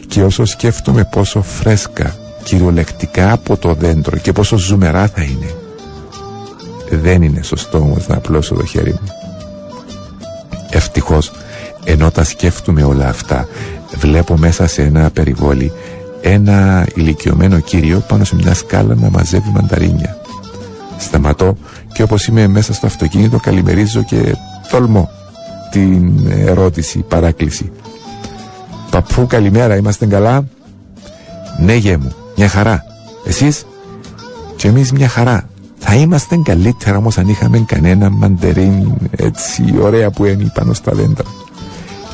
Και 0.08 0.24
όσο 0.24 0.46
σκέφτομαι 0.46 1.04
πόσο 1.12 1.42
φρέσκα 1.42 2.16
κυριολεκτικά 2.44 3.32
από 3.32 3.58
το 3.58 3.74
δέντρο 3.74 4.18
και 4.18 4.32
πόσο 4.32 4.58
ζουμερά 4.58 5.08
θα 5.08 5.22
είναι 5.24 5.56
δεν 6.90 7.22
είναι 7.22 7.42
σωστό 7.42 7.78
όμως 7.78 8.08
να 8.08 8.16
απλώσω 8.16 8.56
το 8.56 8.66
χέρι 8.66 8.92
μου. 8.92 9.08
Ευτυχώς 10.70 11.32
ενώ 11.84 12.12
τα 12.12 12.24
σκέφτομαι 12.24 12.84
όλα 12.84 13.08
αυτά 13.08 13.48
βλέπω 13.96 14.38
μέσα 14.38 14.68
σε 14.68 14.82
ένα 14.82 15.10
περιβόλι 15.12 15.72
ένα 16.22 16.88
ηλικιωμένο 16.96 17.60
κύριο 17.60 18.04
πάνω 18.08 18.24
σε 18.24 18.36
μια 18.36 18.54
σκάλα 18.54 18.96
να 18.96 19.10
μαζεύει 19.10 19.50
μανταρίνια. 19.54 20.18
Σταματώ 20.98 21.58
και 21.94 22.04
όπως 22.04 22.28
είμαι 22.28 22.48
μέσα 22.48 22.74
στο 22.74 22.86
αυτοκίνητο 22.86 23.40
καλημερίζω 23.40 24.04
και 24.04 24.36
τολμώ 24.72 25.10
την 25.72 26.28
ερώτηση, 26.28 27.00
παράκληση. 27.00 27.72
Παππού 28.92 29.28
καλημέρα 29.28 29.76
είμαστε 29.76 30.06
καλά; 30.06 30.44
Ναι 31.60 31.76
γε 31.76 31.98
μου 31.98 32.16
μια 32.38 32.48
χαρά. 32.48 32.84
Εσείς; 33.26 33.66
Και 34.56 34.68
εμείς 34.68 34.92
μια 34.92 35.08
χαρά. 35.08 35.50
Θα 35.78 35.96
είμαστε 35.96 36.38
καλύτερα 36.44 36.98
όμως 36.98 37.18
αν 37.18 37.28
είχαμε 37.28 37.60
κανένα 37.60 38.10
μαντερίνι 38.10 38.94
έτσι 39.12 39.64
ωραία 39.82 40.12
που 40.12 40.26
είναι 40.26 40.52
πάνω 40.54 40.74
στα 40.74 40.92
δέντρα. 40.92 41.26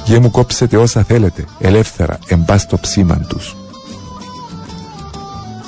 Γε 0.06 0.20
μου 0.20 0.32
κόψετε 0.32 0.78
όσα 0.78 1.04
θέλετε 1.04 1.46
ελεύθερα 1.60 2.20
εμπά 2.28 2.58
στο 2.58 2.78
ψήμα 2.78 3.18
τους 3.18 3.56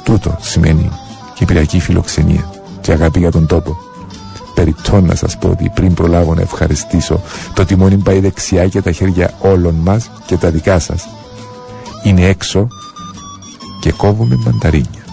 Τούτο 0.03 0.37
σημαίνει 0.41 0.89
κυπριακή 1.33 1.79
φιλοξενία 1.79 2.49
και 2.81 2.91
αγάπη 2.91 3.19
για 3.19 3.31
τον 3.31 3.47
τόπο 3.47 3.77
περιττό 4.59 5.01
να 5.01 5.15
σας 5.15 5.37
πω 5.37 5.49
ότι 5.49 5.71
πριν 5.73 5.93
προλάβω 5.93 6.33
να 6.33 6.41
ευχαριστήσω 6.41 7.21
το 7.53 7.65
τιμόνι 7.65 7.95
πάει 7.97 8.19
δεξιά 8.19 8.67
και 8.67 8.81
τα 8.81 8.91
χέρια 8.91 9.33
όλων 9.39 9.75
μας 9.75 10.09
και 10.25 10.37
τα 10.37 10.49
δικά 10.49 10.79
σας. 10.79 11.07
Είναι 12.03 12.25
έξω 12.25 12.67
και 13.81 13.91
κόβουμε 13.91 14.35
μανταρίνια. 14.45 15.03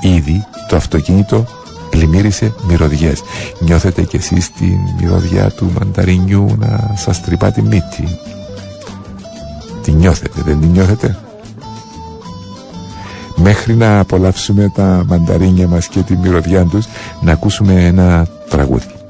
Ήδη 0.00 0.44
το 0.68 0.76
αυτοκίνητο 0.76 1.44
πλημμύρισε 1.90 2.54
μυρωδιές. 2.68 3.22
Νιώθετε 3.60 4.02
κι 4.02 4.16
εσείς 4.16 4.52
την 4.52 4.78
μυρωδιά 5.00 5.50
του 5.50 5.72
μανταρίνιου 5.78 6.56
να 6.58 6.94
σας 6.96 7.20
τρυπά 7.22 7.50
τη 7.50 7.62
μύτη. 7.62 8.18
Την 9.82 9.94
νιώθετε 9.94 10.42
δεν 10.44 10.60
την 10.60 10.70
νιώθετε; 10.70 11.18
Μέχρι 13.36 13.74
να 13.74 13.98
απολαύσουμε 13.98 14.70
τα 14.74 15.04
μανταρίνια 15.08 15.68
μας 15.68 15.86
και 15.88 16.00
τη 16.00 16.16
μυρωδιά 16.16 16.64
τους 16.64 16.86
να 17.20 17.32
ακούσουμε 17.32 17.84
ένα 17.86 18.26
τραγούδι 18.48 19.05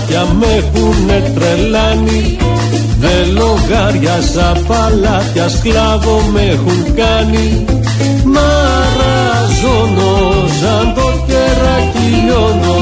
μάτια 0.00 0.26
με 0.38 0.46
έχουνε 0.46 1.32
τρελάνει. 1.34 2.36
Δε 3.00 3.24
λογάριασα 3.32 4.56
παλάτια 4.66 5.48
σκλάβο 5.48 6.20
με 6.32 6.40
έχουν 6.40 6.94
κάνει. 6.94 7.64
Μαραζώνω 8.34 10.12
σαν 10.60 10.92
το 10.94 11.08
κεράκι 11.26 12.08
λιώνω. 12.24 12.78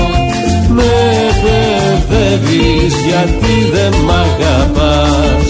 Με 0.68 0.94
παιδεύεις 1.42 2.94
γιατί 3.08 3.54
δεν 3.72 3.94
μ' 4.06 4.10
αγαπάς. 4.10 5.48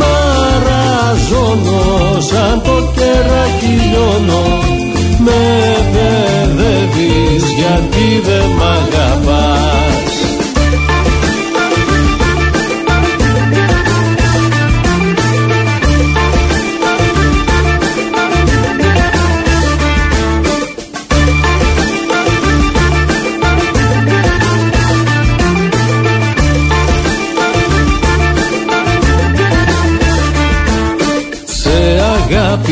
Μαραζώνω 0.00 1.82
σαν 2.20 2.62
το 2.64 2.76
κεράκι 2.96 3.74
λιώνω. 3.90 4.44
Με 5.24 5.42
παιδεύεις 5.92 7.44
γιατί 7.58 8.06
δεν 8.24 8.46
μ' 8.56 8.62
αγαπάς 8.62 9.91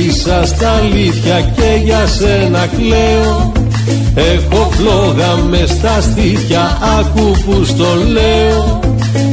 αγάπησα 0.00 0.46
στα 0.46 0.70
αλήθεια 0.70 1.40
και 1.40 1.80
για 1.84 2.06
σένα 2.06 2.66
κλαίω. 2.76 3.52
Έχω 4.14 4.70
φλόγα 4.70 5.36
μες 5.50 5.70
στα 5.70 6.00
στήθια 6.00 6.78
άκου 6.98 7.30
που 7.44 7.64
στο 7.64 7.94
λέω. 8.12 8.80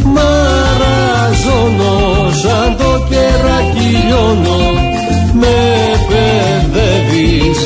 Μαραζώνω 0.03 1.95
σαν 2.41 2.75
το 2.77 3.05
κεράκι 3.09 3.89
λιώνω 4.07 4.85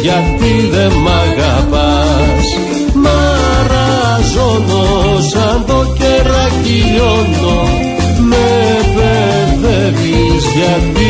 γιατί 0.01 0.67
δεν 0.71 0.91
μ' 0.91 1.07
αγαπάς. 1.07 2.45
Μαραζώνω 3.03 4.83
σαν 5.31 5.63
το 5.67 5.93
κεράκι 5.97 6.83
λιώνω 6.93 7.59
Με 8.29 8.49
παιδεύεις 8.95 10.45
γιατί 10.55 11.00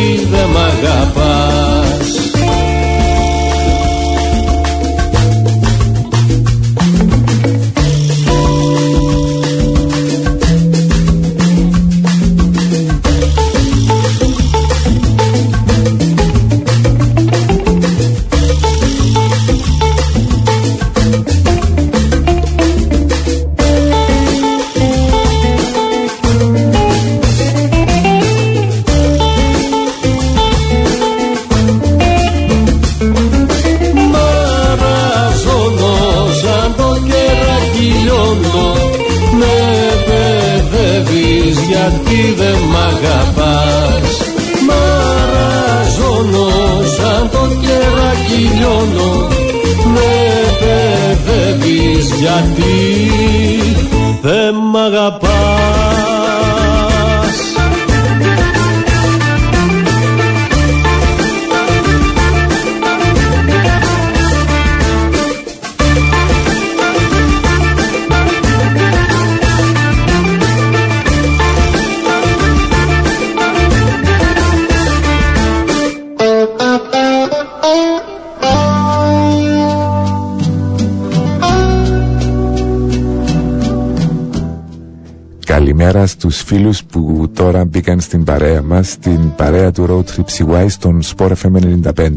καλημέρα 86.31 86.39
στους 86.39 86.41
φίλους 86.43 86.83
που 86.83 87.29
τώρα 87.33 87.65
μπήκαν 87.65 87.99
στην 87.99 88.23
παρέα 88.23 88.61
μας 88.61 88.89
στην 88.91 89.35
παρέα 89.35 89.71
του 89.71 89.85
Road 89.89 90.15
Trip 90.15 90.45
CY 90.47 90.65
στον 90.69 91.01
Sport 91.03 91.31
FM 91.41 91.79
95 91.93 92.07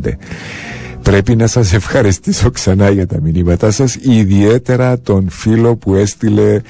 Πρέπει 1.05 1.37
να 1.37 1.47
σας 1.47 1.73
ευχαριστήσω 1.73 2.51
ξανά 2.51 2.91
για 2.91 3.07
τα 3.07 3.21
μηνύματά 3.21 3.71
σας 3.71 3.95
ιδιαίτερα 3.95 4.99
τον 5.01 5.27
φίλο 5.31 5.77
που 5.77 5.95
έστειλε 5.95 6.61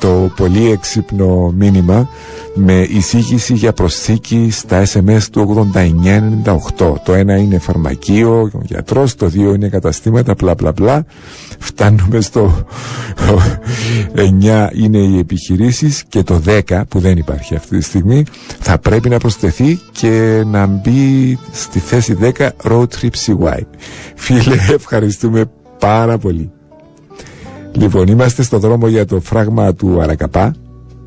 το 0.00 0.32
πολύ 0.36 0.70
έξυπνο 0.70 1.54
μήνυμα 1.56 2.08
με 2.54 2.72
εισήγηση 2.82 3.54
για 3.54 3.72
προσθήκη 3.72 4.48
στα 4.50 4.82
SMS 4.92 5.20
του 5.32 5.70
8998 6.78 6.94
το 7.04 7.12
ένα 7.12 7.36
είναι 7.36 7.58
φαρμακείο, 7.58 8.50
γιατρός 8.62 9.14
το 9.14 9.26
δύο 9.26 9.54
είναι 9.54 9.68
καταστήματα 9.68 10.34
πλα 10.34 10.54
πλα 10.54 10.72
πλα 10.72 11.04
φτάνουμε 11.58 12.20
στο 12.20 12.64
9 14.14 14.68
είναι 14.74 14.98
οι 14.98 15.18
επιχειρήσεις 15.18 16.04
και 16.08 16.22
το 16.22 16.42
10 16.68 16.82
που 16.88 16.98
δεν 16.98 17.16
υπάρχει 17.16 17.54
αυτή 17.54 17.76
τη 17.78 17.84
στιγμή 17.84 18.24
θα 18.58 18.78
πρέπει 18.78 19.08
να 19.08 19.18
προσθεθεί 19.18 19.78
και 19.92 20.42
να 20.46 20.66
μπει 20.66 21.38
στη 21.52 21.78
θέση 21.78 22.16
10 22.20 22.48
Road 22.62 22.86
Trip 23.00 23.10
CY 23.26 23.60
φίλε 24.14 24.56
ευχαριστούμε 24.74 25.44
πάρα 25.78 26.18
πολύ. 26.18 26.50
Λοιπόν 27.72 28.06
είμαστε 28.08 28.42
στο 28.42 28.58
δρόμο 28.58 28.88
για 28.88 29.04
το 29.06 29.20
φράγμα 29.20 29.74
του 29.74 30.00
Αρακαπά 30.00 30.54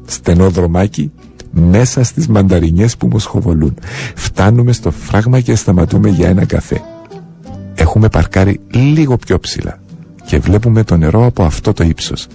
στενό 0.06 0.50
δρομάκι 0.50 1.12
μέσα 1.52 2.04
στις 2.04 2.28
μανταρινιές 2.28 2.98
που 2.98 3.08
μοσχοβολούν 3.08 3.74
φτάνουμε 4.16 4.72
στο 4.72 4.92
φράγμα 4.92 5.40
και 5.40 5.56
σταματούμε 5.56 6.10
για 6.10 6.28
ένα 6.30 6.46
καφέ. 6.46 6.82
Έχουμε 7.76 8.10
παρκάρει 8.10 8.60
λίγο 8.72 9.18
πιο 9.18 9.40
ψηλά 9.40 9.80
και 10.30 10.40
βλέπουμε 10.40 10.84
το 10.84 10.98
νερό 10.98 11.26
από 11.26 11.44
αυτό 11.44 11.74
το 11.74 11.84
ύψος. 11.84 12.28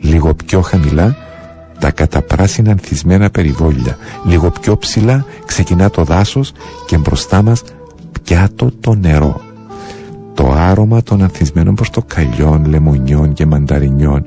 Λίγο 0.00 0.34
πιο 0.34 0.60
χαμηλά 0.60 1.16
τα 1.78 1.90
καταπράσινα 1.90 2.70
ανθισμένα 2.70 3.30
περιβόλια. 3.30 3.96
Λίγο 4.26 4.50
πιο 4.60 4.76
ψηλά 4.76 5.24
ξεκινά 5.46 5.90
το 5.90 6.04
δάσος 6.04 6.52
και 6.86 6.96
μπροστά 6.98 7.42
μας 7.42 7.62
πιάτο 8.22 8.70
το 8.80 8.94
νερό. 8.94 9.40
Το 10.34 10.52
άρωμα 10.52 11.02
των 11.02 11.22
ανθισμένων 11.22 11.74
πορτοκαλιών, 11.74 12.64
λεμονιών 12.64 13.32
και 13.32 13.46
μανταρινιών. 13.46 14.26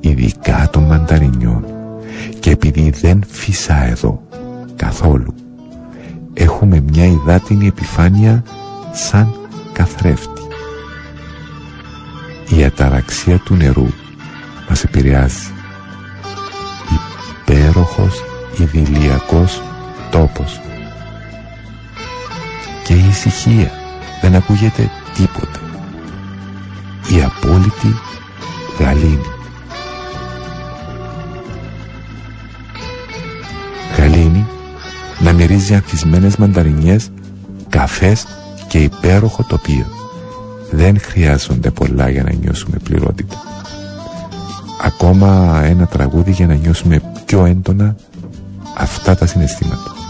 Ειδικά 0.00 0.68
των 0.72 0.82
μανταρινιών. 0.82 1.64
Και 2.40 2.50
επειδή 2.50 2.90
δεν 2.90 3.22
φύσα 3.28 3.84
εδώ 3.84 4.22
καθόλου, 4.76 5.34
έχουμε 6.34 6.80
μια 6.80 7.04
υδάτινη 7.04 7.66
επιφάνεια 7.66 8.42
σαν 8.92 9.34
καθρέφτη 9.72 10.43
η 12.48 12.64
αταραξία 12.64 13.38
του 13.38 13.54
νερού 13.54 13.88
μας 14.68 14.84
επηρεάζει. 14.84 15.52
Υπέροχος 17.40 18.24
ιδηλιακός 18.58 19.62
τόπος. 20.10 20.60
Και 22.84 22.94
η 22.94 23.06
ησυχία 23.08 23.70
δεν 24.20 24.34
ακούγεται 24.34 24.90
τίποτα 25.14 25.64
η 27.08 27.22
απόλυτη 27.22 27.96
γαλήνη. 28.78 29.20
Γαλήνη 33.98 34.46
να 35.18 35.32
μυρίζει 35.32 35.74
ανθισμένες 35.74 36.36
μανταρινιές 36.36 37.08
καφές 37.68 38.26
και 38.68 38.78
υπέροχο 38.78 39.44
τοπίο 39.48 40.03
δεν 40.70 41.00
χρειάζονται 41.00 41.70
πολλά 41.70 42.08
για 42.08 42.22
να 42.22 42.32
νιώσουμε 42.32 42.76
πληρότητα. 42.84 43.36
Ακόμα 44.82 45.60
ένα 45.64 45.86
τραγούδι 45.86 46.30
για 46.30 46.46
να 46.46 46.54
νιώσουμε 46.54 47.00
πιο 47.26 47.44
έντονα 47.44 47.96
αυτά 48.76 49.16
τα 49.16 49.26
συναισθήματα. 49.26 50.03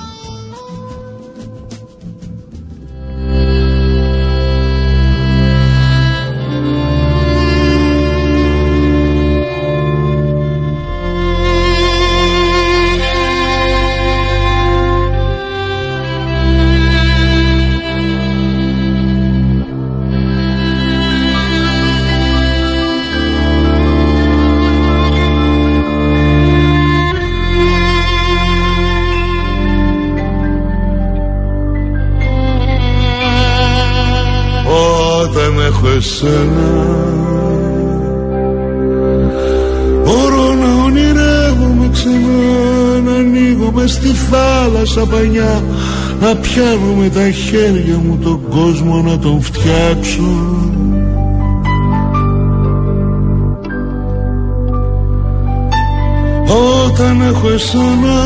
Πιάνω 46.55 46.94
με 46.98 47.09
τα 47.09 47.31
χέρια 47.31 47.98
μου 47.98 48.18
τον 48.22 48.40
κόσμο 48.48 49.02
να 49.02 49.18
τον 49.18 49.40
φτιάξω. 49.40 50.22
Όταν 56.86 57.20
έχω 57.20 57.48
εσένα 57.48 58.16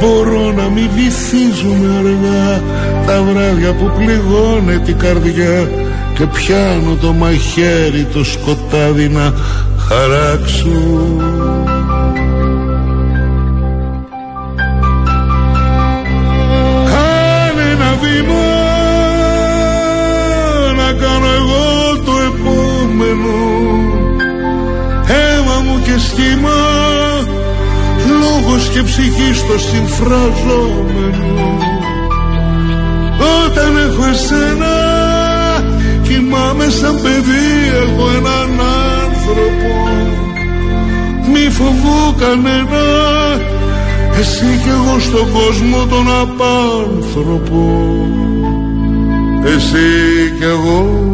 Μπορώ 0.00 0.52
να 0.52 0.68
μην 0.68 0.88
βυθίζομαι 0.94 1.96
αργά. 1.98 2.62
Τα 3.06 3.22
βράδια 3.22 3.74
που 3.74 3.90
πληγώνε 3.96 4.78
την 4.84 4.98
καρδιά 4.98 5.68
και 6.14 6.26
πιάνω 6.26 6.96
το 7.00 7.12
μαχαίρι 7.12 8.04
το 8.12 8.24
σκοτάδι 8.24 9.08
να 9.08 9.32
χαράξω 9.88 10.80
σχήμα 26.16 26.60
λόγος 28.20 28.68
και 28.68 28.82
ψυχή 28.82 29.34
στο 29.34 29.58
συμφραζόμενο. 29.58 31.58
Όταν 33.44 33.76
έχω 33.76 34.04
εσένα 34.10 34.74
κοιμάμαι 36.02 36.68
σαν 36.68 36.94
παιδί 37.02 37.48
έχω 37.82 38.08
έναν 38.16 38.60
άνθρωπο. 39.02 39.72
Μη 41.32 41.50
φοβού 41.50 42.14
κανένα 42.18 42.84
εσύ 44.18 44.60
κι 44.62 44.68
εγώ 44.68 44.98
στον 44.98 45.32
κόσμο 45.32 45.86
τον 45.88 46.06
απάνθρωπο. 46.20 47.96
Εσύ 49.44 49.86
κι 50.38 50.44
εγώ 50.44 51.13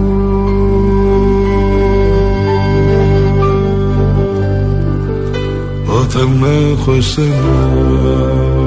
όταν 6.21 6.43
έχω 6.73 6.95
εσένα 6.95 8.60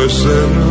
έχω 0.00 0.08
εσένα. 0.08 0.64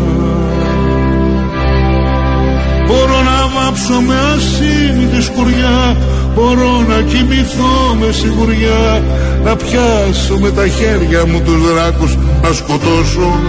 Μπορώ 2.88 3.22
να 3.22 3.47
βάψω 3.56 4.01
με 4.07 4.15
ασύνη 4.35 5.06
τη 5.06 5.23
σκουριά 5.23 5.97
Μπορώ 6.35 6.85
να 6.88 7.01
κοιμηθώ 7.01 7.95
με 7.99 8.11
σιγουριά 8.11 9.03
Να 9.43 9.56
πιάσω 9.56 10.38
με 10.39 10.51
τα 10.51 10.68
χέρια 10.68 11.26
μου 11.26 11.41
τους 11.41 11.73
δράκους 11.73 12.18
Να 12.41 12.53
σκοτώσω 12.53 13.39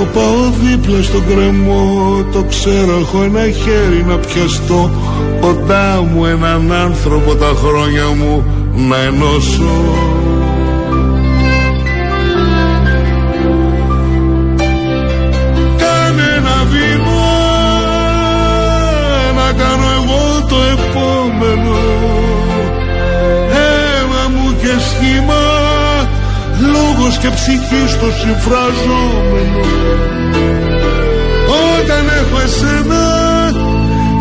έχω 0.00 0.08
πάω 0.14 0.50
δίπλα 0.62 1.02
στον 1.02 1.26
κρεμό 1.26 2.24
Το 2.32 2.44
ξέρω 2.48 2.98
έχω 3.00 3.22
ένα 3.22 3.40
χέρι 3.40 4.04
να 4.08 4.16
πιαστώ. 4.16 4.90
Κοντά 5.40 6.02
μου 6.02 6.24
έναν 6.24 6.72
άνθρωπο 6.72 7.34
τα 7.34 7.52
χρόνια 7.56 8.06
μου 8.16 8.44
να 8.88 8.96
ενώσω. 8.96 9.72
Κάνε 15.76 16.22
ένα 16.36 16.64
βήμα 16.70 17.28
να 19.34 19.52
κάνω 19.52 19.86
εγώ 19.98 20.46
το 20.48 20.56
επόμενο. 20.72 21.78
Αίμα 23.50 24.28
μου 24.34 24.56
και 24.60 24.72
σχήμα 24.80 25.49
λόγος 26.74 27.18
και 27.18 27.30
ψυχής 27.36 27.90
στο 27.96 28.08
συμφραζόμενο. 28.20 29.64
Όταν 31.76 32.04
έχω 32.20 32.36
εσένα 32.46 33.04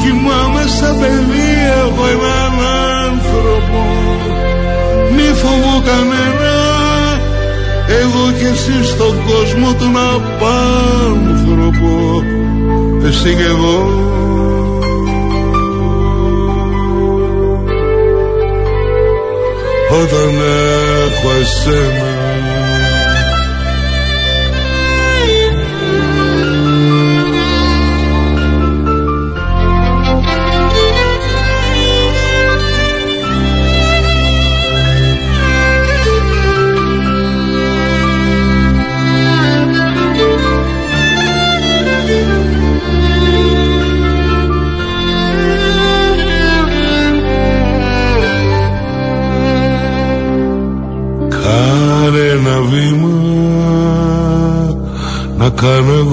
κοιμάμαι 0.01 0.63
σαν 0.79 0.93
παιδί 0.99 1.49
έχω 1.83 2.03
έναν 2.15 2.53
άνθρωπο. 3.05 3.81
Μη 5.15 5.27
φοβώ 5.41 5.75
κανένα 5.89 6.59
εγώ 7.97 8.31
κι 8.37 8.45
εσύ 8.45 8.83
στον 8.83 9.15
κόσμο 9.25 9.73
τον 9.73 9.97
απάνθρωπο. 10.15 11.93
Εσύ 13.07 13.35
κι 13.35 13.47
εγώ. 13.53 13.79
Όταν 20.01 20.33
έχω 21.05 21.29
εσένα 21.41 22.08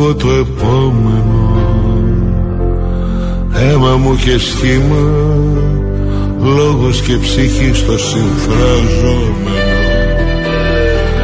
κάνω 0.06 0.10
εγώ 0.10 0.14
το 0.14 0.28
επόμενο. 0.30 1.54
Αίμα 3.54 3.96
μου 3.96 4.16
και 4.16 4.38
σχήμα 4.38 5.10
Λόγος 6.40 7.00
και 7.00 7.16
ψυχή 7.16 7.74
στο 7.74 7.98
συμφραζόμενο. 7.98 9.34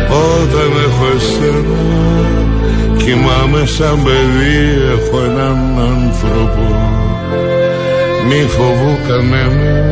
Όταν 0.09 0.71
έχω 0.87 1.07
εσένα 1.17 1.81
Κοιμάμαι 2.97 3.67
σαν 3.67 4.03
παιδί 4.03 4.83
Έχω 4.93 5.25
έναν 5.25 5.59
άνθρωπο. 5.79 6.91
Μη 8.29 8.47
φοβού 8.49 8.97
κανένα 9.09 9.91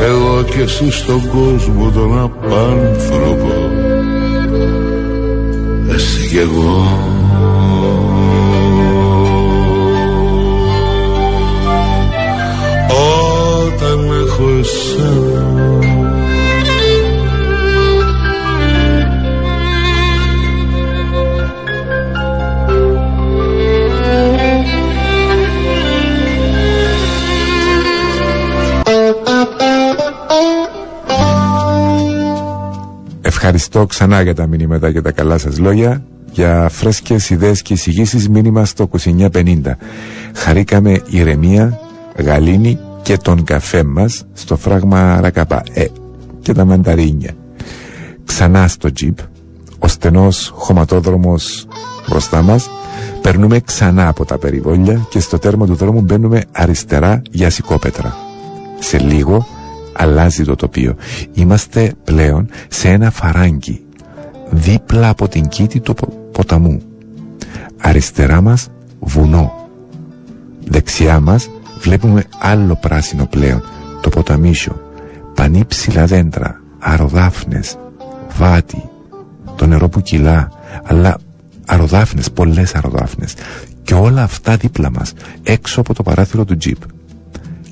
Εγώ 0.00 0.42
και 0.42 0.60
εσύ 0.60 0.90
στον 0.90 1.22
κόσμο 1.28 1.90
τον 1.90 2.18
απάνθρωπο. 2.18 3.52
Εσύ 5.94 6.28
κι 6.28 6.38
εγώ 6.38 7.14
όταν 13.68 14.10
έχω 14.10 14.48
εσένα 14.58 15.46
Ευχαριστώ 33.48 33.86
ξανά 33.86 34.22
για 34.22 34.34
τα 34.34 34.46
μηνύματα 34.46 34.92
και 34.92 35.00
τα 35.00 35.12
καλά 35.12 35.38
σας 35.38 35.58
λόγια 35.58 36.02
για 36.36 36.68
φρέσκες 36.68 37.30
ιδέες 37.30 37.62
και 37.62 37.72
εισηγήσεις 37.72 38.28
μήνυμα 38.28 38.64
στο 38.64 38.88
2950 39.32 39.60
χαρήκαμε 40.34 41.02
ηρεμία, 41.10 41.78
γαλήνη 42.16 42.78
και 43.02 43.16
τον 43.16 43.44
καφέ 43.44 43.82
μας 43.82 44.24
στο 44.32 44.56
φράγμα 44.56 45.20
Ρακαπά. 45.20 45.62
Ε, 45.72 45.84
και 46.40 46.52
τα 46.52 46.64
μανταρίνια. 46.64 47.32
Ξανά 48.24 48.68
στο 48.68 48.92
τζιπ 48.92 49.18
ο 49.78 49.88
στενός 49.88 50.52
χωματόδρομος 50.54 51.66
μπροστά 52.08 52.42
μας. 52.42 52.70
Περνούμε 53.22 53.60
ξανά 53.60 54.08
από 54.08 54.24
τα 54.24 54.38
περιβόλια 54.38 55.06
και 55.10 55.20
στο 55.20 55.38
τέρμα 55.38 55.66
του 55.66 55.74
δρόμου 55.74 56.00
μπαίνουμε 56.00 56.42
αριστερά 56.52 57.22
για 57.30 57.50
σικόπετρα 57.50 58.16
σε 58.78 58.98
λίγο 58.98 59.46
αλλάζει 59.92 60.44
το 60.44 60.54
τοπίο. 60.54 60.94
Είμαστε 61.32 61.92
πλέον 62.04 62.48
σε 62.68 62.88
ένα 62.88 63.10
φαράγγι 63.10 63.80
δίπλα 64.50 65.08
από 65.08 65.28
την 65.28 65.48
κήτη 65.48 65.80
του 65.80 65.94
ποταμού. 66.36 66.80
Αριστερά 67.80 68.40
μας 68.40 68.68
βουνό. 69.00 69.68
Δεξιά 70.64 71.20
μας 71.20 71.50
βλέπουμε 71.80 72.24
άλλο 72.38 72.76
πράσινο 72.80 73.26
πλέον, 73.26 73.62
το 74.00 74.08
ποταμίσιο. 74.08 74.90
Πανύψηλα 75.34 76.06
δέντρα, 76.06 76.60
αροδάφνες, 76.78 77.78
βάτι, 78.36 78.82
το 79.56 79.66
νερό 79.66 79.88
που 79.88 80.00
κυλά, 80.00 80.50
αλλά 80.84 81.18
αροδάφνες, 81.66 82.30
πολλές 82.30 82.74
αροδάφνες. 82.74 83.34
Και 83.82 83.94
όλα 83.94 84.22
αυτά 84.22 84.56
δίπλα 84.56 84.90
μας, 84.90 85.12
έξω 85.42 85.80
από 85.80 85.94
το 85.94 86.02
παράθυρο 86.02 86.44
του 86.44 86.56
τζιπ 86.56 86.78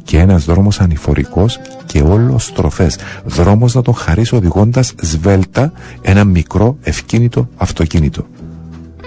και 0.05 0.19
ένας 0.19 0.45
δρόμος 0.45 0.81
ανηφορικός 0.81 1.61
και 1.87 2.01
όλος 2.01 2.45
στροφές. 2.45 2.99
Δρόμος 3.25 3.75
να 3.75 3.83
τον 3.83 3.95
χαρίσει 3.95 4.35
οδηγώντας 4.35 4.93
σβέλτα 5.01 5.73
ένα 6.03 6.25
μικρό 6.25 6.77
ευκίνητο 6.83 7.49
αυτοκίνητο. 7.57 8.27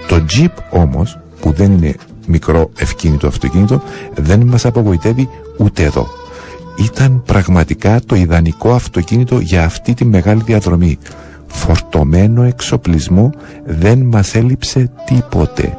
Το 0.08 0.24
Jeep 0.36 0.52
όμως 0.70 1.18
που 1.40 1.52
δεν 1.52 1.72
είναι 1.72 1.94
μικρό 2.26 2.70
ευκίνητο 2.78 3.26
αυτοκίνητο 3.26 3.82
δεν 4.14 4.46
μας 4.46 4.64
απογοητεύει 4.64 5.28
ούτε 5.58 5.82
εδώ. 5.82 6.06
Ήταν 6.84 7.22
πραγματικά 7.22 8.00
το 8.06 8.14
ιδανικό 8.14 8.72
αυτοκίνητο 8.72 9.38
για 9.38 9.64
αυτή 9.64 9.94
τη 9.94 10.04
μεγάλη 10.04 10.42
διαδρομή. 10.44 10.98
Φορτωμένο 11.46 12.42
εξοπλισμό 12.42 13.30
δεν 13.66 13.98
μας 13.98 14.34
έλειψε 14.34 14.90
τίποτε. 15.06 15.78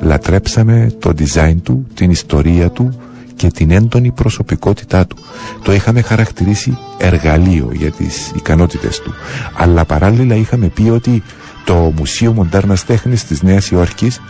Λατρέψαμε 0.00 0.92
το 0.98 1.12
design 1.18 1.56
του, 1.62 1.86
την 1.94 2.10
ιστορία 2.10 2.70
του 2.70 2.98
και 3.36 3.48
την 3.48 3.70
έντονη 3.70 4.10
προσωπικότητά 4.10 5.06
του. 5.06 5.16
Το 5.62 5.72
είχαμε 5.72 6.00
χαρακτηρίσει 6.00 6.78
εργαλείο 6.98 7.70
για 7.72 7.90
τις 7.90 8.32
ικανότητες 8.36 9.00
του. 9.00 9.14
Αλλά 9.56 9.84
παράλληλα 9.84 10.34
είχαμε 10.34 10.66
πει 10.68 10.88
ότι 10.90 11.22
το 11.66 11.92
Μουσείο 11.96 12.32
Μοντέρνας 12.32 12.84
Τέχνης 12.84 13.24
της 13.24 13.42
Νέας 13.42 13.70
Υόρκης, 13.70 14.20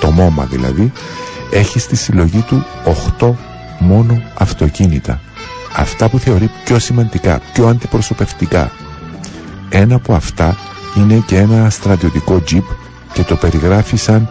το 0.00 0.10
ΜΟΜΑ 0.10 0.44
δηλαδή, 0.44 0.92
έχει 1.52 1.78
στη 1.78 1.96
συλλογή 1.96 2.40
του 2.40 2.64
8 3.18 3.34
μόνο 3.78 4.22
αυτοκίνητα. 4.34 5.20
Αυτά 5.76 6.08
που 6.08 6.18
θεωρεί 6.18 6.50
πιο 6.64 6.78
σημαντικά, 6.78 7.40
πιο 7.52 7.66
αντιπροσωπευτικά. 7.66 8.70
Ένα 9.68 9.94
από 9.94 10.14
αυτά 10.14 10.56
είναι 10.96 11.22
και 11.26 11.36
ένα 11.38 11.70
στρατιωτικό 11.70 12.40
τζιπ 12.40 12.64
και 13.12 13.22
το 13.22 13.36
περιγράφει 13.36 13.96
σαν 13.96 14.28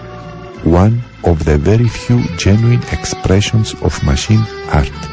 one 0.74 0.94
of 1.22 1.36
the 1.48 1.58
very 1.68 1.88
few 1.88 2.20
genuine 2.46 2.82
expressions 2.92 3.68
of 3.82 4.10
machine 4.10 4.44
art. 4.74 5.10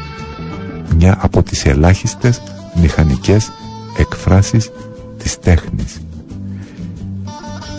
Μια 0.95 1.17
από 1.21 1.43
τις 1.43 1.65
ελάχιστες 1.65 2.41
μηχανικές 2.81 3.51
εκφράσεις 3.97 4.69
της 5.17 5.39
τέχνης. 5.39 6.08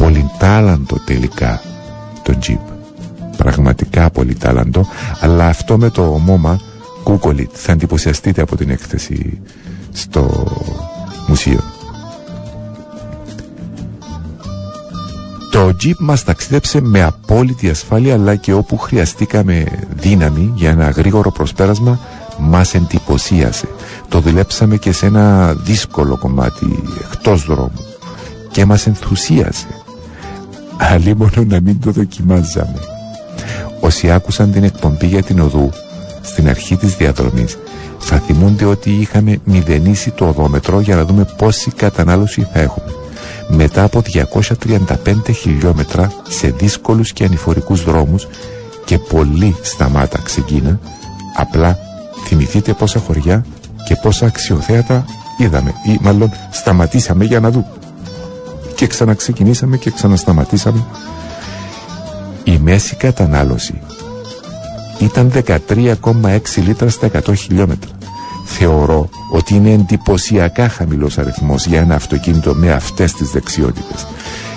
Πολυτάλαντο 0.00 0.96
τελικά 1.04 1.60
το 2.22 2.38
Jeep. 2.46 2.72
Πραγματικά 3.36 4.10
πολυτάλαντο, 4.10 4.86
αλλά 5.20 5.46
αυτό 5.46 5.78
με 5.78 5.90
το 5.90 6.02
μόμα 6.02 6.60
Google 7.04 7.36
it, 7.36 7.48
θα 7.52 7.72
εντυπωσιαστείτε 7.72 8.42
από 8.42 8.56
την 8.56 8.70
έκθεση 8.70 9.40
στο 9.92 10.46
μουσείο. 11.26 11.60
Το 15.50 15.76
Jeep 15.82 15.96
μας 15.98 16.24
ταξίδεψε 16.24 16.80
με 16.80 17.02
απόλυτη 17.02 17.70
ασφάλεια 17.70 18.14
αλλά 18.14 18.36
και 18.36 18.52
όπου 18.52 18.78
χρειαστήκαμε 18.78 19.64
δύναμη 19.96 20.52
για 20.54 20.70
ένα 20.70 20.90
γρήγορο 20.90 21.30
προσπέρασμα 21.30 21.98
μας 22.38 22.74
εντυπωσίασε. 22.74 23.68
Το 24.08 24.20
δουλέψαμε 24.20 24.76
και 24.76 24.92
σε 24.92 25.06
ένα 25.06 25.54
δύσκολο 25.54 26.18
κομμάτι 26.18 26.82
εκτός 27.12 27.44
δρόμου 27.44 27.84
και 28.50 28.64
μας 28.64 28.86
ενθουσίασε. 28.86 29.66
Αλλή 30.82 31.16
μόνο 31.16 31.44
να 31.46 31.60
μην 31.60 31.80
το 31.80 31.90
δοκιμάζαμε. 31.90 32.78
Όσοι 33.80 34.10
άκουσαν 34.10 34.52
την 34.52 34.64
εκπομπή 34.64 35.06
για 35.06 35.22
την 35.22 35.40
οδού 35.40 35.70
στην 36.22 36.48
αρχή 36.48 36.76
της 36.76 36.94
διαδρομής 36.96 37.58
θα 37.98 38.16
θυμούνται 38.18 38.64
ότι 38.64 38.90
είχαμε 38.90 39.38
μηδενίσει 39.44 40.10
το 40.10 40.28
οδόμετρο 40.28 40.80
για 40.80 40.96
να 40.96 41.04
δούμε 41.04 41.26
πόση 41.36 41.70
κατανάλωση 41.70 42.48
θα 42.52 42.60
έχουμε 42.60 42.92
μετά 43.48 43.82
από 43.84 44.02
235 44.12 44.86
χιλιόμετρα 45.34 46.12
σε 46.28 46.48
δύσκολους 46.50 47.12
και 47.12 47.24
ανηφορικούς 47.24 47.84
δρόμους 47.84 48.26
και 48.84 48.98
πολύ 48.98 49.56
σταμάτα 49.62 50.18
ξεκίνα 50.24 50.80
απλά 51.36 51.78
θυμηθείτε 52.26 52.72
πόσα 52.72 52.98
χωριά 52.98 53.44
και 53.86 53.96
πόσα 54.02 54.26
αξιοθέατα 54.26 55.04
είδαμε 55.38 55.72
ή 55.86 55.98
μάλλον 56.00 56.30
σταματήσαμε 56.50 57.24
για 57.24 57.40
να 57.40 57.50
δούμε 57.50 57.66
και 58.80 58.86
ξαναξεκινήσαμε 58.86 59.76
και 59.76 59.90
ξανασταματήσαμε 59.90 60.84
η 62.44 62.58
μέση 62.58 62.96
κατανάλωση 62.96 63.80
ήταν 64.98 65.32
13,6 65.34 66.40
λίτρα 66.56 66.88
στα 66.88 67.10
100 67.26 67.34
χιλιόμετρα 67.36 67.90
θεωρώ 68.44 69.08
ότι 69.32 69.54
είναι 69.54 69.72
εντυπωσιακά 69.72 70.68
χαμηλός 70.68 71.18
αριθμός 71.18 71.66
για 71.66 71.80
ένα 71.80 71.94
αυτοκίνητο 71.94 72.54
με 72.54 72.72
αυτές 72.72 73.12
τις 73.12 73.30
δεξιότητες. 73.30 74.06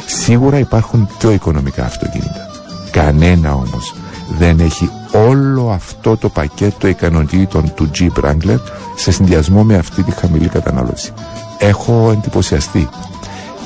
Σίγουρα 0.06 0.58
υπάρχουν 0.58 1.08
πιο 1.18 1.32
οικονομικά 1.32 1.84
αυτοκίνητα. 1.86 2.50
Κανένα 2.92 3.54
όμως 3.54 3.96
δεν 4.38 4.60
έχει 4.60 4.90
όλο 5.28 5.70
αυτό 5.72 6.18
το 6.18 6.30
πακέτο 6.30 6.88
ικανοτήτων 6.88 7.74
του 7.74 7.90
Jeep 8.00 8.24
Wrangler 8.24 8.60
σε 8.96 9.12
συνδυασμό 9.12 9.64
με 9.64 9.76
αυτή 9.76 10.04
τη 10.04 10.12
χαμηλή 10.12 10.48
κατανάλωση. 10.48 11.12
Έχω 11.60 12.10
εντυπωσιαστεί. 12.12 12.90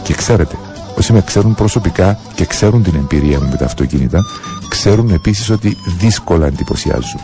Και 0.07 0.13
ξέρετε, 0.13 0.55
όσοι 0.97 1.13
με 1.13 1.21
ξέρουν 1.21 1.55
προσωπικά 1.55 2.19
και 2.35 2.45
ξέρουν 2.45 2.83
την 2.83 2.95
εμπειρία 2.95 3.39
μου 3.39 3.47
με 3.49 3.55
τα 3.55 3.65
αυτοκίνητα, 3.65 4.25
ξέρουν 4.69 5.09
επίσης 5.09 5.49
ότι 5.49 5.77
δύσκολα 5.99 6.45
εντυπωσιάζουν 6.47 7.19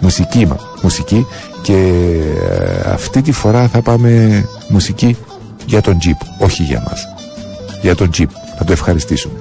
μουσική 0.00 0.46
μα, 0.46 0.56
μουσική 0.82 1.26
και 1.62 1.74
ε, 2.84 2.90
αυτή 2.90 3.22
τη 3.22 3.32
φορά 3.32 3.68
θα 3.68 3.82
πάμε 3.82 4.44
μουσική 4.68 5.16
για 5.66 5.80
τον 5.80 5.98
Jeep, 6.04 6.26
όχι 6.38 6.62
για 6.62 6.82
μας. 6.88 7.08
Για 7.82 7.94
τον 7.94 8.10
Jeep, 8.18 8.26
θα 8.58 8.64
το 8.64 8.72
ευχαριστήσουμε. 8.72 9.34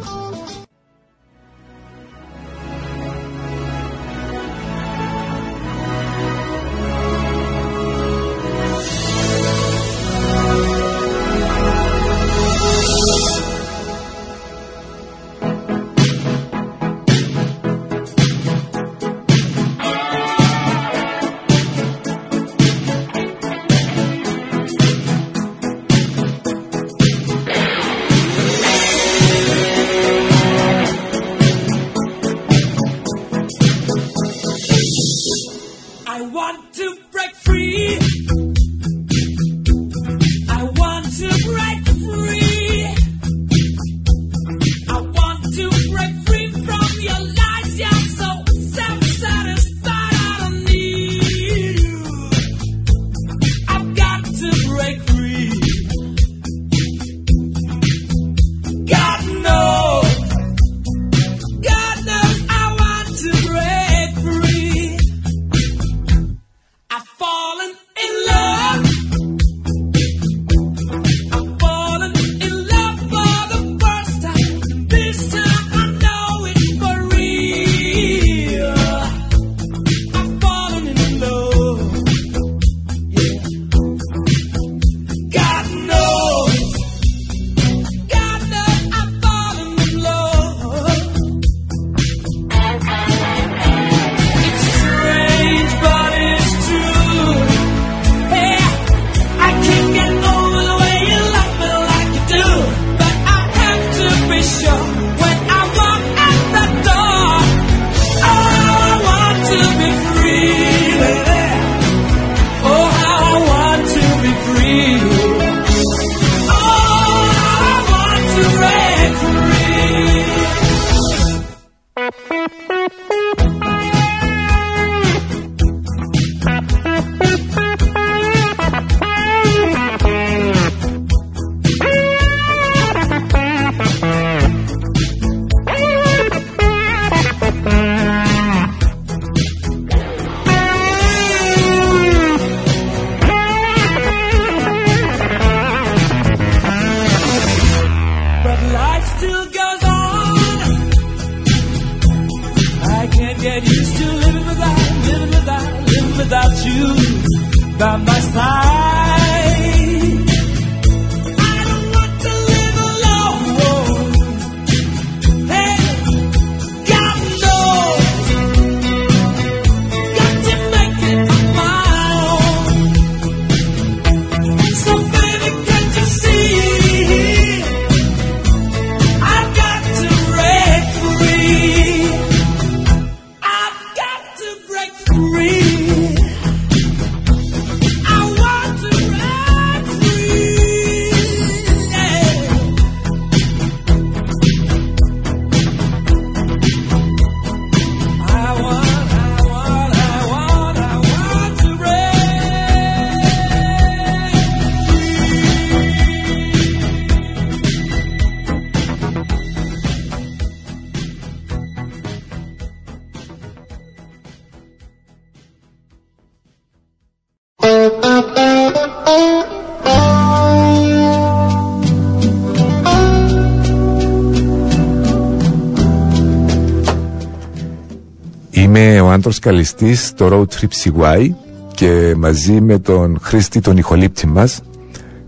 Άντρος 229.09 229.39
Καλιστής 229.39 230.07
στο 230.07 230.27
Road 230.31 230.59
Trip 230.59 230.91
CY 231.15 231.29
και 231.73 232.13
μαζί 232.17 232.61
με 232.61 232.79
τον 232.79 233.17
Χρήστη 233.21 233.59
τον 233.61 233.77
ηχολήπτη 233.77 234.27
μας 234.27 234.61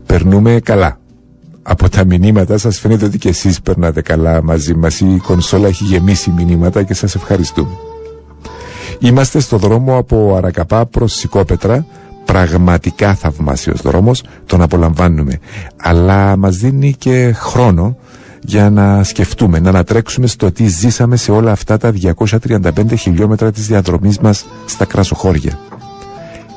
περνούμε 0.06 0.60
καλά. 0.64 1.00
Από 1.62 1.90
τα 1.90 2.06
μηνύματα 2.06 2.58
σας 2.58 2.80
φαίνεται 2.80 3.06
ότι 3.06 3.18
και 3.18 3.30
εσείς 3.30 3.62
περνάτε 3.62 4.02
καλά 4.02 4.44
μαζί 4.44 4.74
μας. 4.76 5.00
Η 5.00 5.22
κονσόλα 5.24 5.68
έχει 5.68 5.84
γεμίσει 5.84 6.32
μηνύματα 6.32 6.84
και 6.84 6.94
σας 6.94 7.16
ευχαριστούμε. 7.16 7.70
Είμαστε 9.00 9.40
στο 9.40 9.58
δρόμο 9.58 9.98
από 9.98 10.36
Αρακαπά 10.36 10.86
προς 10.86 11.14
Σικόπετρα 11.14 11.86
πραγματικά 12.26 13.16
θαυμάσιος 13.16 13.82
δρόμος, 13.82 14.24
τον 14.46 14.62
απολαμβάνουμε. 14.62 15.40
Αλλά 15.78 16.38
μας 16.38 16.56
δίνει 16.58 16.94
και 16.94 17.32
χρόνο 17.36 17.98
για 18.42 18.70
να 18.70 19.04
σκεφτούμε, 19.04 19.60
να 19.60 19.70
ανατρέξουμε 19.70 20.28
στο 20.28 20.52
τι 20.52 20.68
ζήσαμε 20.68 21.16
σε 21.16 21.32
όλα 21.32 21.52
αυτά 21.52 21.78
τα 21.78 21.94
235 22.02 22.94
χιλιόμετρα 22.98 23.52
της 23.52 23.68
διαδρομής 23.68 24.20
μας 24.20 24.46
στα 24.66 24.86
κρασοχώρια. 24.86 25.60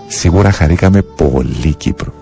Σίγουρα 0.08 0.50
χαρήκαμε 0.50 1.02
πολύ 1.02 1.74
Κύπρο. 1.76 2.12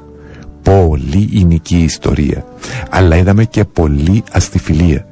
Πολύ 0.63 1.29
ηνική 1.33 1.79
ιστορία. 1.79 2.45
Αλλά 2.91 3.17
είδαμε 3.17 3.45
και 3.45 3.65
πολύ 3.65 4.23
αστιφιλία. 4.33 5.07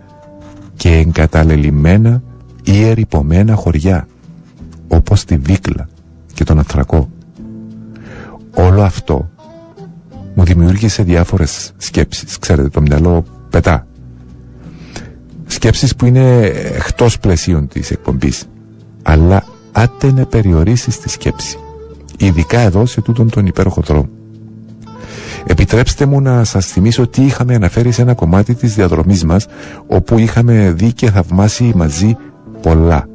Και 0.76 0.96
εγκαταλελειμμένα 0.96 2.22
ή 2.64 2.84
ερυπωμένα 2.84 3.54
χωριά. 3.54 4.08
Όπως 4.88 5.24
τη 5.24 5.36
Βίκλα 5.36 5.88
και 6.34 6.44
τον 6.44 6.58
Αθρακό. 6.58 7.08
Όλο 8.54 8.82
αυτό 8.82 9.30
μου 10.34 10.44
δημιούργησε 10.44 11.02
διάφορες 11.02 11.72
σκέψεις. 11.76 12.38
Ξέρετε, 12.38 12.68
το 12.68 12.80
μυαλό 12.80 13.24
πετά 13.50 13.87
σκέψεις 15.48 15.96
που 15.96 16.06
είναι 16.06 16.40
εκτός 16.76 17.18
πλαισίων 17.18 17.68
της 17.68 17.90
εκπομπής. 17.90 18.44
Αλλά 19.02 19.44
άτε 19.72 20.12
να 20.12 20.26
περιορίσεις 20.26 20.98
τη 20.98 21.08
σκέψη 21.08 21.58
ειδικά 22.18 22.60
εδώ 22.60 22.86
σε 22.86 23.00
τούτον 23.00 23.30
τον 23.30 23.46
υπέροχο 23.46 23.80
δρόμο. 23.80 24.08
Επιτρέψτε 25.46 26.06
μου 26.06 26.20
να 26.20 26.44
σας 26.44 26.66
θυμίσω 26.66 27.06
τι 27.06 27.24
είχαμε 27.24 27.54
αναφέρει 27.54 27.92
σε 27.92 28.02
ένα 28.02 28.14
κομμάτι 28.14 28.54
της 28.54 28.74
διαδρομής 28.74 29.24
μας 29.24 29.46
όπου 29.86 30.18
είχαμε 30.18 30.72
δει 30.72 30.92
και 30.92 31.10
θαυμάσει 31.10 31.72
μαζί 31.76 32.16
πολλά. 32.62 33.08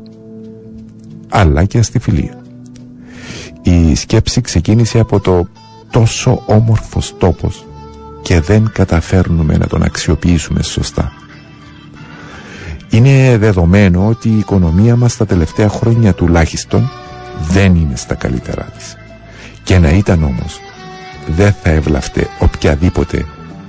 Αλλά 1.30 1.64
και 1.64 1.78
αστιφιλία. 1.78 2.42
Η 3.62 3.96
σκέψη 3.96 4.42
ξεκίνησε 4.42 5.00
από 5.00 5.20
το 5.20 5.48
τόσο 5.92 6.44
όμορφος 6.46 7.16
τόπος 7.18 7.66
και 8.22 8.40
δεν 8.40 8.70
καταφέρνουμε 8.74 9.58
να 9.58 9.68
τον 9.68 9.84
αξιοποιήσουμε 9.84 10.64
σωστά 10.64 11.12
είναι 12.94 13.38
δεδομένο 13.38 14.08
ότι 14.08 14.30
η 14.30 14.38
οικονομία 14.38 14.96
μας 14.96 15.18
τα 15.18 15.26
τελευταία 15.26 15.70
χρόνια 15.70 16.14
τουλάχιστον 16.14 16.92
δεν 17.50 17.76
είναι 17.76 17.96
στα 17.96 18.16
καλύτερά 18.16 18.64
της. 18.78 18.96
Και 19.64 19.80
να 19.80 19.90
ήταν 19.90 20.24
όμως, 20.24 20.60
δεν 21.28 21.54
θα 21.64 21.70
ευλαφτε 21.70 22.28
οποιαδήποτε 22.40 23.26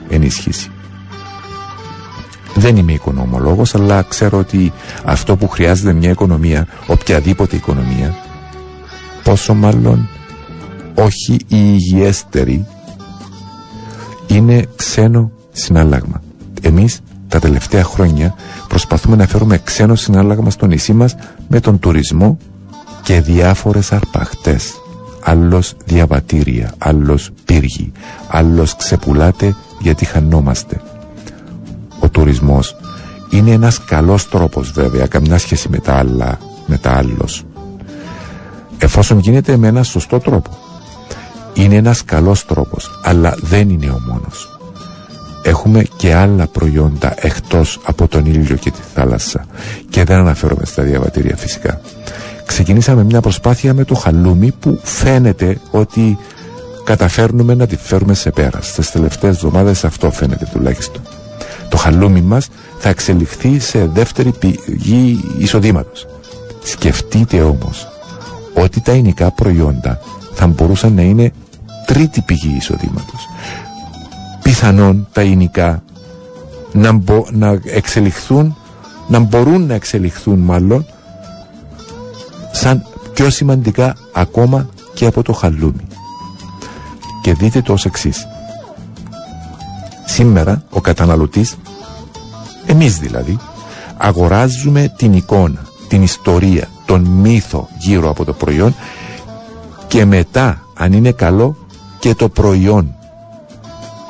ενίσχυση. 0.09 0.71
Δεν 2.55 2.77
είμαι 2.77 2.93
οικονομολόγος, 2.93 3.75
αλλά 3.75 4.03
ξέρω 4.03 4.39
ότι 4.39 4.73
αυτό 5.05 5.37
που 5.37 5.49
χρειάζεται 5.49 5.93
μια 5.93 6.11
οικονομία, 6.11 6.67
οποιαδήποτε 6.87 7.57
οικονομία, 7.57 8.15
πόσο 9.23 9.55
μάλλον 9.55 10.09
όχι 10.95 11.33
η 11.33 11.47
υγιέστερη, 11.49 12.67
είναι 14.27 14.67
ξένο 14.77 15.31
συνάλλαγμα. 15.53 16.23
Εμείς 16.61 17.01
τα 17.29 17.41
τελευταία 17.41 17.85
χρόνια 17.85 18.35
προσπαθούμε 18.75 19.17
να 19.17 19.27
φέρουμε 19.27 19.59
ξένο 19.59 19.95
συνάλλαγμα 19.95 20.51
στο 20.51 20.67
νησί 20.67 20.93
μας 20.93 21.17
με 21.49 21.61
τον 21.61 21.79
τουρισμό 21.79 22.39
και 23.03 23.21
διάφορες 23.21 23.93
αρπαχτές. 23.93 24.73
Άλλος 25.23 25.75
διαβατήρια, 25.85 26.75
άλλος 26.79 27.31
πύργη, 27.45 27.93
άλλος 28.29 28.77
ξεπουλάτε 28.77 29.57
γιατί 29.81 30.05
χανόμαστε. 30.05 30.81
Ο 32.01 32.09
τουρισμός 32.09 32.77
είναι 33.31 33.51
ένας 33.51 33.85
καλός 33.85 34.29
τρόπος 34.29 34.71
βέβαια, 34.71 35.07
καμιά 35.07 35.39
σχέση 35.39 35.69
με 35.69 35.79
τα 35.79 35.95
άλλα, 35.95 36.39
με 36.67 36.79
τα 36.79 36.91
άλλος. 36.91 37.43
Εφόσον 38.79 39.19
γίνεται 39.19 39.57
με 39.57 39.69
ένα 39.69 39.83
σωστό 39.83 40.19
τρόπο. 40.19 40.51
Είναι 41.55 41.75
ένας 41.75 42.05
καλός 42.05 42.45
τρόπος, 42.45 43.01
αλλά 43.03 43.35
δεν 43.41 43.69
είναι 43.71 43.91
ο 43.91 44.01
μόνος 44.07 44.54
έχουμε 45.45 45.83
και 45.97 46.15
άλλα 46.15 46.47
προϊόντα 46.47 47.15
εκτός 47.17 47.81
από 47.85 48.09
τον 48.09 48.27
ήλιο 48.27 48.57
και 48.57 48.71
τη 48.71 48.81
θάλασσα 48.95 49.47
και 49.91 50.05
δεν 50.05 50.17
αναφέρομαι 50.19 50.65
στα 50.65 50.83
διαβατήρια 50.83 51.37
φυσικά. 51.37 51.81
Ξεκινήσαμε 52.47 53.05
μια 53.05 53.21
προσπάθεια 53.21 53.75
με 53.75 53.85
το 53.85 53.95
χαλούμι 53.95 54.53
που 54.61 54.81
φαίνεται 54.83 55.59
ότι 55.71 56.19
καταφέρνουμε 56.85 57.55
να 57.55 57.67
τη 57.67 57.77
φέρουμε 57.77 58.15
σε 58.15 58.31
πέρα. 58.31 58.59
Στις 58.63 58.91
τελευταίες 58.91 59.35
εβδομάδες 59.37 59.85
αυτό 59.85 60.11
φαίνεται 60.11 60.49
τουλάχιστον. 60.53 61.03
Το 61.69 61.77
χαλούμι 61.77 62.21
μας 62.21 62.49
θα 62.79 62.89
εξελιχθεί 62.89 63.59
σε 63.59 63.87
δεύτερη 63.87 64.33
πηγή 64.39 65.21
εισοδήματος. 65.39 66.07
Σκεφτείτε 66.63 67.41
όμως 67.41 67.89
ότι 68.55 68.81
τα 68.81 68.93
υλικά 68.93 69.31
προϊόντα 69.31 70.01
θα 70.35 70.47
μπορούσαν 70.47 70.93
να 70.95 71.03
είναι 71.03 71.33
τρίτη 71.87 72.21
πηγή 72.21 72.57
εισοδήματος 72.59 73.29
πιθανόν 74.45 75.09
τα 75.13 75.23
υλικά 75.23 75.83
να, 76.73 76.93
μπο, 76.93 77.25
να 77.31 77.61
εξελιχθούν, 77.65 78.57
να 79.09 79.19
μπορούν 79.19 79.67
να 79.67 79.75
εξελιχθούν 79.75 80.39
μάλλον 80.39 80.87
σαν 82.53 82.87
πιο 83.15 83.31
σημαντικά 83.31 83.97
ακόμα 84.13 84.69
και 84.95 85.07
από 85.07 85.23
το 85.23 85.33
χαλούμι. 85.33 85.87
Και 87.23 87.35
δείτε 87.35 87.63
το 87.63 87.73
ως 87.73 87.85
εξής. 87.85 88.27
Σήμερα 90.05 90.63
ο 90.71 90.81
καταναλωτής, 90.81 91.57
εμείς 92.67 92.99
δηλαδή, 92.99 93.39
αγοράζουμε 93.97 94.93
την 94.97 95.13
εικόνα, 95.13 95.63
την 95.89 96.03
ιστορία, 96.03 96.69
τον 96.85 97.01
μύθο 97.01 97.69
γύρω 97.79 98.11
από 98.11 98.25
το 98.25 98.33
προϊόν 98.33 98.75
και 99.87 100.05
μετά 100.05 100.63
αν 100.75 100.93
είναι 100.93 101.13
καλό 101.13 101.57
και 101.99 102.15
το 102.15 102.29
προϊόν 102.29 102.94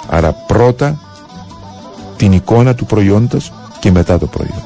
Άρα 0.09 0.33
πρώτα 0.33 0.99
την 2.17 2.33
εικόνα 2.33 2.75
του 2.75 2.87
προϊόντος 2.87 3.53
και 3.81 3.91
μετά 3.91 4.19
το 4.19 4.27
προϊόν. 4.27 4.63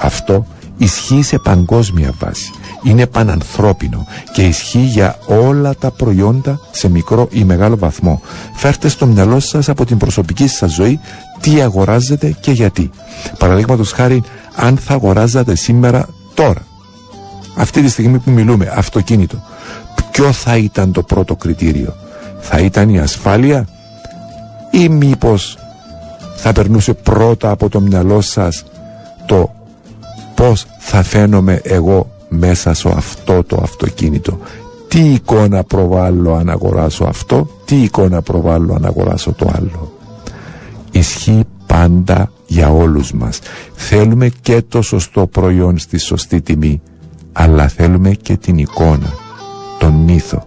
Αυτό 0.00 0.46
ισχύει 0.76 1.22
σε 1.22 1.38
παγκόσμια 1.38 2.12
βάση. 2.18 2.50
Είναι 2.82 3.06
πανανθρώπινο 3.06 4.06
και 4.32 4.42
ισχύει 4.46 4.78
για 4.78 5.18
όλα 5.26 5.74
τα 5.74 5.90
προϊόντα 5.90 6.60
σε 6.70 6.88
μικρό 6.88 7.28
ή 7.30 7.44
μεγάλο 7.44 7.76
βαθμό. 7.76 8.20
Φέρτε 8.54 8.88
στο 8.88 9.06
μυαλό 9.06 9.40
σας 9.40 9.68
από 9.68 9.84
την 9.84 9.96
προσωπική 9.98 10.46
σας 10.48 10.72
ζωή 10.72 11.00
τι 11.40 11.60
αγοράζετε 11.60 12.36
και 12.40 12.50
γιατί. 12.50 12.90
Παραδείγματος 13.38 13.92
χάρη 13.92 14.22
αν 14.54 14.76
θα 14.76 14.94
αγοράζατε 14.94 15.54
σήμερα 15.54 16.08
τώρα 16.34 16.60
αυτή 17.56 17.82
τη 17.82 17.88
στιγμή 17.88 18.18
που 18.18 18.30
μιλούμε 18.30 18.72
αυτοκίνητο 18.76 19.42
ποιο 20.16 20.32
θα 20.32 20.56
ήταν 20.56 20.92
το 20.92 21.02
πρώτο 21.02 21.36
κριτήριο; 21.36 21.96
Θα 22.40 22.58
ήταν 22.58 22.88
η 22.88 22.98
ασφάλεια; 22.98 23.68
Ή 24.70 24.88
μήπως 24.88 25.58
θα 26.36 26.52
περνούσε 26.52 26.92
πρώτα 26.94 27.50
από 27.50 27.68
το 27.68 27.80
μυαλό 27.80 28.20
σας 28.20 28.64
το 29.26 29.54
πώς 30.34 30.66
θα 30.78 31.02
φαίνομαι 31.02 31.60
εγώ 31.62 32.10
μέσα 32.28 32.74
σε 32.74 32.88
αυτό 32.88 33.42
το 33.44 33.58
αυτοκίνητο. 33.62 34.38
Τι 34.88 35.12
εικόνα 35.12 35.64
προβάλλω 35.64 36.34
αν 36.34 36.50
αγοράσω 36.50 37.04
αυτό 37.04 37.48
τι 37.64 37.82
εικόνα 37.82 38.22
προβάλλω 38.22 38.74
αν 38.74 38.84
αγοράσω 38.84 39.32
το 39.32 39.50
άλλο. 39.56 39.92
Ισχύει 40.90 41.44
πάντα 41.66 42.30
για 42.46 42.70
όλους 42.70 43.12
μας. 43.12 43.38
Θέλουμε 43.74 44.28
και 44.42 44.62
το 44.68 44.82
σωστό 44.82 45.26
προϊόν 45.26 45.78
στη 45.78 45.98
σωστή 45.98 46.40
τιμή 46.40 46.80
αλλά 47.32 47.68
θέλουμε 47.68 48.10
και 48.10 48.36
την 48.36 48.58
εικόνα 48.58 49.12
τον 49.78 49.92
μύθο 49.92 50.44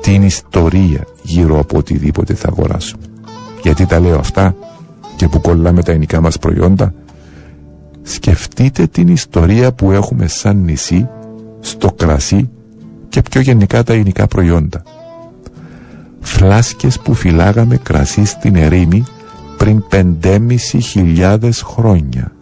την 0.00 0.22
ιστορία 0.22 1.06
γύρω 1.22 1.58
από 1.58 1.78
οτιδήποτε 1.78 2.34
θα 2.34 2.48
αγοράσουμε 2.48 3.02
γιατί 3.62 3.86
τα 3.86 4.00
λέω 4.00 4.18
αυτά 4.18 4.54
και 5.16 5.28
που 5.28 5.40
κολλάμε 5.40 5.82
τα 5.82 5.90
ελληνικά 5.90 6.20
μας 6.20 6.38
προϊόντα. 6.38 6.94
Σκεφτείτε 8.02 8.86
την 8.86 9.08
ιστορία 9.08 9.72
που 9.72 9.92
έχουμε 9.92 10.26
σαν 10.26 10.56
νησί 10.56 11.08
στο 11.60 11.92
κρασί 11.92 12.50
και 13.08 13.22
πιο 13.22 13.40
γενικά 13.40 13.82
τα 13.82 13.92
ελληνικά 13.92 14.26
προϊόντα. 14.26 14.82
Φλάσκες 16.20 16.98
που 17.00 17.14
φυλάγαμε 17.14 17.76
κρασί 17.76 18.24
στην 18.24 18.56
ερήμη 18.56 19.04
πριν 19.56 19.84
πεντέμισι 19.88 20.80
χιλιάδες 20.80 21.62
χρόνια. 21.62 22.32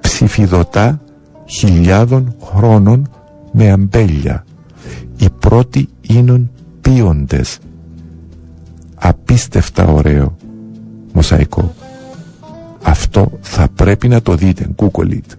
Ψηφιδωτά 0.00 1.00
χιλιάδων 1.46 2.34
χρόνων 2.44 3.10
με 3.52 3.70
αμπέλια. 3.70 4.44
Οι 5.16 5.28
πρώτοι 5.38 5.88
ίνων 6.00 6.50
πίοντες 6.80 7.58
απίστευτα 8.94 9.86
ωραίο 9.86 10.36
μοσαϊκό. 11.12 11.74
Αυτό 12.82 13.38
θα 13.40 13.68
πρέπει 13.74 14.08
να 14.08 14.22
το 14.22 14.34
δείτε. 14.34 14.68
Google 14.76 15.10
it. 15.10 15.36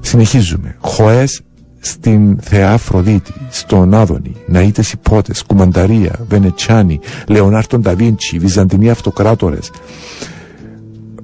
Συνεχίζουμε. 0.00 0.76
Χοές 0.80 1.40
στην 1.80 2.38
Θεά 2.40 2.72
Αφροδίτη, 2.72 3.32
στον 3.50 3.94
Άδωνη, 3.94 4.32
Ναΐτες 4.52 4.92
Υπότες, 4.92 5.42
Κουμανταρία, 5.42 6.12
Βενετσάνη, 6.28 7.00
Λεωνάρτον 7.28 7.80
Νταβίντσι, 7.80 8.38
Βυζαντινοί 8.38 8.90
Αυτοκράτορες, 8.90 9.70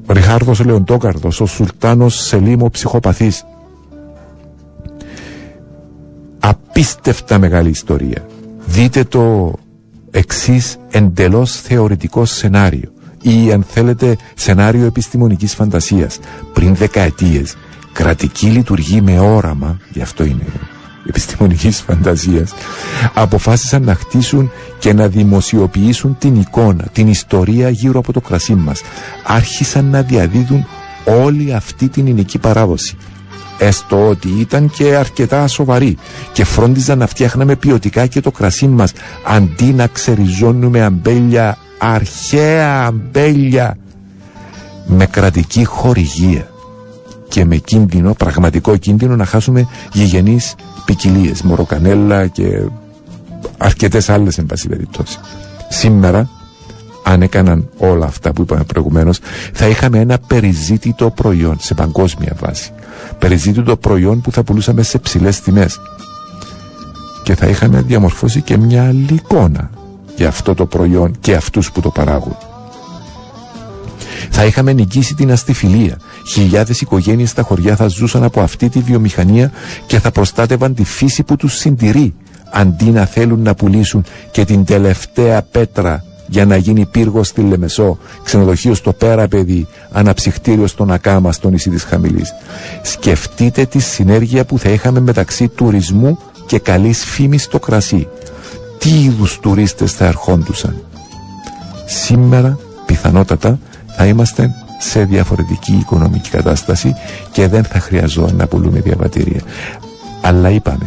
Ριχάρδος 0.09 0.65
Λεοντόκαρδος, 0.65 1.41
ο 1.41 1.47
Σουλτάνος 1.47 2.15
Σελίμο 2.15 2.71
Ψυχοπαθής. 2.71 3.45
Απίστευτα 6.39 7.39
μεγάλη 7.39 7.69
ιστορία. 7.71 8.27
Δείτε 8.67 9.05
το 9.05 9.53
εξής 10.11 10.77
εντελώς 10.91 11.61
θεωρητικό 11.61 12.25
σενάριο 12.25 12.92
ή 13.23 13.53
αν 13.53 13.65
θέλετε 13.69 14.17
σενάριο 14.35 14.85
επιστημονικής 14.87 15.55
φαντασίας. 15.55 16.19
Πριν 16.53 16.75
δεκαετίες 16.75 17.57
κρατική 17.93 18.47
λειτουργεί 18.47 19.01
με 19.01 19.19
όραμα 19.21 19.79
γι' 19.93 20.03
αυτό 20.03 20.25
είναι 20.25 20.45
επιστημονικής 21.09 21.81
φαντασίας 21.81 22.53
αποφάσισαν 23.15 23.83
να 23.83 23.95
χτίσουν 23.95 24.51
και 24.79 24.93
να 24.93 25.09
δημοσιοποιήσουν 25.09 26.17
την 26.19 26.35
εικόνα 26.35 26.85
την 26.93 27.09
ιστορία 27.09 27.69
γύρω 27.71 27.99
από 27.99 28.13
το 28.13 28.21
κρασί 28.21 28.55
μας. 28.55 28.81
Άρχισαν 29.27 29.85
να 29.85 30.03
διαδίδουν 30.03 30.67
όλη 31.25 31.55
αυτή 31.55 31.89
την 31.89 32.07
εινική 32.07 32.39
παράδοση 32.39 32.97
έστω 33.63 34.09
ότι 34.09 34.29
ήταν 34.29 34.71
και 34.71 34.95
αρκετά 34.97 35.47
σοβαρή 35.49 35.97
και 36.33 36.45
φρόντιζαν 36.45 36.99
να 36.99 37.07
φτιάχναμε 37.07 37.57
ποιοτικά 37.57 38.07
και 38.07 38.21
το 38.21 38.31
κρασί 38.31 38.67
μας 38.67 38.93
αντί 39.27 39.65
να 39.65 39.87
ξεριζώνουμε 39.87 40.83
αμπέλια 40.83 41.59
αρχαία 41.79 42.85
αμπέλια 42.85 43.77
με 44.87 45.07
κρατική 45.07 45.65
χορηγία 45.65 46.47
και 47.29 47.45
με 47.45 47.57
κίνδυνο, 47.57 48.15
πραγματικό 48.15 48.77
κίνδυνο 48.77 49.17
να 49.17 49.25
χάσουμε 49.25 49.69
γηγενείς 49.93 50.55
ποικιλίες, 50.85 51.43
μοροκανέλα 51.43 52.27
και 52.27 52.63
αρκετές 53.59 54.09
άλλες 54.09 54.39
εν 54.39 54.47
πάση 54.47 54.69
περιπτώσει. 54.69 55.19
Σήμερα 55.69 56.29
αν 57.05 57.23
έκαναν 57.23 57.69
όλα 57.79 58.07
αυτά 58.07 58.33
που 58.33 58.43
είπαμε 58.43 58.65
προηγουμένως 58.65 59.19
θα 59.53 59.67
είχαμε 59.69 59.99
ένα 59.99 60.19
περιζήτητο 60.27 61.11
προϊόν 61.11 61.57
σε 61.61 61.75
παγκόσμια 61.75 62.37
βάση 62.41 62.73
περιζήτητο 63.19 63.77
προϊόν 63.77 64.21
που 64.21 64.33
θα 64.33 64.43
πουλούσαμε 64.43 64.83
σε 64.83 64.99
ψηλές 64.99 65.41
τιμές 65.41 65.81
και 67.23 67.35
θα 67.35 67.47
είχαμε 67.47 67.81
διαμορφώσει 67.81 68.41
και 68.41 68.57
μια 68.57 68.87
άλλη 68.87 69.07
εικόνα 69.15 69.71
για 70.17 70.29
αυτό 70.29 70.55
το 70.55 70.67
προϊόν 70.67 71.17
και 71.21 71.35
αυτούς 71.35 71.73
που 71.73 71.81
το 71.81 71.91
παράγουν. 71.91 72.37
Θα 74.31 74.45
είχαμε 74.45 74.73
νικήσει 74.73 75.15
την 75.15 75.31
αστιφιλία. 75.33 75.99
Χιλιάδες 76.33 76.81
οικογένειες 76.81 77.31
στα 77.31 77.43
χωριά 77.43 77.77
θα 77.77 77.87
ζούσαν 77.89 78.23
από 78.25 78.41
αυτή 78.41 78.69
τη 78.69 78.79
βιομηχανία 78.79 79.51
και 79.87 79.99
θα 79.99 80.11
προστάτευαν 80.11 80.75
τη 80.75 80.85
φύση 80.85 81.23
που 81.23 81.37
τους 81.37 81.55
συντηρεί 81.57 82.15
αντί 82.53 82.85
να 82.91 83.05
θέλουν 83.05 83.43
να 83.43 83.55
πουλήσουν 83.55 84.05
και 84.31 84.45
την 84.45 84.65
τελευταία 84.65 85.43
πέτρα 85.43 86.05
για 86.33 86.45
να 86.47 86.57
γίνει 86.57 86.87
πύργος 86.87 87.27
στη 87.29 87.41
Λεμεσό, 87.41 87.99
ξενοδοχείο 88.25 88.75
στο 88.75 88.93
Πέρα 88.93 89.29
παιδί, 89.29 89.67
αναψυχτήριο 89.93 90.67
στον 90.67 90.91
Ακάμα 90.91 91.33
στο 91.33 91.49
νησί 91.51 91.71
της 91.71 91.83
Χαμηλής. 91.85 92.33
Σκεφτείτε 92.83 93.65
τη 93.65 93.79
συνέργεια 93.79 94.45
που 94.45 94.59
θα 94.59 94.69
είχαμε 94.69 95.01
μεταξύ 95.01 95.49
τουρισμού 95.49 96.19
και 96.47 96.59
καλής 96.59 97.05
φήμης 97.05 97.43
στο 97.43 97.59
κρασί 97.59 98.09
τι 98.79 99.03
είδους 99.03 99.39
τουρίστες 99.39 99.93
θα 99.93 100.05
ερχόντουσαν. 100.05 100.75
Σήμερα 101.87 102.59
πιθανότατα 102.87 103.59
θα 103.97 104.07
είμαστε 104.07 104.51
σε 104.79 105.05
διαφορετική 105.05 105.73
οικονομική 105.73 106.31
κατάσταση 106.31 106.95
και 107.33 107.49
δεν 107.49 107.65
θα 107.65 107.81
χρειαζόταν 107.81 108.37
να 108.37 108.47
πουλούμε 108.47 108.81
διαβατήρια. 108.81 109.41
Αλλά 110.21 110.51
είπαμε, 110.51 110.87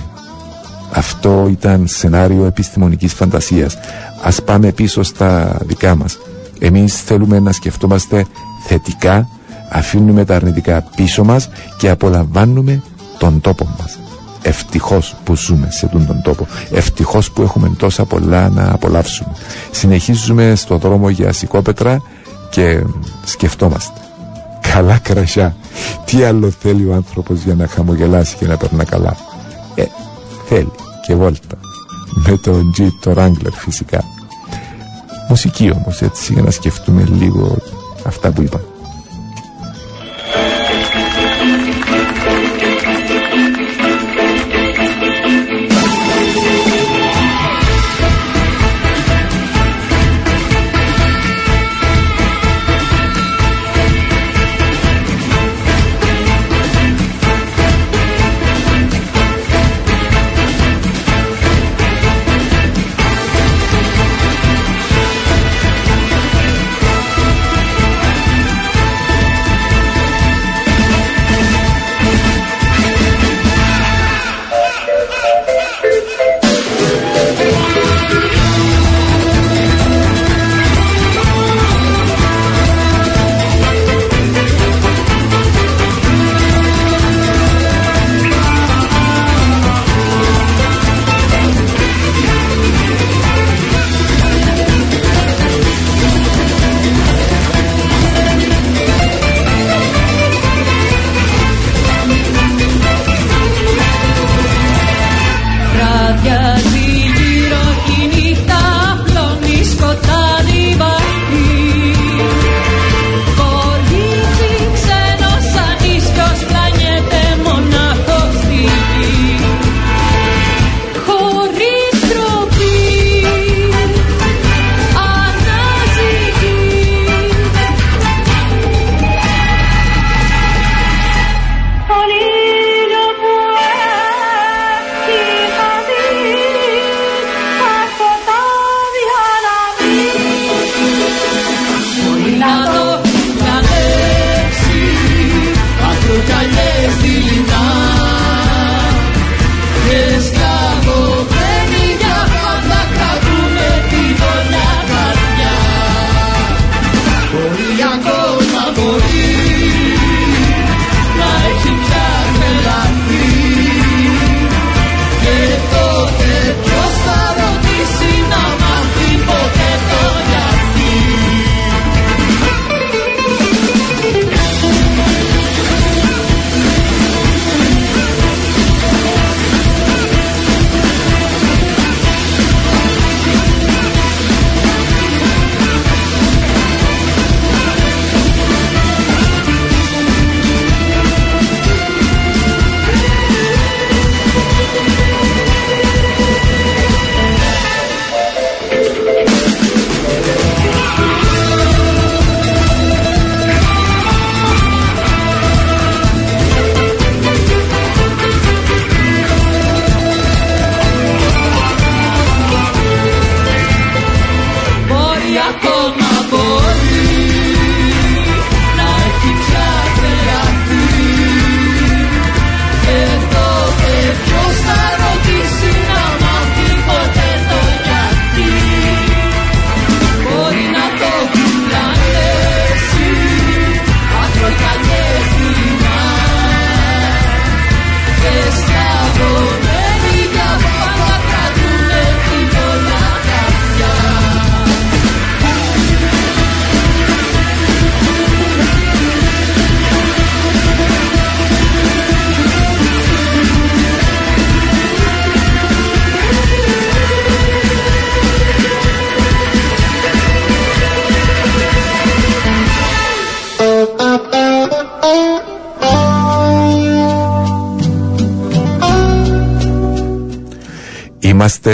αυτό 0.95 1.47
ήταν 1.51 1.87
σενάριο 1.87 2.45
επιστημονικής 2.45 3.13
φαντασίας. 3.13 3.77
Ας 4.23 4.43
πάμε 4.43 4.71
πίσω 4.71 5.03
στα 5.03 5.57
δικά 5.65 5.95
μας. 5.95 6.17
Εμείς 6.59 7.01
θέλουμε 7.01 7.39
να 7.39 7.51
σκεφτόμαστε 7.51 8.25
θετικά, 8.67 9.29
αφήνουμε 9.71 10.25
τα 10.25 10.35
αρνητικά 10.35 10.81
πίσω 10.95 11.23
μας 11.23 11.49
και 11.77 11.89
απολαμβάνουμε 11.89 12.81
τον 13.17 13.41
τόπο 13.41 13.75
μας. 13.79 13.99
Ευτυχώς 14.41 15.15
που 15.23 15.35
ζούμε 15.35 15.67
σε 15.71 15.85
αυτόν 15.85 16.05
τον 16.07 16.21
τόπο. 16.21 16.47
Ευτυχώς 16.71 17.31
που 17.31 17.41
έχουμε 17.41 17.71
τόσα 17.77 18.05
πολλά 18.05 18.49
να 18.49 18.71
απολαύσουμε. 18.73 19.31
Συνεχίζουμε 19.71 20.55
στο 20.55 20.77
δρόμο 20.77 21.09
για 21.09 21.31
σηκόπετρα 21.31 22.01
και 22.49 22.83
σκεφτόμαστε. 23.25 23.99
Καλά 24.73 24.97
κρασιά. 24.97 25.55
Τι 26.05 26.23
άλλο 26.23 26.49
θέλει 26.59 26.85
ο 26.85 26.93
άνθρωπος 26.93 27.43
για 27.43 27.55
να 27.55 27.67
χαμογελάσει 27.67 28.35
και 28.35 28.47
να 28.47 28.57
περνά 28.57 28.83
καλά; 28.83 29.15
Ε, 29.75 29.83
θέλει 30.47 30.71
και 31.07 31.15
βόλτα. 31.15 31.57
Με 32.27 32.37
το 32.37 32.59
Jeep, 32.77 32.89
το 33.01 33.13
Wrangler 33.17 33.51
φυσικά. 33.51 34.03
Μουσική 35.29 35.71
όμως 35.71 36.01
έτσι 36.01 36.33
για 36.33 36.41
να 36.41 36.51
σκεφτούμε 36.51 37.03
λίγο 37.03 37.57
αυτά 38.03 38.31
που 38.31 38.41
είπα. 38.41 38.74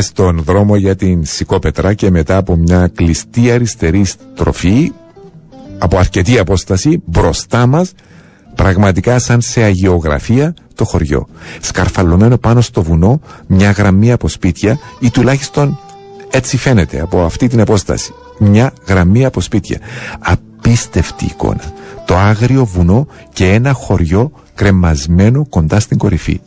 Στον 0.01 0.43
δρόμο 0.43 0.75
για 0.75 0.95
την 0.95 1.25
Σικόπετρα 1.25 1.93
και 1.93 2.09
μετά 2.09 2.37
από 2.37 2.55
μια 2.55 2.91
κλειστή 2.95 3.51
αριστερή 3.51 4.05
στροφή 4.05 4.91
από 5.77 5.97
αρκετή 5.97 6.39
απόσταση 6.39 7.01
μπροστά 7.05 7.65
μας 7.67 7.93
πραγματικά 8.55 9.19
σαν 9.19 9.41
σε 9.41 9.61
αγιογραφία 9.61 10.53
το 10.75 10.85
χωριό. 10.85 11.27
Σκαρφαλωμένο 11.61 12.37
πάνω 12.37 12.61
στο 12.61 12.83
βουνό 12.83 13.21
μια 13.47 13.71
γραμμή 13.71 14.11
από 14.11 14.27
σπίτια 14.27 14.79
ή 14.99 15.09
τουλάχιστον 15.11 15.79
έτσι 16.31 16.57
φαίνεται 16.57 17.01
από 17.01 17.21
αυτή 17.23 17.47
την 17.47 17.61
απόσταση. 17.61 18.13
Μια 18.39 18.73
γραμμή 18.87 19.25
από 19.25 19.41
σπίτια. 19.41 19.79
Απίστευτη 20.19 21.25
εικόνα. 21.25 21.73
Το 22.05 22.15
άγριο 22.17 22.65
βουνό 22.65 23.07
και 23.33 23.53
ένα 23.53 23.73
χωριό 23.73 24.31
κρεμασμένο 24.55 25.45
κοντά 25.49 25.79
στην 25.79 25.97
κορυφή. 25.97 26.39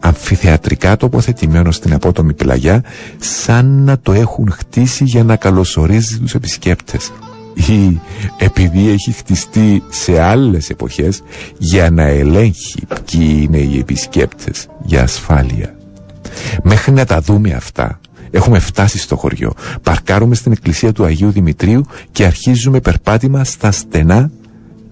Αμφιθεατρικά 0.00 0.96
τοποθετημένο 0.96 1.70
στην 1.72 1.92
απότομη 1.94 2.32
πλαγιά 2.32 2.82
σαν 3.18 3.66
να 3.66 3.98
το 3.98 4.12
έχουν 4.12 4.50
χτίσει 4.50 5.04
για 5.04 5.24
να 5.24 5.36
καλωσορίζει 5.36 6.18
τους 6.18 6.34
επισκέπτες 6.34 7.12
ή 7.54 8.00
επειδή 8.38 8.88
έχει 8.90 9.12
χτιστεί 9.12 9.82
σε 9.88 10.20
άλλες 10.20 10.70
εποχές 10.70 11.22
για 11.58 11.90
να 11.90 12.02
ελέγχει 12.02 12.82
ποιοι 13.10 13.40
είναι 13.42 13.58
οι 13.58 13.78
επισκέπτες 13.78 14.66
για 14.84 15.02
ασφάλεια. 15.02 15.74
Μέχρι 16.62 16.92
να 16.92 17.04
τα 17.04 17.20
δούμε 17.20 17.52
αυτά 17.52 18.00
έχουμε 18.30 18.58
φτάσει 18.58 18.98
στο 18.98 19.16
χωριό. 19.16 19.52
Παρκάρουμε 19.82 20.34
στην 20.34 20.52
εκκλησία 20.52 20.92
του 20.92 21.04
Αγίου 21.04 21.30
Δημητρίου 21.30 21.84
και 22.12 22.24
αρχίζουμε 22.24 22.80
περπάτημα 22.80 23.44
στα 23.44 23.70
στενά 23.70 24.30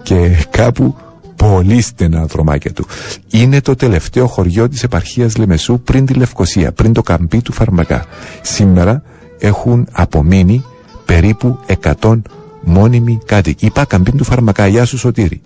και 0.02 0.36
κάπου 0.50 0.96
πολύ 1.36 1.80
στενά 1.80 2.24
δρομάκια 2.26 2.72
του. 2.72 2.86
Είναι 3.30 3.60
το 3.60 3.74
τελευταίο 3.74 4.26
χωριό 4.26 4.68
της 4.68 4.82
επαρχίας 4.82 5.36
Λεμεσού 5.36 5.80
πριν 5.80 6.06
τη 6.06 6.14
Λευκοσία, 6.14 6.72
πριν 6.72 6.92
το 6.92 7.02
καμπί 7.02 7.40
του 7.42 7.52
Φαρμακά. 7.52 8.04
Σήμερα 8.42 9.02
έχουν 9.38 9.88
απομείνει 9.92 10.64
περίπου 11.04 11.58
100 12.00 12.20
μόνιμοι 12.62 13.18
κάτοικοι. 13.26 13.66
Είπα 13.66 13.84
καμπίν 13.84 14.16
του 14.16 14.24
Φαρμακά, 14.24 14.66
γεια 14.66 14.84
σου 14.84 14.98
Σωτήρη. 14.98 15.40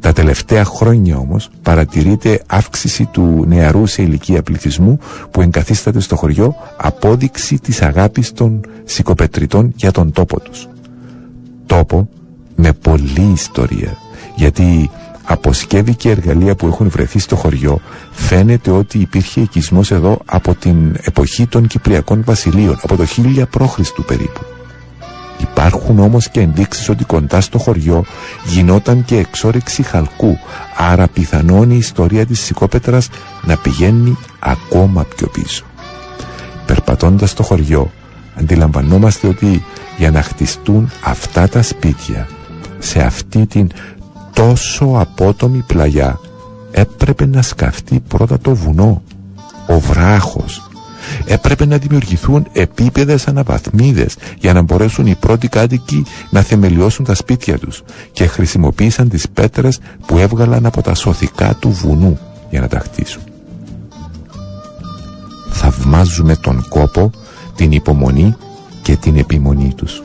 Τα 0.00 0.12
τελευταία 0.12 0.64
χρόνια 0.64 1.16
όμως 1.16 1.50
παρατηρείται 1.62 2.42
αύξηση 2.46 3.04
του 3.04 3.44
νεαρού 3.48 3.86
σε 3.86 4.02
ηλικία 4.02 4.42
πληθυσμού 4.42 4.98
που 5.30 5.40
εγκαθίσταται 5.40 6.00
στο 6.00 6.16
χωριό 6.16 6.54
απόδειξη 6.76 7.58
της 7.58 7.82
αγάπης 7.82 8.32
των 8.32 8.60
σικοπετριτών 8.84 9.72
για 9.76 9.90
τον 9.90 10.12
τόπο 10.12 10.40
τους. 10.40 10.68
Τόπο 11.66 12.08
με 12.56 12.72
πολλή 12.72 13.30
ιστορία 13.34 14.05
γιατί 14.36 14.90
από 15.24 15.52
σκεύη 15.52 15.94
και 15.94 16.10
εργαλεία 16.10 16.54
που 16.54 16.66
έχουν 16.66 16.88
βρεθεί 16.88 17.18
στο 17.18 17.36
χωριό 17.36 17.80
φαίνεται 18.10 18.70
ότι 18.70 18.98
υπήρχε 18.98 19.40
οικισμός 19.40 19.90
εδώ 19.90 20.18
από 20.24 20.54
την 20.54 20.96
εποχή 21.00 21.46
των 21.46 21.66
Κυπριακών 21.66 22.22
βασιλείων 22.24 22.78
από 22.82 22.96
το 22.96 23.04
1000 23.36 23.42
π.Χ. 23.50 23.78
περίπου. 24.06 24.40
Υπάρχουν 25.40 25.98
όμως 25.98 26.28
και 26.28 26.40
ενδείξεις 26.40 26.88
ότι 26.88 27.04
κοντά 27.04 27.40
στο 27.40 27.58
χωριό 27.58 28.04
γινόταν 28.44 29.04
και 29.04 29.16
εξόρυξη 29.16 29.82
χαλκού, 29.82 30.38
άρα 30.76 31.08
πιθανόν 31.08 31.70
η 31.70 31.76
ιστορία 31.78 32.26
της 32.26 32.40
Σικόπετρας 32.40 33.08
να 33.42 33.56
πηγαίνει 33.56 34.16
ακόμα 34.38 35.04
πιο 35.16 35.26
πίσω. 35.28 35.64
Περπατώντας 36.66 37.30
στο 37.30 37.42
χωριό, 37.42 37.90
αντιλαμβανόμαστε 38.38 39.26
ότι 39.26 39.64
για 39.96 40.10
να 40.10 40.22
χτιστούν 40.22 40.90
αυτά 41.04 41.48
τα 41.48 41.62
σπίτια, 41.62 42.28
σε 42.78 43.00
αυτή 43.00 43.46
την 43.46 43.68
τόσο 44.36 44.90
απότομη 44.94 45.64
πλαγιά, 45.66 46.20
έπρεπε 46.70 47.26
να 47.26 47.42
σκαφτεί 47.42 48.00
πρώτα 48.08 48.38
το 48.38 48.54
βουνό, 48.54 49.02
ο 49.68 49.78
βράχος, 49.78 50.70
έπρεπε 51.26 51.66
να 51.66 51.76
δημιουργηθούν 51.76 52.46
επίπεδες 52.52 53.26
αναβαθμίδες 53.28 54.16
για 54.38 54.52
να 54.52 54.62
μπορέσουν 54.62 55.06
οι 55.06 55.14
πρώτοι 55.14 55.48
κάτοικοι 55.48 56.04
να 56.30 56.40
θεμελιώσουν 56.42 57.04
τα 57.04 57.14
σπίτια 57.14 57.58
τους 57.58 57.82
και 58.12 58.26
χρησιμοποίησαν 58.26 59.08
τις 59.08 59.28
πέτρες 59.28 59.78
που 60.06 60.18
έβγαλαν 60.18 60.66
από 60.66 60.82
τα 60.82 60.94
σωθικά 60.94 61.54
του 61.54 61.70
βουνού 61.70 62.18
για 62.50 62.60
να 62.60 62.68
τα 62.68 62.78
χτίσουν. 62.78 63.22
Θαυμάζουμε 65.50 66.36
τον 66.36 66.66
κόπο, 66.68 67.10
την 67.54 67.72
υπομονή 67.72 68.36
και 68.82 68.96
την 68.96 69.16
επιμονή 69.16 69.72
τους. 69.76 70.02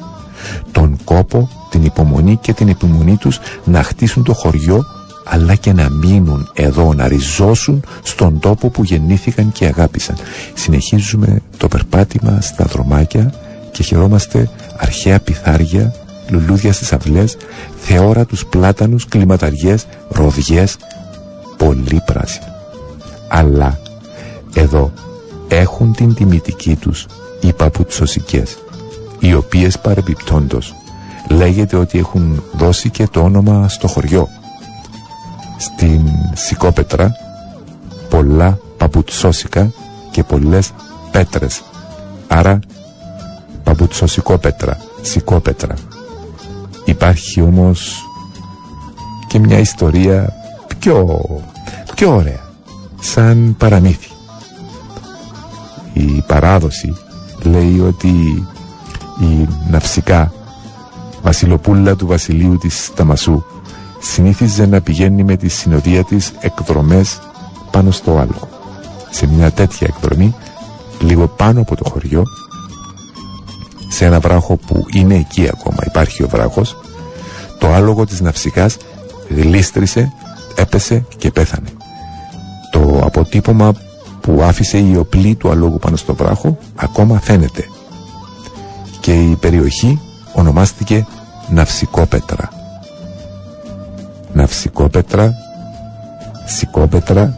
Τον 0.71 0.97
κόπο, 1.03 1.49
την 1.69 1.83
υπομονή 1.83 2.37
και 2.41 2.53
την 2.53 2.67
επιμονή 2.67 3.15
τους 3.15 3.39
να 3.63 3.83
χτίσουν 3.83 4.23
το 4.23 4.33
χωριό 4.33 4.85
αλλά 5.23 5.55
και 5.55 5.73
να 5.73 5.89
μείνουν 5.89 6.49
εδώ, 6.53 6.93
να 6.93 7.07
ριζώσουν 7.07 7.83
στον 8.03 8.39
τόπο 8.39 8.69
που 8.69 8.83
γεννήθηκαν 8.83 9.51
και 9.51 9.65
αγάπησαν. 9.65 10.15
Συνεχίζουμε 10.53 11.41
το 11.57 11.67
περπάτημα 11.67 12.41
στα 12.41 12.65
δρομάκια 12.65 13.33
και 13.71 13.83
χαιρόμαστε 13.83 14.49
αρχαία 14.77 15.19
πιθάρια, 15.19 15.93
λουλούδια 16.29 16.73
στις 16.73 16.93
αυλές, 16.93 17.37
θεόρατους 17.77 18.45
πλάτανους, 18.45 19.05
κλιματαριές, 19.07 19.85
ροδιές, 20.09 20.77
πολύ 21.57 22.01
πράσινα. 22.05 22.55
Αλλά 23.27 23.79
εδώ 24.53 24.93
έχουν 25.47 25.93
την 25.93 26.13
τιμητική 26.13 26.75
τους 26.75 27.05
οι 27.41 27.53
παπουτσοσικές, 27.53 28.57
οι 29.21 29.33
οποίες 29.33 29.79
παρεμπιπτόντος 29.79 30.75
λέγεται 31.29 31.75
ότι 31.75 31.99
έχουν 31.99 32.43
δώσει 32.53 32.89
και 32.89 33.07
το 33.07 33.21
όνομα 33.21 33.67
στο 33.67 33.87
χωριό. 33.87 34.27
Στην 35.57 36.01
Σικόπετρα 36.33 37.11
πολλά 38.09 38.57
παπουτσόσικα 38.77 39.71
και 40.11 40.23
πολλές 40.23 40.71
πέτρες. 41.11 41.61
Άρα 42.27 42.59
παπουτσοσικόπετρα 43.63 44.77
σικόπετρα. 45.01 45.75
Υπάρχει 46.85 47.41
όμως 47.41 48.05
και 49.27 49.39
μια 49.39 49.59
ιστορία 49.59 50.33
πιο, 50.79 51.21
πιο 51.95 52.15
ωραία 52.15 52.39
σαν 52.99 53.55
παραμύθι. 53.57 54.09
Η 55.93 56.23
παράδοση 56.27 56.95
λέει 57.43 57.79
ότι 57.79 58.45
η 59.21 59.47
ναυσικά 59.69 60.33
βασιλοπούλα 61.21 61.95
του 61.95 62.07
βασιλείου 62.07 62.57
της 62.57 62.91
Ταμασού 62.95 63.43
συνήθιζε 63.99 64.65
να 64.65 64.81
πηγαίνει 64.81 65.23
με 65.23 65.35
τη 65.35 65.47
συνοδεία 65.47 66.03
της 66.03 66.31
εκδρομές 66.39 67.19
πάνω 67.71 67.91
στο 67.91 68.11
άλογο. 68.11 68.49
Σε 69.09 69.27
μια 69.27 69.51
τέτοια 69.51 69.87
εκδρομή, 69.89 70.35
λίγο 70.99 71.27
πάνω 71.27 71.61
από 71.61 71.75
το 71.75 71.89
χωριό, 71.89 72.23
σε 73.89 74.05
ένα 74.05 74.19
βράχο 74.19 74.55
που 74.55 74.85
είναι 74.93 75.15
εκεί 75.15 75.49
ακόμα, 75.51 75.77
υπάρχει 75.85 76.23
ο 76.23 76.27
βράχος, 76.27 76.77
το 77.59 77.67
άλογο 77.67 78.05
της 78.05 78.21
ναυσικάς 78.21 78.77
γλίστρισε, 79.29 80.11
έπεσε 80.55 81.05
και 81.17 81.31
πέθανε. 81.31 81.69
Το 82.71 83.01
αποτύπωμα 83.03 83.73
που 84.21 84.39
άφησε 84.41 84.77
η 84.77 84.95
οπλή 84.95 85.35
του 85.35 85.49
αλόγου 85.49 85.79
πάνω 85.79 85.95
στο 85.95 86.15
βράχο 86.15 86.57
ακόμα 86.75 87.19
φαίνεται 87.19 87.65
και 89.01 89.13
η 89.13 89.35
περιοχή 89.35 89.99
ονομάστηκε 90.33 91.05
Ναυσικόπετρα 91.49 92.49
ναυσικόπετρα, 94.33 95.33
σικόπετρα. 96.45 97.35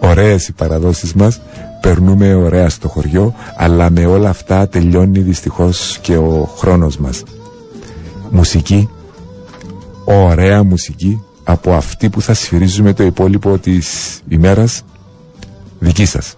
Ωραίες 0.00 0.48
οι 0.48 0.52
παραδόσεις 0.52 1.12
μας, 1.14 1.40
περνούμε 1.80 2.34
ωραία 2.34 2.68
στο 2.68 2.88
χωριό, 2.88 3.34
αλλά 3.56 3.90
με 3.90 4.06
όλα 4.06 4.28
αυτά 4.28 4.68
τελειώνει 4.68 5.18
δυστυχώς 5.18 5.98
και 6.00 6.16
ο 6.16 6.48
χρόνος 6.56 6.96
μας. 6.96 7.22
Μουσική, 8.30 8.88
ωραία 10.04 10.62
μουσική, 10.62 11.22
από 11.44 11.72
αυτή 11.72 12.08
που 12.10 12.20
θα 12.20 12.34
σφυρίζουμε 12.34 12.92
το 12.92 13.02
υπόλοιπο 13.02 13.58
της 13.58 14.18
ημέρας, 14.28 14.82
δική 15.78 16.04
σας. 16.04 16.34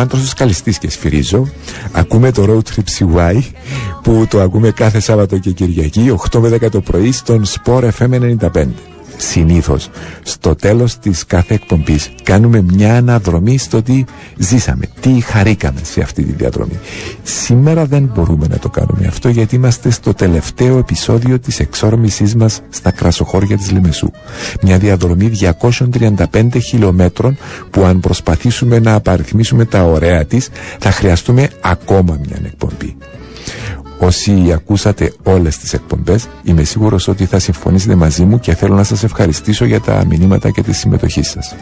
Είμαι 0.00 0.08
ο 0.08 0.14
άντρας 0.14 0.30
του 0.30 0.36
Καλιστής 0.36 0.78
και 0.78 0.90
σφυρίζω. 0.90 1.46
Ακούμε 1.92 2.32
το 2.32 2.44
Road 2.48 2.74
Trip 2.74 2.98
CY 2.98 3.40
που 4.02 4.26
το 4.30 4.40
ακούμε 4.40 4.70
κάθε 4.70 5.00
Σάββατο 5.00 5.38
και 5.38 5.50
Κυριακή 5.50 6.14
8 6.30 6.38
με 6.40 6.48
10 6.48 6.70
το 6.70 6.80
πρωί 6.80 7.12
στον 7.12 7.44
Sport 7.44 7.88
FM 7.98 8.36
95 8.38 8.66
συνήθως 9.20 9.88
στο 10.22 10.54
τέλος 10.54 10.98
της 10.98 11.26
κάθε 11.26 11.54
εκπομπής 11.54 12.10
κάνουμε 12.22 12.62
μια 12.62 12.96
αναδρομή 12.96 13.58
στο 13.58 13.82
τι 13.82 14.04
ζήσαμε, 14.36 14.84
τι 15.00 15.20
χαρήκαμε 15.20 15.80
σε 15.82 16.00
αυτή 16.00 16.22
τη 16.22 16.32
διαδρομή. 16.32 16.78
Σήμερα 17.22 17.84
δεν 17.86 18.10
μπορούμε 18.14 18.46
να 18.50 18.58
το 18.58 18.68
κάνουμε 18.68 19.06
αυτό 19.06 19.28
γιατί 19.28 19.54
είμαστε 19.54 19.90
στο 19.90 20.14
τελευταίο 20.14 20.78
επεισόδιο 20.78 21.38
της 21.38 21.60
εξόρμησής 21.60 22.34
μας 22.34 22.60
στα 22.70 22.90
κρασοχώρια 22.90 23.56
της 23.56 23.70
Λιμεσού. 23.70 24.10
Μια 24.62 24.78
διαδρομή 24.78 25.30
235 26.32 26.48
χιλιόμετρων 26.62 27.36
που 27.70 27.84
αν 27.84 28.00
προσπαθήσουμε 28.00 28.78
να 28.78 28.94
απαριθμίσουμε 28.94 29.64
τα 29.64 29.84
ωραία 29.84 30.24
της 30.24 30.48
θα 30.78 30.90
χρειαστούμε 30.90 31.48
ακόμα 31.60 32.18
μια 32.26 32.36
εκπομπή. 32.44 32.96
Όσοι 34.02 34.52
ακούσατε 34.52 35.12
όλες 35.22 35.58
τις 35.58 35.72
εκπομπές 35.72 36.28
είμαι 36.42 36.64
σίγουρος 36.64 37.08
ότι 37.08 37.24
θα 37.24 37.38
συμφωνήσετε 37.38 37.94
μαζί 37.94 38.24
μου 38.24 38.38
και 38.40 38.54
θέλω 38.54 38.74
να 38.74 38.84
σας 38.84 39.02
ευχαριστήσω 39.02 39.64
για 39.64 39.80
τα 39.80 40.04
μηνύματα 40.06 40.50
και 40.50 40.62
τη 40.62 40.72
συμμετοχή 40.72 41.22
σας. 41.22 41.54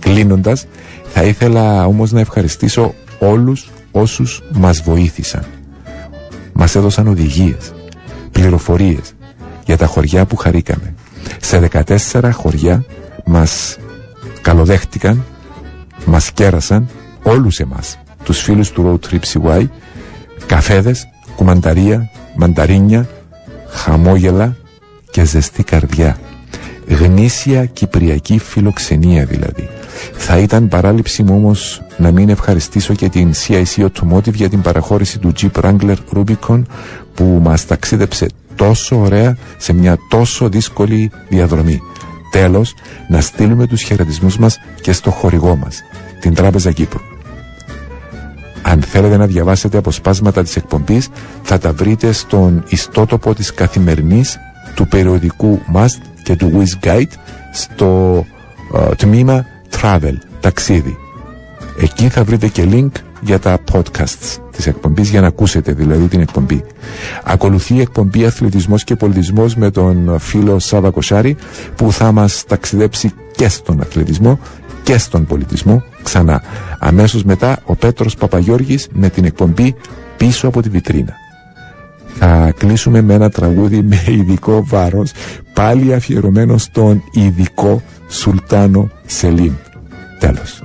Κλείνοντας, 0.00 0.66
θα 1.12 1.22
ήθελα 1.22 1.86
όμως 1.86 2.12
να 2.12 2.20
ευχαριστήσω 2.20 2.94
όλους 3.18 3.70
όσους 3.90 4.42
μας 4.52 4.80
βοήθησαν. 4.82 5.44
Μας 6.52 6.74
έδωσαν 6.74 7.06
οδηγίες, 7.08 7.72
πληροφορίες 8.32 9.12
για 9.64 9.76
τα 9.76 9.86
χωριά 9.86 10.24
που 10.24 10.36
χαρήκαμε. 10.36 10.94
Σε 11.40 11.58
14 11.58 12.30
χωριά 12.32 12.84
μας 13.24 13.76
καλοδέχτηκαν, 14.40 15.24
μας 16.04 16.30
κέρασαν 16.32 16.88
όλους 17.22 17.58
εμάς, 17.58 17.98
τους 18.24 18.40
φίλους 18.40 18.70
του 18.70 19.00
Road 19.02 19.12
Trip 19.12 19.20
CY, 19.32 19.66
καφέδες, 20.46 21.08
κουμανταρία, 21.38 22.10
μανταρίνια, 22.36 23.08
χαμόγελα 23.68 24.56
και 25.10 25.24
ζεστή 25.24 25.62
καρδιά. 25.62 26.18
Γνήσια 26.88 27.64
κυπριακή 27.64 28.38
φιλοξενία 28.38 29.24
δηλαδή. 29.24 29.68
Θα 30.12 30.38
ήταν 30.38 30.68
παράληψη 30.68 31.22
μου 31.22 31.34
όμως 31.34 31.82
να 31.96 32.10
μην 32.12 32.28
ευχαριστήσω 32.28 32.94
και 32.94 33.08
την 33.08 33.32
CIC 33.32 33.86
Automotive 33.86 34.32
για 34.34 34.48
την 34.48 34.60
παραχώρηση 34.62 35.18
του 35.18 35.32
Jeep 35.40 35.62
Wrangler 35.62 35.96
Rubicon 36.14 36.62
που 37.14 37.40
μας 37.42 37.66
ταξίδεψε 37.66 38.26
τόσο 38.54 39.00
ωραία 39.00 39.36
σε 39.56 39.72
μια 39.72 39.96
τόσο 40.08 40.48
δύσκολη 40.48 41.10
διαδρομή. 41.28 41.80
Τέλος, 42.30 42.74
να 43.08 43.20
στείλουμε 43.20 43.66
τους 43.66 43.82
χαιρετισμούς 43.82 44.38
μας 44.38 44.58
και 44.80 44.92
στο 44.92 45.10
χορηγό 45.10 45.56
μας, 45.56 45.82
την 46.20 46.34
Τράπεζα 46.34 46.72
Κύπρου. 46.72 47.00
Αν 48.70 48.82
θέλετε 48.82 49.16
να 49.16 49.26
διαβάσετε 49.26 49.78
αποσπάσματα 49.78 50.42
της 50.42 50.56
εκπομπής 50.56 51.08
θα 51.42 51.58
τα 51.58 51.72
βρείτε 51.72 52.12
στον 52.12 52.64
ιστότοπο 52.68 53.34
της 53.34 53.54
καθημερινής 53.54 54.38
του 54.74 54.88
περιοδικού 54.88 55.60
Must 55.74 56.00
και 56.22 56.36
του 56.36 56.52
Wiz 56.54 56.86
Guide 56.86 57.12
στο 57.52 58.24
uh, 58.74 58.96
τμήμα 58.96 59.46
Travel, 59.80 60.14
ταξίδι. 60.40 60.96
Εκεί 61.80 62.08
θα 62.08 62.24
βρείτε 62.24 62.48
και 62.48 62.68
link 62.70 62.90
για 63.20 63.38
τα 63.38 63.58
podcasts 63.72 64.36
της 64.56 64.66
εκπομπής 64.66 65.08
για 65.08 65.20
να 65.20 65.26
ακούσετε 65.26 65.72
δηλαδή 65.72 66.06
την 66.06 66.20
εκπομπή. 66.20 66.64
Ακολουθεί 67.24 67.74
η 67.74 67.80
εκπομπή 67.80 68.24
Αθλητισμός 68.24 68.84
και 68.84 68.96
Πολιτισμός 68.96 69.56
με 69.56 69.70
τον 69.70 70.18
φίλο 70.18 70.58
Σάβα 70.58 70.90
Κοσάρη 70.90 71.36
που 71.76 71.92
θα 71.92 72.12
μας 72.12 72.44
ταξιδέψει 72.48 73.12
και 73.36 73.48
στον 73.48 73.80
αθλητισμό 73.80 74.38
και 74.88 74.98
στον 74.98 75.26
πολιτισμό 75.26 75.82
ξανά. 76.02 76.42
Αμέσως 76.78 77.24
μετά 77.24 77.58
ο 77.64 77.76
Πέτρος 77.76 78.14
Παπαγιώργης 78.14 78.88
με 78.92 79.08
την 79.08 79.24
εκπομπή 79.24 79.74
πίσω 80.16 80.48
από 80.48 80.62
τη 80.62 80.68
βιτρίνα. 80.68 81.14
Θα 82.14 82.52
κλείσουμε 82.58 83.00
με 83.00 83.14
ένα 83.14 83.30
τραγούδι 83.30 83.82
με 83.82 84.04
ειδικό 84.08 84.64
βάρος 84.66 85.12
πάλι 85.52 85.94
αφιερωμένο 85.94 86.58
στον 86.58 87.02
ειδικό 87.12 87.82
Σουλτάνο 88.08 88.90
Σελίμ. 89.06 89.52
Τέλος. 90.18 90.62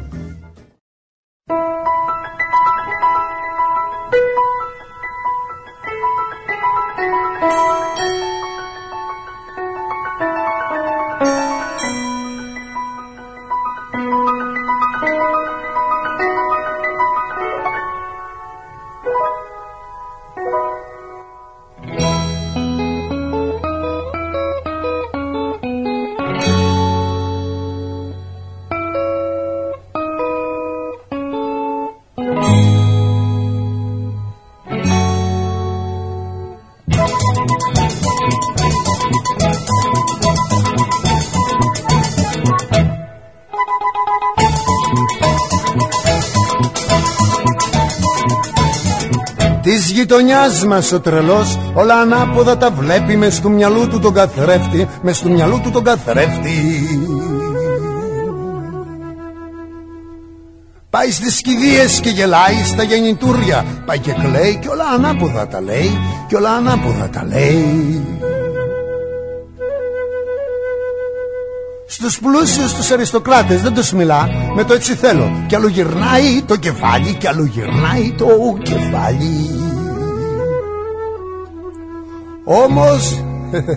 Γειτονιάς 50.44 50.66
μας 50.66 50.92
ο 50.92 51.00
τρελός 51.00 51.60
Όλα 51.74 51.96
ανάποδα 51.96 52.58
τα 52.58 52.72
βλέπει 52.72 53.18
μες 53.18 53.40
του 53.40 53.52
μυαλού 53.52 53.88
του 53.88 54.00
τον 54.00 54.14
καθρέφτη 54.14 54.88
Μες 55.02 55.22
του 55.22 55.32
μυαλού 55.32 55.60
του 55.64 55.72
τον 55.72 55.84
καθρέφτη. 55.84 56.88
Πάει 60.90 61.12
στις 61.12 61.42
κηδείες 61.42 62.00
και 62.00 62.10
γελάει 62.10 62.64
στα 62.66 62.84
γεννητούρια 62.84 63.66
Πάει 63.86 64.00
και 64.00 64.12
κλαίει 64.12 64.60
και 64.62 64.68
όλα 64.68 64.86
ανάποδα 64.96 65.48
τα 65.48 65.62
λέει 65.62 66.00
Και 66.28 66.36
όλα 66.36 66.50
ανάποδα 66.50 67.10
τα 67.10 67.26
λέει. 67.26 68.02
Στους 71.88 72.20
πλούσιους 72.20 72.74
τους 72.74 72.92
αριστοκράτες 72.92 73.62
δεν 73.62 73.74
τους 73.74 73.92
μιλά 73.92 74.30
Με 74.56 74.64
το 74.64 74.74
έτσι 74.74 74.96
θέλω 74.96 75.46
Κι 75.48 75.56
αλλού 75.56 75.68
γυρνάει 75.68 76.42
το 76.46 76.56
κεφάλι 76.56 77.14
Κι 77.14 77.28
αλλού 77.28 77.44
γυρνάει 77.44 78.14
το 78.18 78.28
κεφάλι 78.64 79.53
όμως 82.44 83.24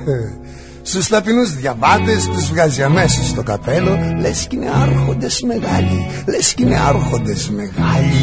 στους 0.88 1.08
ταπεινούς 1.08 1.54
διαβάτες 1.54 2.26
τους 2.26 2.50
βγάζει 2.50 2.82
αμέσως 2.82 3.26
στο 3.26 3.42
καπέλο 3.42 3.98
Λες 4.20 4.46
κι 4.46 4.56
είναι 4.56 4.70
άρχοντες 4.82 5.42
μεγάλοι 5.42 6.06
Λες 6.26 6.54
κι 6.54 6.62
είναι 6.62 6.80
άρχοντες 6.86 7.50
μεγάλοι. 7.50 8.14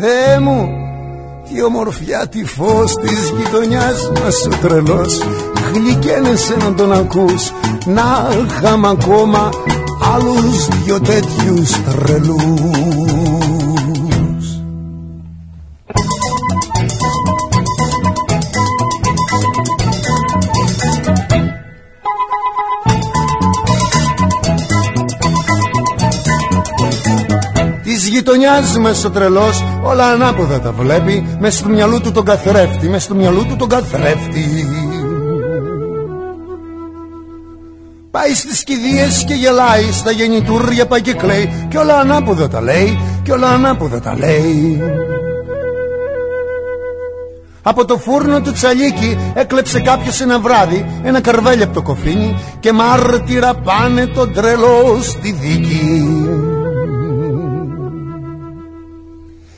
Θεέ 0.00 0.40
μου 0.40 0.68
τι 1.48 1.62
ομορφιά 1.62 2.26
τη 2.28 2.44
φως 2.44 2.94
της 2.94 3.32
γειτονιάς 3.36 4.10
μας 4.22 4.46
ο 4.46 4.66
τρελός 4.66 5.22
Γλυκένεσαι 5.72 6.56
να 6.56 6.74
τον 6.74 6.92
ακούς 6.92 7.52
Να 7.86 8.28
είχαμε 8.46 8.88
ακόμα 8.88 9.50
άλλους 10.14 10.68
δυο 10.68 11.00
τέτοιους 11.00 11.70
τρελούς 11.84 13.15
γειτονιάς 28.26 28.78
μες 28.78 29.04
ο 29.04 29.10
τρελός 29.10 29.64
Όλα 29.82 30.06
ανάποδα 30.06 30.60
τα 30.60 30.72
βλέπει 30.72 31.36
Μες 31.40 31.62
του 31.62 31.68
μυαλού 31.68 32.00
του 32.00 32.12
τον 32.12 32.24
καθρέφτη 32.24 32.88
Μες 32.88 33.06
του 33.06 33.16
μυαλού 33.16 33.46
του 33.46 33.56
τον 33.56 33.68
καθρέφτη 33.68 34.68
Πάει 38.10 38.34
στις 38.34 38.64
κηδείες 38.64 39.24
και 39.26 39.34
γελάει 39.34 39.92
Στα 39.92 40.10
γεννητούρια 40.10 40.86
πάει 40.86 41.00
και 41.00 41.14
κλαίει 41.14 41.66
Κι 41.68 41.76
όλα 41.76 41.98
ανάποδα 41.98 42.48
τα 42.48 42.60
λέει 42.60 42.98
Κι 43.22 43.30
όλα 43.30 43.48
ανάποδα 43.48 44.00
τα 44.00 44.16
λέει 44.18 44.82
Από 47.62 47.84
το 47.84 47.98
φούρνο 47.98 48.40
του 48.40 48.52
τσαλίκι 48.52 49.18
έκλεψε 49.34 49.80
κάποιος 49.80 50.20
ένα 50.20 50.38
βράδυ 50.38 50.86
ένα 51.04 51.20
καρβέλι 51.20 51.62
από 51.62 51.74
το 51.74 51.82
κοφίνι 51.82 52.36
και 52.60 52.72
μάρτυρα 52.72 53.54
πάνε 53.54 54.06
τον 54.06 54.32
τρελό 54.32 54.98
στη 55.02 55.32
δίκη. 55.32 56.04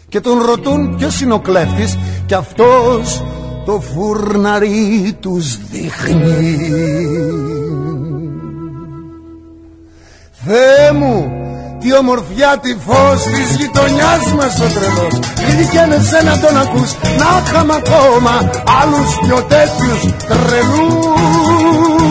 Και 0.09 0.20
τον 0.20 0.43
ρωτούν 0.43 0.97
ποιος 0.97 1.20
είναι 1.20 1.35
ο 1.35 1.39
κλέφτης 1.39 1.98
και 2.26 2.35
αυτός 2.35 3.24
το 3.64 3.80
φουρναρί 3.80 5.16
τους 5.20 5.59
δείχνει. 5.70 6.56
Θεέ 10.32 10.93
μου, 10.93 11.30
τι 11.80 11.97
ομορφιά 11.97 12.59
τη 12.62 12.76
φως 12.86 13.22
της 13.22 13.56
γειτονιάς 13.56 14.32
μας 14.36 14.60
ο 14.60 14.68
τρελός 14.74 15.18
Γλυκένεσαι 15.48 16.22
να 16.24 16.39
τον 16.39 16.56
ακούς 16.56 16.94
Να 17.18 17.43
είχαμε 17.44 17.74
ακόμα 17.74 18.51
άλλους 18.80 19.18
πιο 19.24 19.43
τέτοιους 19.43 20.01
τρελούς 20.28 22.07